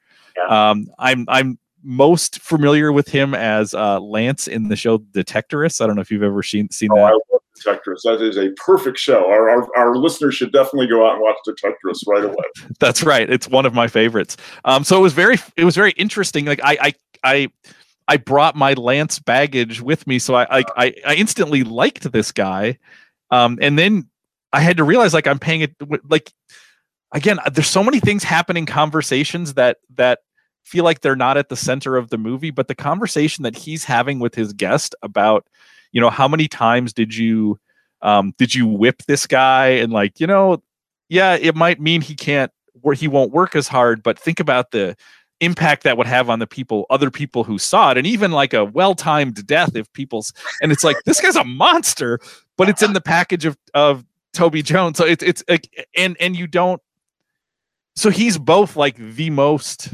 Um, 0.49 0.87
I'm 0.97 1.25
I'm 1.27 1.59
most 1.85 2.41
familiar 2.41 2.91
with 2.91 3.07
him 3.07 3.33
as 3.33 3.73
uh, 3.73 3.99
Lance 3.99 4.47
in 4.47 4.67
the 4.67 4.75
show 4.75 4.97
Detectorists. 4.97 5.81
I 5.81 5.87
don't 5.87 5.95
know 5.95 6.01
if 6.01 6.11
you've 6.11 6.23
ever 6.23 6.43
seen 6.43 6.69
seen 6.71 6.89
oh, 6.91 6.95
that. 6.95 7.05
I 7.05 7.11
love 7.11 7.41
Detectorists. 7.57 8.01
That 8.03 8.21
is 8.21 8.37
a 8.37 8.49
perfect 8.51 8.97
show. 8.97 9.25
Our, 9.29 9.49
our, 9.49 9.77
our 9.77 9.95
listeners 9.95 10.35
should 10.35 10.51
definitely 10.51 10.87
go 10.87 11.07
out 11.07 11.13
and 11.13 11.21
watch 11.21 11.37
Detectorists 11.47 12.07
right 12.07 12.25
away. 12.25 12.43
That's 12.79 13.03
right. 13.03 13.29
It's 13.29 13.47
one 13.47 13.65
of 13.65 13.73
my 13.73 13.87
favorites. 13.87 14.35
Um, 14.65 14.83
so 14.83 14.97
it 14.97 15.01
was 15.01 15.13
very 15.13 15.37
it 15.55 15.63
was 15.63 15.75
very 15.75 15.91
interesting. 15.91 16.45
Like 16.45 16.61
I 16.63 16.77
I 16.81 16.93
I 17.23 17.49
I 18.07 18.17
brought 18.17 18.55
my 18.55 18.73
Lance 18.73 19.19
baggage 19.19 19.81
with 19.81 20.05
me, 20.07 20.19
so 20.19 20.35
I 20.35 20.47
I 20.51 20.93
I 21.05 21.15
instantly 21.15 21.63
liked 21.63 22.11
this 22.11 22.31
guy. 22.31 22.79
Um, 23.31 23.57
and 23.61 23.77
then 23.77 24.09
I 24.51 24.59
had 24.59 24.77
to 24.77 24.83
realize 24.83 25.13
like 25.13 25.27
I'm 25.27 25.39
paying 25.39 25.61
it 25.61 25.75
like 26.09 26.31
again. 27.11 27.39
There's 27.51 27.67
so 27.67 27.83
many 27.83 27.99
things 27.99 28.23
happening, 28.23 28.65
conversations 28.65 29.53
that 29.53 29.77
that 29.95 30.19
feel 30.65 30.83
like 30.83 31.01
they're 31.01 31.15
not 31.15 31.37
at 31.37 31.49
the 31.49 31.55
center 31.55 31.95
of 31.95 32.09
the 32.09 32.17
movie, 32.17 32.51
but 32.51 32.67
the 32.67 32.75
conversation 32.75 33.43
that 33.43 33.55
he's 33.55 33.83
having 33.85 34.19
with 34.19 34.35
his 34.35 34.51
guest 34.51 34.95
about, 35.01 35.47
you 35.91 36.01
know, 36.01 36.09
how 36.09 36.27
many 36.27 36.47
times 36.47 36.91
did 36.91 37.15
you 37.15 37.59
um 38.01 38.33
did 38.37 38.53
you 38.53 38.67
whip 38.67 39.03
this 39.07 39.25
guy? 39.27 39.67
And 39.67 39.93
like, 39.93 40.19
you 40.19 40.27
know, 40.27 40.61
yeah, 41.07 41.35
it 41.35 41.55
might 41.55 41.79
mean 41.79 42.01
he 42.01 42.15
can't 42.15 42.51
where 42.81 42.95
he 42.95 43.07
won't 43.07 43.31
work 43.31 43.55
as 43.55 43.67
hard, 43.67 44.03
but 44.03 44.19
think 44.19 44.39
about 44.39 44.71
the 44.71 44.97
impact 45.41 45.83
that 45.83 45.97
would 45.97 46.07
have 46.07 46.29
on 46.29 46.39
the 46.39 46.47
people 46.47 46.85
other 46.89 47.11
people 47.11 47.43
who 47.43 47.57
saw 47.57 47.91
it 47.91 47.97
and 47.97 48.07
even 48.07 48.31
like 48.31 48.53
a 48.53 48.63
well-timed 48.63 49.45
death 49.45 49.75
if 49.75 49.91
people's 49.91 50.31
and 50.61 50.71
it's 50.71 50.83
like 50.83 50.95
this 51.05 51.19
guy's 51.19 51.35
a 51.35 51.43
monster 51.43 52.19
but 52.55 52.69
it's 52.69 52.81
in 52.81 52.93
the 52.93 53.01
package 53.01 53.43
of 53.43 53.57
of 53.73 54.05
toby 54.31 54.61
jones 54.61 54.97
so 54.97 55.03
it's 55.03 55.21
it's 55.21 55.43
like 55.49 55.69
and 55.97 56.15
and 56.21 56.37
you 56.37 56.47
don't 56.47 56.81
so 57.97 58.09
he's 58.09 58.37
both 58.37 58.77
like 58.77 58.95
the 58.95 59.29
most 59.29 59.93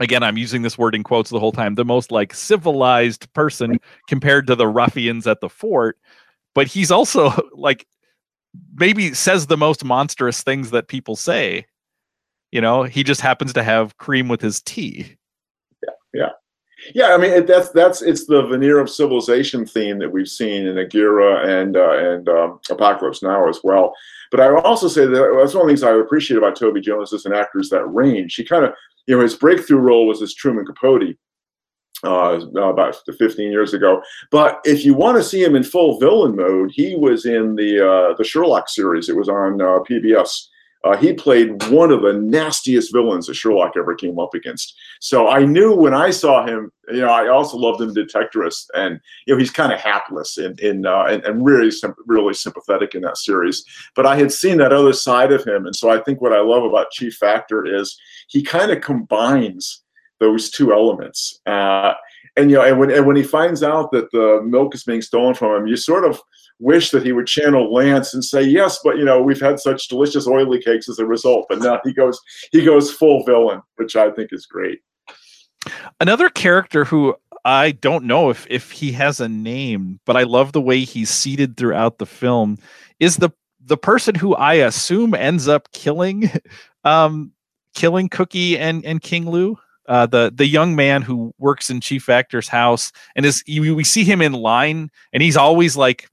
again 0.00 0.22
i'm 0.22 0.36
using 0.36 0.62
this 0.62 0.76
word 0.76 0.94
in 0.94 1.04
quotes 1.04 1.30
the 1.30 1.38
whole 1.38 1.52
time. 1.52 1.76
The 1.76 1.84
most 1.84 2.10
like 2.10 2.34
civilized 2.34 3.32
person 3.34 3.78
compared 4.08 4.46
to 4.48 4.56
the 4.56 4.66
ruffians 4.66 5.26
at 5.26 5.40
the 5.40 5.48
fort. 5.48 5.98
But 6.54 6.66
he's 6.66 6.90
also 6.90 7.32
like 7.54 7.86
maybe 8.74 9.14
says 9.14 9.46
the 9.46 9.56
most 9.56 9.84
monstrous 9.84 10.42
things 10.42 10.70
that 10.70 10.88
people 10.88 11.14
say. 11.14 11.66
You 12.50 12.60
know 12.60 12.82
he 12.82 13.04
just 13.04 13.20
happens 13.20 13.52
to 13.52 13.62
have 13.62 13.96
cream 13.98 14.26
with 14.26 14.40
his 14.40 14.60
tea. 14.62 15.16
Yeah 15.84 15.92
yeah. 16.14 16.30
Yeah 16.94 17.14
i 17.14 17.18
mean 17.18 17.30
it, 17.30 17.46
that's 17.46 17.68
that's 17.68 18.02
it's 18.02 18.26
the 18.26 18.42
veneer 18.42 18.78
of 18.78 18.90
civilization 18.90 19.66
theme 19.66 19.98
that 19.98 20.10
we've 20.10 20.28
seen 20.28 20.66
in 20.66 20.78
Aguirre 20.78 21.60
and 21.60 21.76
uh, 21.76 21.92
and 21.92 22.28
um, 22.28 22.58
apocalypse 22.70 23.22
now 23.22 23.48
as 23.48 23.60
well. 23.62 23.94
But 24.30 24.40
i 24.40 24.54
also 24.60 24.88
say 24.88 25.06
that 25.06 25.36
that's 25.38 25.54
one 25.54 25.62
of 25.62 25.68
the 25.68 25.74
things 25.74 25.82
i 25.82 25.92
appreciate 25.92 26.38
about 26.38 26.56
toby 26.56 26.80
jones 26.80 27.12
as 27.12 27.26
an 27.26 27.34
actor 27.34 27.60
is 27.60 27.70
that 27.70 27.84
range. 27.84 28.34
He 28.34 28.44
kind 28.44 28.64
of 28.64 28.72
you 29.10 29.16
know, 29.16 29.22
his 29.24 29.34
breakthrough 29.34 29.78
role 29.78 30.06
was 30.06 30.22
as 30.22 30.34
Truman 30.34 30.64
Capote 30.64 31.16
uh, 32.04 32.38
about 32.56 32.96
15 33.18 33.50
years 33.50 33.74
ago. 33.74 34.00
But 34.30 34.60
if 34.62 34.84
you 34.84 34.94
want 34.94 35.18
to 35.18 35.24
see 35.24 35.42
him 35.42 35.56
in 35.56 35.64
full 35.64 35.98
villain 35.98 36.36
mode, 36.36 36.70
he 36.72 36.94
was 36.94 37.26
in 37.26 37.56
the 37.56 37.84
uh, 37.84 38.14
the 38.16 38.22
Sherlock 38.22 38.68
series. 38.68 39.08
It 39.08 39.16
was 39.16 39.28
on 39.28 39.60
uh, 39.60 39.80
PBS. 39.80 40.46
Uh, 40.82 40.96
he 40.96 41.12
played 41.12 41.62
one 41.68 41.90
of 41.90 42.02
the 42.02 42.14
nastiest 42.14 42.92
villains 42.92 43.26
that 43.26 43.34
Sherlock 43.34 43.74
ever 43.76 43.94
came 43.94 44.18
up 44.18 44.32
against. 44.32 44.74
So 45.00 45.28
I 45.28 45.44
knew 45.44 45.74
when 45.74 45.92
I 45.92 46.10
saw 46.10 46.46
him, 46.46 46.72
you 46.88 47.00
know, 47.00 47.10
I 47.10 47.28
also 47.28 47.58
loved 47.58 47.82
him 47.82 47.94
Detectorist, 47.94 48.66
and 48.74 48.98
you 49.26 49.34
know, 49.34 49.38
he's 49.38 49.50
kind 49.50 49.72
of 49.72 49.80
hapless 49.80 50.38
and 50.38 50.58
and, 50.60 50.86
uh, 50.86 51.04
and, 51.08 51.22
and 51.24 51.44
really 51.44 51.70
really 52.06 52.34
sympathetic 52.34 52.94
in 52.94 53.02
that 53.02 53.18
series. 53.18 53.64
But 53.94 54.06
I 54.06 54.16
had 54.16 54.32
seen 54.32 54.56
that 54.58 54.72
other 54.72 54.94
side 54.94 55.32
of 55.32 55.44
him, 55.44 55.66
and 55.66 55.76
so 55.76 55.90
I 55.90 56.00
think 56.00 56.20
what 56.20 56.32
I 56.32 56.40
love 56.40 56.64
about 56.64 56.90
Chief 56.90 57.14
Factor 57.14 57.66
is 57.66 57.98
he 58.28 58.42
kind 58.42 58.70
of 58.70 58.80
combines 58.80 59.82
those 60.18 60.50
two 60.50 60.72
elements. 60.72 61.40
Uh, 61.46 61.94
and 62.36 62.50
you 62.50 62.56
know, 62.56 62.64
and 62.64 62.78
when 62.78 62.90
and 62.90 63.06
when 63.06 63.16
he 63.16 63.22
finds 63.22 63.62
out 63.62 63.90
that 63.92 64.10
the 64.12 64.40
milk 64.44 64.74
is 64.74 64.84
being 64.84 65.02
stolen 65.02 65.34
from 65.34 65.62
him, 65.62 65.66
you 65.66 65.76
sort 65.76 66.04
of 66.04 66.20
wish 66.58 66.90
that 66.90 67.04
he 67.04 67.12
would 67.12 67.26
channel 67.26 67.72
Lance 67.72 68.14
and 68.14 68.24
say, 68.24 68.42
"Yes, 68.42 68.78
but 68.84 68.96
you 68.96 69.04
know, 69.04 69.20
we've 69.20 69.40
had 69.40 69.58
such 69.58 69.88
delicious 69.88 70.26
oily 70.26 70.60
cakes 70.60 70.88
as 70.88 70.98
a 70.98 71.06
result." 71.06 71.46
But 71.48 71.60
now 71.60 71.80
he 71.84 71.92
goes 71.92 72.20
he 72.52 72.64
goes 72.64 72.92
full 72.92 73.24
villain, 73.24 73.62
which 73.76 73.96
I 73.96 74.10
think 74.10 74.32
is 74.32 74.46
great. 74.46 74.80
Another 76.00 76.28
character 76.30 76.84
who 76.84 77.14
I 77.44 77.72
don't 77.72 78.04
know 78.04 78.30
if 78.30 78.46
if 78.48 78.70
he 78.70 78.92
has 78.92 79.20
a 79.20 79.28
name, 79.28 80.00
but 80.04 80.16
I 80.16 80.22
love 80.22 80.52
the 80.52 80.60
way 80.60 80.80
he's 80.80 81.10
seated 81.10 81.56
throughout 81.56 81.98
the 81.98 82.06
film. 82.06 82.58
Is 82.98 83.16
the 83.16 83.30
the 83.64 83.76
person 83.76 84.14
who 84.14 84.34
I 84.34 84.54
assume 84.54 85.14
ends 85.14 85.48
up 85.48 85.70
killing 85.72 86.30
um 86.84 87.32
killing 87.74 88.08
Cookie 88.08 88.58
and 88.58 88.84
and 88.84 89.00
King 89.00 89.30
Lu? 89.30 89.58
Uh, 89.90 90.06
the 90.06 90.32
the 90.32 90.46
young 90.46 90.76
man 90.76 91.02
who 91.02 91.34
works 91.38 91.68
in 91.68 91.80
Chief 91.80 92.04
Factor's 92.04 92.46
house 92.46 92.92
and 93.16 93.26
is 93.26 93.42
we 93.48 93.82
see 93.82 94.04
him 94.04 94.22
in 94.22 94.32
line 94.32 94.88
and 95.12 95.20
he's 95.20 95.36
always 95.36 95.76
like 95.76 96.08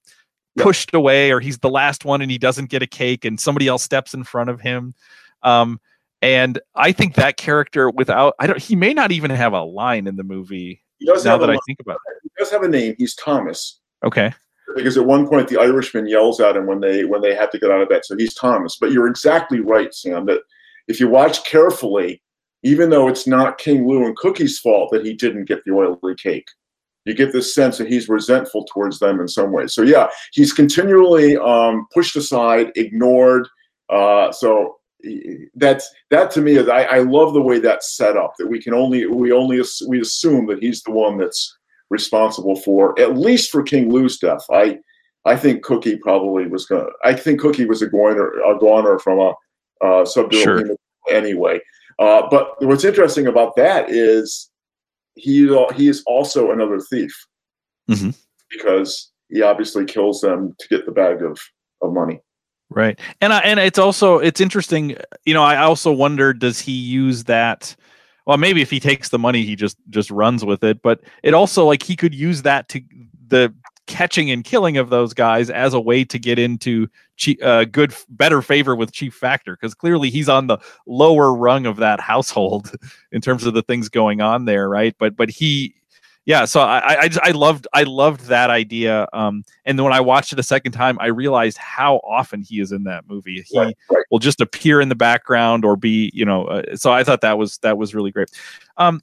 pushed 0.58 0.96
away 0.96 1.32
or 1.32 1.40
he's 1.40 1.60
the 1.60 1.70
last 1.70 2.04
one 2.04 2.20
and 2.20 2.32
he 2.32 2.40
doesn't 2.40 2.72
get 2.72 2.82
a 2.82 2.88
cake 2.88 3.24
and 3.24 3.40
somebody 3.40 3.68
else 3.68 3.84
steps 3.84 4.16
in 4.16 4.24
front 4.24 4.50
of 4.50 4.60
him. 4.60 4.96
Um, 5.44 5.80
and 6.24 6.60
I 6.74 6.92
think 6.92 7.14
that 7.16 7.38
character 7.38 7.92
without 7.92 8.34
I 8.40 8.48
don't 8.48 8.60
he 8.60 8.76
may 8.76 8.96
not 8.96 9.12
even 9.12 9.30
have 9.30 9.54
a 9.54 9.62
line 9.62 10.08
in 10.08 10.16
the 10.16 10.24
movie. 10.24 10.82
now 11.00 11.38
that 11.38 11.52
I 11.52 11.58
think 11.68 11.80
about 11.80 11.98
it. 11.98 12.18
He 12.24 12.30
does 12.40 12.50
have 12.50 12.64
a 12.64 12.68
name. 12.68 12.96
He's 12.98 13.14
Thomas. 13.14 13.80
Okay. 14.04 14.34
Because 14.76 14.98
at 14.98 15.06
one 15.06 15.28
point 15.28 15.50
the 15.50 15.60
Irishman 15.60 16.08
yells 16.08 16.42
at 16.42 16.58
him 16.58 16.66
when 16.66 16.80
they 16.80 17.06
when 17.06 17.22
they 17.22 17.36
have 17.36 17.52
to 17.52 17.60
get 17.60 17.70
out 17.70 17.84
of 17.84 17.90
bed. 17.90 18.06
So 18.06 18.18
he's 18.18 18.34
Thomas. 18.34 18.76
But 18.82 18.92
you're 18.92 19.08
exactly 19.08 19.60
right, 19.60 19.94
Sam, 19.94 20.26
that 20.26 20.42
if 20.88 21.00
you 21.00 21.08
watch 21.08 21.44
carefully, 21.44 22.24
even 22.68 22.90
though 22.90 23.08
it's 23.08 23.26
not 23.26 23.58
King 23.58 23.88
Lu 23.88 24.06
and 24.06 24.16
Cookie's 24.18 24.60
fault 24.60 24.90
that 24.92 25.06
he 25.06 25.14
didn't 25.14 25.46
get 25.46 25.64
the 25.64 25.72
oily 25.72 26.16
cake, 26.16 26.50
you 27.06 27.14
get 27.14 27.32
this 27.32 27.56
sense 27.56 27.78
that 27.78 27.88
he's 27.88 28.10
resentful 28.10 28.66
towards 28.66 29.00
them 29.00 29.22
in 29.22 29.28
some 29.30 29.54
way. 29.54 29.68
So 29.68 29.84
yeah, 29.84 30.08
he's 30.34 30.52
continually 30.52 31.38
um, 31.38 31.88
pushed 31.94 32.18
aside, 32.18 32.74
ignored. 32.76 33.48
Uh, 33.90 34.34
so 34.34 34.76
that's 35.56 35.90
that 36.10 36.30
to 36.32 36.42
me 36.42 36.58
is 36.58 36.68
I, 36.68 36.84
I 36.84 37.00
love 37.00 37.34
the 37.34 37.42
way 37.42 37.60
that's 37.60 37.96
set 37.96 38.18
up 38.18 38.34
that 38.38 38.48
we 38.48 38.62
can 38.62 38.74
only 38.74 39.06
we 39.06 39.32
only 39.32 39.62
we 39.88 40.02
assume 40.02 40.48
that 40.48 40.62
he's 40.62 40.84
the 40.84 40.92
one 40.92 41.18
that's 41.18 41.56
responsible 41.90 42.58
for 42.58 43.00
at 43.00 43.18
least 43.18 43.50
for 43.50 43.64
King 43.64 43.94
Lu's 43.94 44.18
death. 44.18 44.46
I 44.52 44.80
I 45.24 45.38
think 45.38 45.64
Cookie 45.64 45.96
probably 45.96 46.48
was 46.48 46.66
gonna. 46.66 46.90
I 47.06 47.14
think 47.14 47.40
Cookie 47.40 47.66
was 47.66 47.82
a 47.82 47.88
goner 47.88 48.32
a 48.42 48.60
goner 48.60 49.00
from 49.00 49.20
a 49.20 49.30
uh, 49.82 50.04
subdural 50.04 50.44
sure. 50.44 50.76
anyway. 51.10 51.62
Uh, 52.00 52.28
but 52.30 52.62
what's 52.62 52.84
interesting 52.84 53.28
about 53.28 53.56
that 53.56 53.90
is 53.90 54.50
he 55.16 55.48
he 55.76 55.88
is 55.88 56.04
also 56.06 56.52
another 56.52 56.80
thief 56.80 57.14
mm-hmm. 57.90 58.12
because 58.52 59.12
he 59.30 59.42
obviously 59.42 59.86
kills 59.86 60.22
them 60.22 60.56
to 60.60 60.68
get 60.68 60.86
the 60.86 60.92
bag 60.92 61.22
of, 61.22 61.40
of 61.82 61.94
money. 61.94 62.22
Right. 62.70 63.00
And 63.22 63.34
I, 63.34 63.40
and 63.40 63.60
it's 63.60 63.80
also 63.80 64.20
it's 64.20 64.42
interesting, 64.42 64.98
you 65.26 65.34
know, 65.34 65.44
I 65.44 65.58
also 65.58 65.92
wonder 65.92 66.34
does 66.34 66.60
he 66.60 66.74
use 66.74 67.24
that 67.26 67.76
well 68.26 68.38
maybe 68.38 68.62
if 68.62 68.70
he 68.70 68.80
takes 68.80 69.10
the 69.10 69.20
money 69.20 69.44
he 69.44 69.56
just 69.56 69.78
just 69.90 70.12
runs 70.12 70.46
with 70.46 70.64
it, 70.64 70.82
but 70.82 71.02
it 71.24 71.34
also 71.34 71.66
like 71.66 71.82
he 71.82 71.96
could 71.96 72.14
use 72.14 72.44
that 72.44 72.70
to 72.70 72.82
the 73.28 73.54
catching 73.88 74.30
and 74.30 74.44
killing 74.44 74.78
of 74.78 74.90
those 74.90 75.14
guys 75.14 75.50
as 75.50 75.74
a 75.74 75.80
way 75.80 76.04
to 76.04 76.20
get 76.20 76.38
into 76.38 76.88
uh, 77.42 77.66
good 77.66 77.94
better 78.10 78.42
favor 78.42 78.76
with 78.76 78.92
chief 78.92 79.14
factor 79.14 79.56
because 79.56 79.74
clearly 79.74 80.10
he's 80.10 80.30
on 80.30 80.48
the 80.48 80.58
lower 80.86 81.34
rung 81.34 81.66
of 81.66 81.78
that 81.78 82.00
household 82.12 82.72
in 83.12 83.22
terms 83.22 83.46
of 83.46 83.54
the 83.54 83.62
things 83.64 83.90
going 83.90 84.22
on 84.22 84.46
there 84.46 84.70
right? 84.70 84.96
But 84.98 85.16
but 85.16 85.30
he 85.30 85.76
yeah 86.28 86.44
so 86.46 86.60
i 86.60 87.06
i, 87.06 87.10
I 87.24 87.32
loved 87.32 87.68
i 87.74 87.84
loved 87.84 88.26
that 88.26 88.52
idea 88.52 89.08
um 89.14 89.44
and 89.66 89.80
then 89.80 89.84
when 89.86 89.94
i 89.94 90.02
watched 90.02 90.34
it 90.34 90.40
a 90.40 90.44
second 90.44 90.74
time 90.74 90.98
i 91.00 91.08
realized 91.08 91.58
how 91.58 92.02
often 92.04 92.42
he 92.42 92.60
is 92.60 92.72
in 92.72 92.84
that 92.84 93.08
movie. 93.08 93.44
He 93.48 93.58
right, 93.58 93.76
right. 93.90 94.06
will 94.12 94.20
just 94.20 94.42
appear 94.42 94.82
in 94.82 94.90
the 94.90 94.96
background 94.96 95.66
or 95.66 95.76
be 95.76 96.12
you 96.14 96.26
know 96.26 96.46
uh, 96.46 96.76
so 96.76 96.92
i 96.92 97.04
thought 97.04 97.22
that 97.22 97.38
was 97.40 97.58
that 97.60 97.78
was 97.80 97.96
really 97.96 98.12
great. 98.12 98.30
Um 98.76 99.02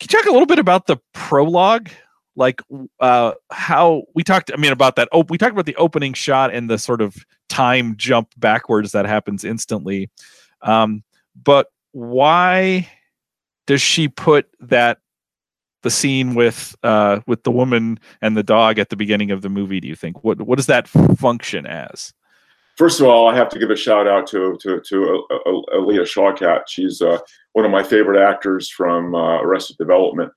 can 0.00 0.08
you 0.10 0.18
talk 0.18 0.26
a 0.26 0.32
little 0.32 0.46
bit 0.46 0.60
about 0.60 0.86
the 0.86 0.96
prologue 1.12 1.90
like 2.38 2.62
uh 3.00 3.32
how 3.50 4.02
we 4.14 4.22
talked 4.22 4.50
i 4.52 4.56
mean 4.56 4.72
about 4.72 4.96
that 4.96 5.08
oh 5.12 5.24
we 5.28 5.36
talked 5.36 5.52
about 5.52 5.66
the 5.66 5.76
opening 5.76 6.14
shot 6.14 6.54
and 6.54 6.70
the 6.70 6.78
sort 6.78 7.00
of 7.00 7.16
time 7.48 7.94
jump 7.96 8.28
backwards 8.38 8.92
that 8.92 9.04
happens 9.04 9.44
instantly 9.44 10.08
um 10.62 11.02
but 11.44 11.68
why 11.92 12.88
does 13.66 13.82
she 13.82 14.08
put 14.08 14.48
that 14.60 14.98
the 15.82 15.90
scene 15.90 16.34
with 16.34 16.74
uh, 16.82 17.20
with 17.26 17.42
the 17.44 17.50
woman 17.50 18.00
and 18.20 18.36
the 18.36 18.42
dog 18.42 18.78
at 18.78 18.88
the 18.88 18.96
beginning 18.96 19.30
of 19.30 19.42
the 19.42 19.48
movie? 19.48 19.80
Do 19.80 19.88
you 19.88 19.94
think 19.94 20.24
what 20.24 20.40
what 20.42 20.56
does 20.56 20.66
that 20.66 20.88
function 20.88 21.66
as? 21.66 22.12
First 22.76 23.00
of 23.00 23.06
all, 23.06 23.28
I 23.28 23.34
have 23.34 23.48
to 23.50 23.58
give 23.58 23.70
a 23.70 23.76
shout 23.76 24.06
out 24.06 24.26
to 24.28 24.58
to 24.62 24.80
to 24.80 25.26
uh, 25.30 25.34
uh, 25.34 25.62
Alia 25.74 26.02
Shawkat. 26.02 26.62
She's 26.66 27.00
uh, 27.00 27.18
one 27.52 27.64
of 27.64 27.70
my 27.70 27.82
favorite 27.82 28.20
actors 28.20 28.70
from 28.70 29.14
uh, 29.14 29.40
Arrested 29.42 29.76
Development, 29.78 30.32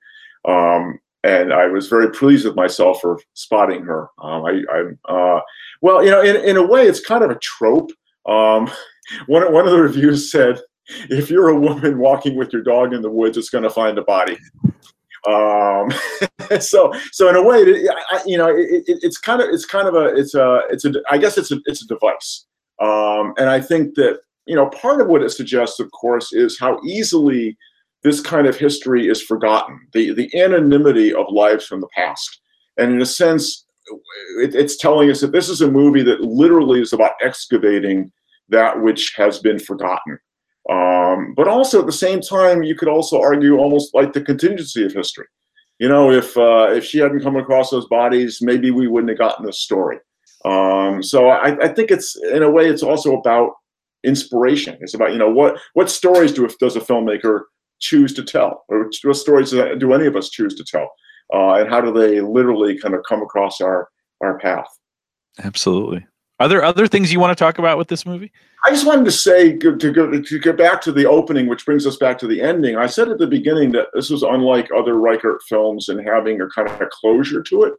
um, 0.48 1.00
and 1.24 1.54
I 1.54 1.68
was 1.68 1.88
very 1.88 2.12
pleased 2.12 2.46
with 2.46 2.56
myself 2.56 3.02
for 3.02 3.20
spotting 3.34 3.84
her. 3.84 4.10
Um, 4.22 4.46
I, 4.46 4.62
I 4.72 5.12
uh, 5.12 5.42
well, 5.82 6.04
you 6.04 6.12
know, 6.12 6.22
in 6.22 6.36
in 6.38 6.58
a 6.58 6.66
way, 6.66 6.88
it's 6.88 7.00
kind 7.00 7.24
of 7.24 7.30
a 7.30 7.40
trope. 7.40 7.92
Um, 8.28 8.70
one 9.28 9.52
one 9.54 9.66
of 9.66 9.72
the 9.72 9.82
reviews 9.82 10.32
said, 10.32 10.60
"If 11.10 11.30
you're 11.30 11.50
a 11.50 11.60
woman 11.60 11.98
walking 12.00 12.36
with 12.36 12.52
your 12.52 12.64
dog 12.64 12.94
in 12.94 13.02
the 13.02 13.12
woods, 13.12 13.38
it's 13.38 13.50
going 13.50 13.64
to 13.64 13.70
find 13.70 13.98
a 13.98 14.04
body." 14.04 14.38
Um, 15.28 15.92
so, 16.60 16.94
so 17.12 17.30
in 17.30 17.36
a 17.36 17.44
way, 17.44 17.88
I, 18.12 18.22
you 18.26 18.38
know, 18.38 18.50
it, 18.50 18.84
it, 18.88 19.00
it's 19.04 19.18
kind 19.18 19.42
of, 19.42 19.50
it's 19.50 19.66
kind 19.66 19.88
of 19.88 19.96
a, 19.96 20.16
it's 20.16 20.34
a, 20.34 20.62
it's 20.70 20.86
a, 20.86 20.94
I 21.10 21.18
guess 21.18 21.38
it's 21.38 21.52
a, 21.52 21.60
it's 21.66 21.84
a 21.84 21.88
device. 21.88 22.46
Um, 22.80 23.34
and 23.38 23.50
I 23.50 23.62
think 23.62 23.96
that, 23.96 24.20
you 24.48 24.56
know, 24.56 24.68
part 24.70 25.02
of 25.02 25.08
what 25.08 25.22
it 25.22 25.30
suggests, 25.30 25.80
of 25.80 25.92
course, 25.92 26.34
is 26.34 26.58
how 26.60 26.80
easily 26.84 27.56
this 28.04 28.20
kind 28.20 28.48
of 28.48 28.58
history 28.58 29.08
is 29.08 29.22
forgotten, 29.22 29.80
the, 29.94 30.14
the 30.14 30.34
anonymity 30.40 31.14
of 31.14 31.26
lives 31.30 31.66
from 31.66 31.82
the 31.82 31.90
past. 31.96 32.42
And 32.78 32.94
in 32.94 33.02
a 33.02 33.06
sense, 33.06 33.66
it, 34.40 34.56
it's 34.56 34.78
telling 34.78 35.10
us 35.12 35.22
that 35.22 35.32
this 35.32 35.50
is 35.50 35.62
a 35.62 35.70
movie 35.70 36.04
that 36.04 36.22
literally 36.22 36.82
is 36.82 36.94
about 36.94 37.14
excavating 37.22 38.12
that 38.50 38.82
which 38.82 39.14
has 39.16 39.40
been 39.40 39.60
forgotten. 39.60 40.18
Um, 40.70 41.34
but 41.36 41.48
also 41.48 41.80
at 41.80 41.86
the 41.86 41.92
same 41.92 42.22
time, 42.22 42.64
you 42.64 42.76
could 42.76 42.88
also 42.88 43.20
argue 43.20 43.58
almost 43.58 43.94
like 43.94 44.14
the 44.14 44.22
contingency 44.22 44.84
of 44.86 44.94
history. 44.94 45.26
You 45.80 45.90
know, 45.90 46.12
if 46.12 46.38
uh, 46.38 46.70
if 46.72 46.86
she 46.86 47.00
hadn't 47.00 47.24
come 47.24 47.36
across 47.36 47.72
those 47.72 47.88
bodies, 47.88 48.38
maybe 48.40 48.70
we 48.70 48.88
wouldn't 48.88 49.10
have 49.10 49.18
gotten 49.18 49.46
this 49.46 49.62
story. 49.62 49.98
Um, 50.46 51.02
so 51.02 51.30
I, 51.30 51.66
I, 51.66 51.68
think 51.68 51.92
it's 51.92 52.16
in 52.32 52.44
a 52.44 52.50
way 52.50 52.68
it's 52.68 52.84
also 52.84 53.16
about 53.18 53.54
inspiration. 54.04 54.78
It's 54.82 54.94
about 54.94 55.12
you 55.12 55.18
know 55.18 55.30
what 55.30 55.58
what 55.74 55.90
stories 55.90 56.32
do 56.32 56.48
does 56.60 56.76
a 56.76 56.80
filmmaker 56.80 57.42
choose 57.82 58.14
to 58.14 58.24
tell, 58.24 58.64
or 58.70 58.90
what 59.04 59.16
stories 59.16 59.52
do 59.52 59.94
any 59.94 60.06
of 60.06 60.16
us 60.16 60.30
choose 60.30 60.56
to 60.56 60.64
tell, 60.64 60.90
uh, 61.34 61.56
and 61.56 61.70
how 61.70 61.82
do 61.82 61.92
they 61.92 62.22
literally 62.22 62.78
kind 62.80 62.96
of 62.96 63.02
come 63.08 63.22
across 63.22 63.60
our 63.60 63.90
our 64.22 64.38
path? 64.40 64.68
Absolutely. 65.44 66.06
Are 66.40 66.48
there 66.48 66.64
other 66.64 66.88
things 66.88 67.14
you 67.14 67.20
want 67.20 67.38
to 67.38 67.44
talk 67.44 67.60
about 67.60 67.78
with 67.78 67.88
this 67.88 68.04
movie? 68.04 68.32
I 68.66 68.72
just 68.72 68.88
wanted 68.88 69.06
to 69.06 69.12
say 69.12 69.58
to 69.58 69.76
go 69.76 70.10
to 70.10 70.40
get 70.40 70.58
back 70.58 70.82
to 70.82 70.92
the 70.92 71.06
opening, 71.06 71.48
which 71.48 71.66
brings 71.66 71.86
us 71.86 71.98
back 71.98 72.18
to 72.20 72.28
the 72.28 72.42
ending. 72.42 72.78
I 72.78 72.88
said 72.88 73.10
at 73.10 73.20
the 73.20 73.28
beginning 73.28 73.72
that 73.74 73.90
this 73.94 74.10
was 74.10 74.24
unlike 74.24 74.70
other 74.76 74.96
Reichardt 74.96 75.44
films 75.48 75.90
in 75.90 76.00
having 76.00 76.42
a 76.42 76.50
kind 76.50 76.68
of 76.68 76.82
a 76.82 76.88
closure 76.92 77.44
to 77.44 77.64
it. 77.64 77.74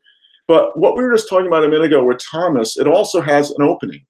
But 0.46 0.78
what 0.78 0.96
we 0.96 1.02
were 1.02 1.12
just 1.12 1.28
talking 1.28 1.48
about 1.48 1.64
a 1.64 1.68
minute 1.68 1.86
ago 1.86 2.04
with 2.04 2.18
Thomas, 2.18 2.76
it 2.76 2.86
also 2.86 3.20
has 3.20 3.50
an 3.50 3.62
opening 3.62 4.04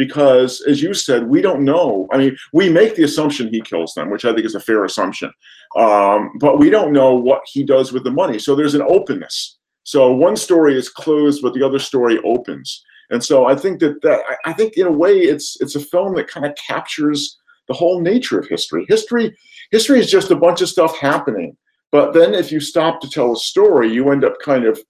because, 0.00 0.62
as 0.62 0.80
you 0.80 0.94
said, 0.94 1.28
we 1.28 1.42
don't 1.42 1.62
know. 1.62 2.08
I 2.10 2.16
mean, 2.16 2.34
we 2.54 2.70
make 2.70 2.96
the 2.96 3.04
assumption 3.04 3.48
he 3.52 3.60
kills 3.60 3.92
them, 3.92 4.10
which 4.10 4.24
I 4.24 4.32
think 4.32 4.46
is 4.46 4.54
a 4.54 4.66
fair 4.68 4.86
assumption, 4.86 5.30
um, 5.76 6.38
but 6.40 6.58
we 6.58 6.70
don't 6.70 6.94
know 6.94 7.12
what 7.12 7.42
he 7.44 7.62
does 7.62 7.92
with 7.92 8.04
the 8.04 8.10
money. 8.10 8.38
So 8.38 8.56
there's 8.56 8.74
an 8.74 8.86
openness. 8.88 9.58
So 9.84 10.10
one 10.10 10.36
story 10.38 10.74
is 10.74 10.88
closed, 10.88 11.42
but 11.42 11.52
the 11.52 11.62
other 11.62 11.78
story 11.78 12.18
opens. 12.24 12.82
And 13.10 13.22
so 13.22 13.44
I 13.44 13.54
think 13.54 13.80
that, 13.80 14.00
that 14.00 14.20
I 14.46 14.54
think 14.54 14.78
in 14.78 14.86
a 14.86 14.98
way 15.02 15.18
it's 15.18 15.60
it's 15.60 15.76
a 15.76 15.80
film 15.92 16.14
that 16.14 16.28
kind 16.28 16.46
of 16.46 16.54
captures 16.56 17.38
the 17.68 17.74
whole 17.74 18.00
nature 18.00 18.38
of 18.38 18.48
history. 18.48 18.86
History 18.88 19.36
history 19.70 19.98
is 20.00 20.10
just 20.10 20.30
a 20.30 20.42
bunch 20.46 20.62
of 20.62 20.70
stuff 20.70 20.96
happening. 20.96 21.58
But 21.92 22.14
then 22.14 22.32
if 22.32 22.50
you 22.50 22.60
stop 22.60 23.02
to 23.02 23.10
tell 23.10 23.32
a 23.32 23.36
story, 23.36 23.92
you 23.92 24.10
end 24.12 24.24
up 24.24 24.36
kind 24.42 24.64
of 24.64 24.80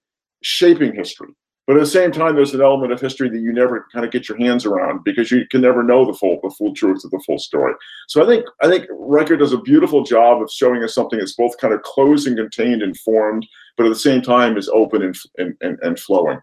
shaping 0.43 0.95
history. 0.95 1.35
But 1.71 1.77
at 1.77 1.81
the 1.83 1.87
same 1.87 2.11
time, 2.11 2.35
there's 2.35 2.53
an 2.53 2.61
element 2.61 2.91
of 2.91 3.01
history 3.01 3.29
that 3.29 3.39
you 3.39 3.53
never 3.53 3.87
kind 3.93 4.05
of 4.05 4.11
get 4.11 4.29
your 4.29 4.37
hands 4.39 4.67
around 4.67 5.05
because 5.05 5.31
you 5.31 5.47
can 5.53 5.61
never 5.61 5.85
know 5.85 6.05
the 6.05 6.13
full 6.13 6.41
the 6.43 6.51
full 6.51 6.75
truth 6.75 7.05
of 7.05 7.13
the 7.13 7.23
full 7.25 7.39
story. 7.39 7.75
So 8.09 8.21
I 8.21 8.27
think 8.27 8.45
I 8.61 8.67
think 8.67 8.87
Reichardt 8.91 9.39
does 9.39 9.53
a 9.53 9.61
beautiful 9.61 10.03
job 10.03 10.43
of 10.43 10.51
showing 10.51 10.83
us 10.83 10.97
something 10.97 11.21
that's 11.21 11.35
both 11.35 11.57
kind 11.59 11.73
of 11.73 11.81
closed 11.83 12.27
and 12.27 12.37
contained 12.37 12.83
and 12.83 12.99
formed, 12.99 13.47
but 13.77 13.87
at 13.87 13.91
the 13.91 13.95
same 13.95 14.21
time 14.21 14.57
is 14.57 14.69
open 14.71 15.01
and 15.01 15.17
and, 15.39 15.57
and, 15.61 15.79
and 15.81 16.01
flowing. 16.01 16.41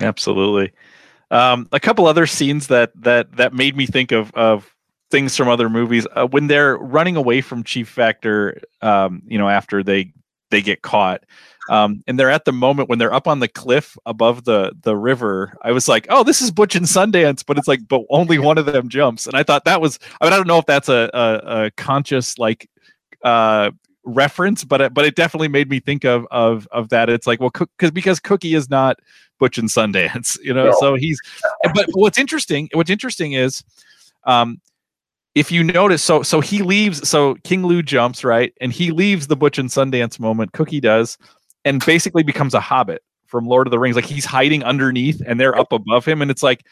Absolutely. 0.00 0.72
Um, 1.30 1.68
a 1.72 1.78
couple 1.78 2.06
other 2.06 2.26
scenes 2.26 2.68
that 2.68 2.92
that 2.94 3.36
that 3.36 3.52
made 3.52 3.76
me 3.76 3.84
think 3.84 4.10
of 4.10 4.32
of 4.32 4.74
things 5.10 5.36
from 5.36 5.48
other 5.50 5.68
movies 5.68 6.06
uh, 6.16 6.26
when 6.26 6.46
they're 6.46 6.78
running 6.78 7.16
away 7.16 7.42
from 7.42 7.62
Chief 7.62 7.90
Factor. 7.90 8.58
Um, 8.80 9.20
you 9.26 9.36
know, 9.36 9.50
after 9.50 9.82
they 9.82 10.14
they 10.50 10.62
get 10.62 10.82
caught. 10.82 11.24
Um, 11.68 12.02
and 12.06 12.18
they're 12.18 12.30
at 12.30 12.44
the 12.44 12.52
moment 12.52 12.88
when 12.88 12.98
they're 12.98 13.12
up 13.12 13.28
on 13.28 13.38
the 13.38 13.48
cliff 13.48 13.96
above 14.04 14.44
the 14.44 14.72
the 14.82 14.96
river. 14.96 15.56
I 15.62 15.72
was 15.72 15.88
like, 15.88 16.06
"Oh, 16.10 16.24
this 16.24 16.42
is 16.42 16.50
Butch 16.50 16.74
and 16.74 16.86
Sundance," 16.86 17.44
but 17.46 17.58
it's 17.58 17.68
like, 17.68 17.86
but 17.86 18.02
only 18.10 18.38
one 18.38 18.58
of 18.58 18.66
them 18.66 18.88
jumps. 18.88 19.26
And 19.26 19.36
I 19.36 19.42
thought 19.42 19.64
that 19.66 19.80
was. 19.80 19.98
I 20.20 20.24
mean, 20.24 20.32
I 20.32 20.36
don't 20.36 20.48
know 20.48 20.58
if 20.58 20.66
that's 20.66 20.88
a 20.88 21.10
a, 21.14 21.64
a 21.64 21.70
conscious 21.72 22.38
like 22.38 22.68
uh 23.22 23.70
reference, 24.04 24.64
but 24.64 24.80
it, 24.80 24.94
but 24.94 25.04
it 25.04 25.14
definitely 25.14 25.48
made 25.48 25.68
me 25.70 25.80
think 25.80 26.04
of 26.04 26.26
of 26.30 26.66
of 26.72 26.88
that. 26.88 27.08
It's 27.08 27.26
like 27.26 27.40
well, 27.40 27.50
because 27.50 27.90
because 27.90 28.18
Cookie 28.18 28.54
is 28.54 28.68
not 28.68 28.98
Butch 29.38 29.58
and 29.58 29.68
Sundance, 29.68 30.38
you 30.42 30.54
know. 30.54 30.66
No. 30.66 30.76
So 30.78 30.94
he's. 30.94 31.20
But 31.74 31.86
what's 31.92 32.18
interesting, 32.18 32.68
what's 32.72 32.90
interesting 32.90 33.32
is, 33.32 33.64
um, 34.24 34.60
if 35.34 35.52
you 35.52 35.62
notice, 35.62 36.02
so 36.02 36.22
so 36.22 36.40
he 36.40 36.62
leaves. 36.62 37.08
So 37.08 37.36
King 37.44 37.64
Lu 37.64 37.82
jumps 37.82 38.24
right, 38.24 38.52
and 38.60 38.72
he 38.72 38.90
leaves 38.90 39.26
the 39.26 39.36
Butch 39.36 39.58
and 39.58 39.68
Sundance 39.68 40.18
moment. 40.18 40.52
Cookie 40.52 40.80
does, 40.80 41.16
and 41.64 41.84
basically 41.84 42.22
becomes 42.22 42.54
a 42.54 42.60
Hobbit 42.60 43.02
from 43.26 43.46
Lord 43.46 43.66
of 43.66 43.70
the 43.70 43.78
Rings. 43.78 43.96
Like 43.96 44.06
he's 44.06 44.24
hiding 44.24 44.64
underneath, 44.64 45.22
and 45.26 45.38
they're 45.38 45.58
up 45.58 45.72
above 45.72 46.04
him, 46.04 46.20
and 46.22 46.30
it's 46.30 46.42
like 46.42 46.64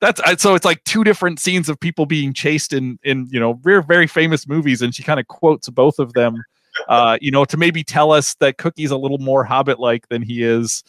that's 0.00 0.20
so 0.42 0.54
it's 0.54 0.64
like 0.64 0.82
two 0.84 1.04
different 1.04 1.40
scenes 1.40 1.68
of 1.68 1.78
people 1.80 2.06
being 2.06 2.32
chased 2.32 2.72
in 2.72 2.98
in 3.02 3.26
you 3.30 3.40
know 3.40 3.54
very 3.54 3.82
very 3.82 4.06
famous 4.06 4.46
movies 4.46 4.82
and 4.82 4.94
she 4.94 5.02
kind 5.02 5.18
of 5.18 5.26
quotes 5.28 5.68
both 5.70 5.98
of 5.98 6.12
them 6.12 6.42
uh 6.88 7.16
you 7.20 7.30
know 7.30 7.44
to 7.44 7.56
maybe 7.56 7.82
tell 7.82 8.12
us 8.12 8.34
that 8.36 8.58
cookie's 8.58 8.90
a 8.90 8.96
little 8.96 9.18
more 9.18 9.44
hobbit 9.44 9.80
like 9.80 10.08
than 10.08 10.22
he 10.22 10.42
is 10.42 10.82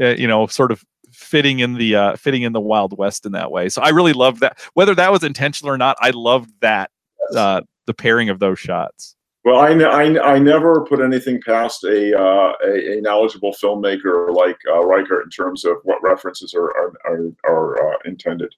uh, 0.00 0.08
you 0.08 0.26
know 0.26 0.46
sort 0.46 0.72
of 0.72 0.82
fitting 1.16 1.60
in 1.60 1.74
the 1.74 1.96
uh 1.96 2.16
fitting 2.16 2.42
in 2.42 2.52
the 2.52 2.60
wild 2.60 2.96
west 2.96 3.26
in 3.26 3.32
that 3.32 3.50
way. 3.50 3.68
So 3.68 3.82
i 3.82 3.88
really 3.88 4.12
love 4.12 4.40
that. 4.40 4.58
Whether 4.74 4.94
that 4.94 5.10
was 5.10 5.24
intentional 5.24 5.72
or 5.72 5.78
not 5.78 5.96
i 6.00 6.10
loved 6.10 6.52
that 6.60 6.90
uh 7.34 7.62
the 7.86 7.94
pairing 7.94 8.28
of 8.28 8.38
those 8.38 8.58
shots. 8.58 9.16
Well, 9.44 9.60
I, 9.60 9.68
I, 9.68 10.34
I 10.34 10.38
never 10.40 10.84
put 10.86 11.00
anything 11.00 11.40
past 11.40 11.84
a, 11.84 12.18
uh, 12.18 12.52
a, 12.64 12.98
a, 12.98 13.00
knowledgeable 13.00 13.52
filmmaker 13.52 14.34
like 14.34 14.58
uh, 14.68 14.84
Reichardt 14.84 15.22
in 15.22 15.30
terms 15.30 15.64
of 15.64 15.76
what 15.84 16.02
references 16.02 16.52
are, 16.52 16.76
are, 16.76 16.92
are, 17.04 17.32
are 17.44 17.94
uh, 17.94 17.98
intended. 18.06 18.52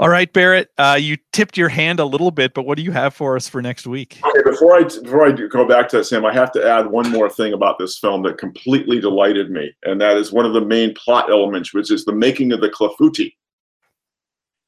All 0.00 0.08
right, 0.08 0.32
Barrett, 0.32 0.70
uh, 0.78 0.96
you 1.00 1.16
tipped 1.32 1.56
your 1.56 1.68
hand 1.68 1.98
a 1.98 2.04
little 2.04 2.30
bit, 2.30 2.54
but 2.54 2.62
what 2.62 2.76
do 2.76 2.84
you 2.84 2.92
have 2.92 3.14
for 3.14 3.34
us 3.34 3.48
for 3.48 3.60
next 3.60 3.84
week? 3.84 4.20
Okay, 4.24 4.42
before 4.48 4.76
I 4.76 4.82
before 4.84 5.26
I 5.26 5.32
go 5.32 5.66
back 5.66 5.88
to 5.88 5.98
that, 5.98 6.04
Sam, 6.04 6.24
I 6.24 6.32
have 6.32 6.52
to 6.52 6.64
add 6.64 6.86
one 6.86 7.10
more 7.10 7.28
thing 7.28 7.52
about 7.52 7.78
this 7.78 7.98
film 7.98 8.22
that 8.22 8.38
completely 8.38 9.00
delighted 9.00 9.50
me, 9.50 9.72
and 9.84 10.00
that 10.00 10.16
is 10.16 10.32
one 10.32 10.46
of 10.46 10.52
the 10.52 10.64
main 10.64 10.94
plot 10.94 11.30
elements, 11.30 11.74
which 11.74 11.90
is 11.90 12.04
the 12.04 12.12
making 12.12 12.52
of 12.52 12.60
the 12.60 12.68
clafouti 12.68 13.32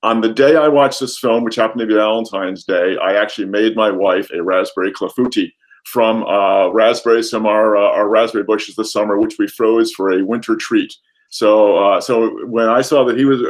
on 0.02 0.20
the 0.20 0.32
day 0.32 0.56
I 0.56 0.68
watched 0.68 1.00
this 1.00 1.18
film, 1.18 1.44
which 1.44 1.56
happened 1.56 1.80
to 1.80 1.86
be 1.86 1.94
Valentine's 1.94 2.64
Day, 2.64 2.96
I 2.96 3.14
actually 3.14 3.48
made 3.48 3.76
my 3.76 3.90
wife 3.90 4.30
a 4.32 4.42
raspberry 4.42 4.92
clafouti 4.92 5.52
from 5.84 6.24
uh, 6.24 6.68
raspberries 6.68 7.30
from 7.30 7.46
our, 7.46 7.76
uh, 7.76 7.80
our 7.80 8.08
raspberry 8.08 8.44
bushes 8.44 8.76
this 8.76 8.92
summer, 8.92 9.18
which 9.18 9.36
we 9.38 9.46
froze 9.46 9.92
for 9.92 10.12
a 10.12 10.24
winter 10.24 10.56
treat. 10.56 10.94
So, 11.30 11.76
uh, 11.76 12.00
so 12.00 12.44
when 12.46 12.68
I 12.68 12.82
saw 12.82 13.04
that 13.04 13.16
he 13.16 13.24
was 13.24 13.40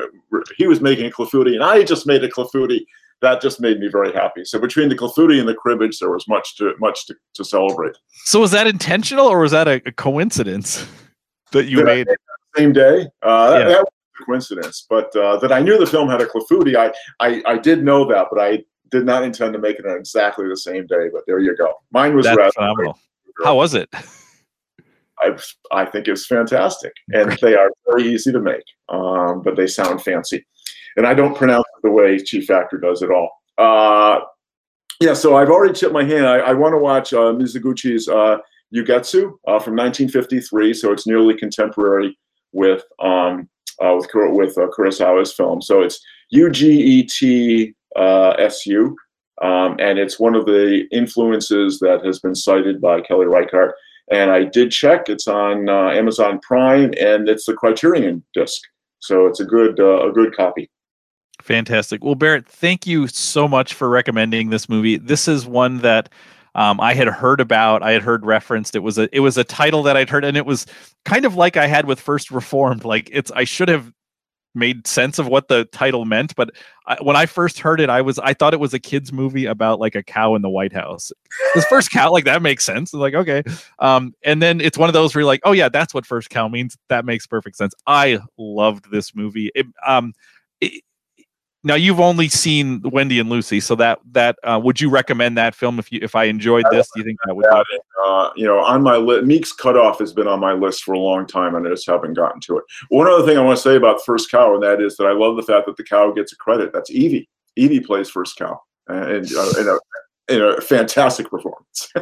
he 0.57 0.67
was 0.67 0.81
making 0.81 1.07
a 1.07 1.11
clafouti 1.11 1.55
and 1.55 1.65
I 1.65 1.83
just 1.83 2.07
made 2.07 2.23
a 2.23 2.29
clafouti, 2.29 2.85
that 3.23 3.41
just 3.41 3.61
made 3.61 3.81
me 3.81 3.89
very 3.89 4.13
happy. 4.13 4.45
So 4.45 4.59
between 4.59 4.89
the 4.89 4.95
clafouti 4.95 5.41
and 5.41 5.49
the 5.49 5.55
cribbage, 5.55 5.99
there 5.99 6.11
was 6.11 6.29
much 6.29 6.57
to 6.57 6.75
much 6.79 7.07
to, 7.07 7.17
to 7.35 7.45
celebrate. 7.45 7.97
So 8.25 8.41
was 8.41 8.51
that 8.53 8.67
intentional 8.67 9.27
or 9.27 9.41
was 9.41 9.53
that 9.53 9.67
a, 9.67 9.83
a 9.87 9.93
coincidence 9.93 10.87
that 11.53 11.67
you 11.67 11.85
made? 11.85 12.07
The 12.07 12.17
same 12.57 12.73
day. 12.73 13.09
Uh, 13.23 13.57
yeah. 13.59 13.69
that, 13.69 13.87
coincidence. 14.27 14.87
But 14.89 15.15
uh, 15.17 15.39
that 15.39 15.53
I 15.53 15.61
knew 15.61 15.79
the 15.79 15.87
film 15.87 16.09
had 16.09 16.21
a 16.21 16.27
clafouti, 16.27 16.77
I, 16.77 16.93
I, 17.21 17.43
I 17.47 17.59
did 17.59 17.83
know 17.83 18.05
that, 18.07 18.27
but 18.31 18.41
I 18.41 18.63
did 18.91 19.07
not 19.07 19.23
intend 19.23 19.55
to 19.55 19.59
make 19.59 19.79
it 19.79 19.87
on 19.87 19.97
exactly 19.97 20.49
the 20.49 20.57
same 20.57 20.87
day. 20.87 21.09
But 21.13 21.23
there 21.27 21.39
you 21.39 21.57
go. 21.57 21.75
Mine 21.91 22.15
was 22.15 22.27
That's 22.27 22.55
phenomenal. 22.55 22.99
How 23.43 23.57
was 23.57 23.75
it? 23.75 23.89
I, 25.23 25.37
I 25.73 25.85
think 25.85 26.09
it's 26.09 26.27
fantastic, 26.27 26.93
and 27.13 27.37
they 27.43 27.55
are 27.55 27.71
very 27.89 28.09
easy 28.09 28.33
to 28.33 28.41
make, 28.41 28.65
um, 28.89 29.43
but 29.43 29.57
they 29.57 29.67
sound 29.67 30.03
fancy, 30.03 30.45
and 30.97 31.07
I 31.07 31.15
don't 31.15 31.37
pronounce 31.37 31.67
it 31.77 31.83
the 31.83 31.91
way 31.91 32.19
Chief 32.19 32.47
Factor 32.47 32.79
does 32.79 33.03
at 33.03 33.11
all. 33.11 33.31
Uh, 33.59 34.21
yeah, 35.01 35.15
so 35.15 35.37
I've 35.37 35.49
already 35.49 35.75
tipped 35.75 35.95
my 35.95 36.05
hand. 36.05 36.27
I, 36.27 36.39
I 36.39 36.53
want 36.53 36.75
to 36.75 36.79
watch 36.79 37.13
uh, 37.13 37.33
Mizoguchi's 37.33 38.09
uh, 38.09 38.39
Ugetsu 38.75 39.33
uh, 39.47 39.59
from 39.59 39.77
1953, 39.77 40.75
so 40.75 40.93
it's 40.93 41.07
nearly 41.07 41.37
contemporary 41.37 42.17
with 42.53 42.85
um, 43.03 43.49
uh, 43.83 43.97
with 43.97 44.09
with 44.15 44.59
uh, 44.59 44.69
Kurosawa's 44.77 45.33
film. 45.33 45.63
So 45.63 45.81
it's 45.81 46.01
U 46.31 46.51
G 46.51 46.71
E 46.71 47.03
T 47.05 47.75
uh, 47.97 48.31
S 48.39 48.67
U, 48.67 48.97
um, 49.43 49.77
and 49.81 49.99
it's 49.99 50.21
one 50.21 50.35
of 50.35 50.45
the 50.47 50.87
influences 50.93 51.79
that 51.81 52.05
has 52.05 52.21
been 52.21 52.35
cited 52.35 52.81
by 52.81 53.01
Kelly 53.01 53.27
Reichardt. 53.27 53.75
And 54.11 54.31
I 54.31 54.45
did 54.45 54.71
check; 54.73 55.09
it's 55.09 55.29
on 55.29 55.69
uh, 55.69 55.91
Amazon 55.91 56.41
Prime, 56.41 56.93
and 57.01 57.29
it's 57.29 57.47
the 57.47 57.55
Criterion 57.55 58.25
disc. 58.35 58.63
So 58.99 59.27
it's 59.27 59.41
a 59.41 59.45
good 59.45 59.79
uh, 59.81 60.09
a 60.09 60.13
good 60.13 60.37
copy. 60.37 60.71
Fantastic. 61.43 62.05
Well, 62.05 62.15
Barrett, 62.15 62.47
thank 62.47 62.87
you 62.87 63.07
so 63.09 63.49
much 63.49 63.75
for 63.75 63.89
recommending 63.89 64.51
this 64.51 64.69
movie. 64.69 64.99
This 64.99 65.27
is 65.27 65.47
one 65.47 65.79
that 65.79 66.11
um, 66.55 66.81
I 66.81 66.95
had 66.95 67.09
heard 67.09 67.41
about, 67.41 67.83
I 67.83 67.93
had 67.93 68.03
heard 68.03 68.27
referenced. 68.27 68.75
It 68.75 68.81
was 68.81 68.99
a 68.99 69.09
it 69.15 69.21
was 69.21 69.39
a 69.39 69.45
title 69.45 69.83
that 69.85 69.97
I'd 69.97 70.11
heard, 70.11 70.25
and 70.25 70.37
it 70.37 70.47
was 70.47 70.67
kind 71.05 71.25
of 71.25 71.37
like 71.37 71.57
I 71.57 71.67
had 71.67 71.87
with 71.87 72.01
First 72.01 72.31
Reformed. 72.31 72.85
Like 72.85 73.09
it's 73.13 73.31
I 73.33 73.45
should 73.45 73.69
have 73.69 73.93
made 74.55 74.87
sense 74.87 75.19
of 75.19 75.29
what 75.29 75.49
the 75.49 75.65
title 75.67 76.05
meant, 76.05 76.35
but 76.35 76.51
I, 76.87 76.97
when 77.03 77.17
I 77.17 77.27
first 77.27 77.61
heard 77.61 77.81
it, 77.81 77.89
I 77.89 78.01
was 78.03 78.19
I 78.19 78.35
thought 78.35 78.55
it 78.55 78.61
was 78.61 78.75
a 78.75 78.79
kids 78.79 79.13
movie 79.13 79.47
about 79.47 79.79
like 79.79 79.95
a 79.95 80.03
cow 80.03 80.35
in 80.35 80.43
the 80.43 80.51
White 80.51 80.73
House. 80.73 81.13
This 81.55 81.65
first 81.67 81.91
cow, 81.91 82.11
like 82.11 82.25
that 82.25 82.43
makes 82.43 82.65
sense. 82.65 82.93
Like 82.93 83.15
okay, 83.15 83.43
um, 83.79 84.15
and 84.25 84.43
then 84.43 84.61
it's 84.61 84.77
one 84.79 84.89
of 84.89 84.93
those 84.93 85.15
where 85.15 85.21
you're 85.21 85.27
like, 85.27 85.43
oh 85.45 85.53
yeah, 85.53 85.69
that's 85.69 85.95
what 85.95 86.07
first 86.07 86.31
cow 86.31 86.49
means. 86.49 86.77
That 86.89 87.05
makes 87.05 87.27
perfect 87.27 87.57
sense. 87.57 87.75
I 87.87 88.19
loved 88.39 88.91
this 88.91 89.15
movie. 89.15 89.51
It, 89.55 89.67
um, 89.87 90.13
now 91.63 91.75
you've 91.75 92.01
only 92.01 92.29
seen 92.29 92.81
Wendy 92.83 93.19
and 93.19 93.29
Lucy, 93.29 93.61
so 93.61 93.75
that 93.75 94.01
that 94.13 94.39
uh, 94.45 94.59
would 94.63 94.81
you 94.81 94.89
recommend 94.89 95.37
that 95.37 95.55
film 95.55 95.79
if 95.79 95.93
you 95.93 95.99
if 96.03 96.15
I 96.15 96.25
enjoyed 96.25 96.65
this? 96.71 96.89
Do 96.95 97.01
you 97.01 97.05
think 97.05 97.19
that 97.27 97.35
would? 97.35 97.45
Uh, 97.47 98.31
you 98.35 98.47
know, 98.47 98.61
on 98.61 98.83
my 98.83 98.97
list, 98.97 99.27
Meek's 99.27 99.53
Cutoff 99.53 99.99
has 99.99 100.13
been 100.13 100.27
on 100.27 100.41
my 100.41 100.53
list 100.53 100.85
for 100.85 100.95
a 100.95 100.99
long 100.99 101.27
time, 101.27 101.55
and 101.55 101.67
I 101.67 101.71
just 101.71 101.87
haven't 101.87 102.15
gotten 102.15 102.41
to 102.43 102.59
it. 102.59 102.65
One 102.89 103.07
other 103.07 103.27
thing 103.27 103.37
I 103.37 103.43
want 103.43 103.59
to 103.59 103.63
say 103.63 103.77
about 103.77 104.03
First 104.05 104.31
Cow, 104.31 104.55
and 104.55 104.63
that 104.63 104.81
is 104.81 104.97
that 104.97 105.07
I 105.07 105.13
love 105.13 105.37
the 105.37 105.43
fact 105.43 105.67
that 105.67 105.77
the 105.77 105.85
cow 105.85 106.11
gets 106.13 106.33
a 106.33 106.37
credit. 106.37 106.73
That's 106.73 106.91
Evie. 106.91 107.29
Evie 107.57 107.81
plays 107.81 108.09
First 108.09 108.37
Cow, 108.37 108.59
and 108.89 109.31
uh, 109.37 109.53
in 109.59 109.69
a 109.69 109.79
in 110.33 110.41
a 110.41 110.61
fantastic 110.63 111.29
performance. 111.29 111.93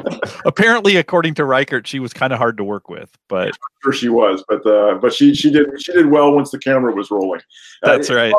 Apparently, 0.44 0.96
according 0.96 1.32
to 1.34 1.44
Reichardt, 1.46 1.86
she 1.86 2.00
was 2.00 2.12
kind 2.12 2.34
of 2.34 2.38
hard 2.38 2.58
to 2.58 2.64
work 2.64 2.90
with, 2.90 3.16
but 3.28 3.48
I'm 3.48 3.52
sure 3.82 3.92
she 3.94 4.10
was. 4.10 4.44
But 4.46 4.66
uh, 4.66 4.96
but 4.96 5.14
she 5.14 5.34
she 5.34 5.50
did 5.50 5.68
she 5.80 5.94
did 5.94 6.06
well 6.06 6.32
once 6.32 6.50
the 6.50 6.58
camera 6.58 6.94
was 6.94 7.10
rolling. 7.10 7.40
That's 7.82 8.10
uh, 8.10 8.16
right 8.16 8.34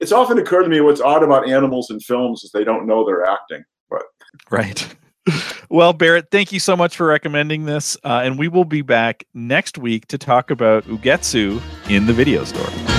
it's 0.00 0.12
often 0.12 0.38
occurred 0.38 0.64
to 0.64 0.68
me 0.68 0.80
what's 0.80 1.00
odd 1.00 1.22
about 1.22 1.48
animals 1.48 1.90
in 1.90 2.00
films 2.00 2.42
is 2.42 2.50
they 2.50 2.64
don't 2.64 2.86
know 2.86 3.04
they're 3.04 3.24
acting. 3.24 3.64
But 3.88 4.02
right. 4.50 4.94
Well, 5.72 5.92
Barrett, 5.92 6.32
thank 6.32 6.50
you 6.50 6.58
so 6.58 6.74
much 6.76 6.96
for 6.96 7.06
recommending 7.06 7.64
this, 7.64 7.96
uh, 8.02 8.22
and 8.24 8.36
we 8.36 8.48
will 8.48 8.64
be 8.64 8.82
back 8.82 9.22
next 9.34 9.78
week 9.78 10.08
to 10.08 10.18
talk 10.18 10.50
about 10.50 10.82
Ugetsu 10.86 11.62
in 11.88 12.06
the 12.06 12.12
video 12.12 12.42
store. 12.42 12.89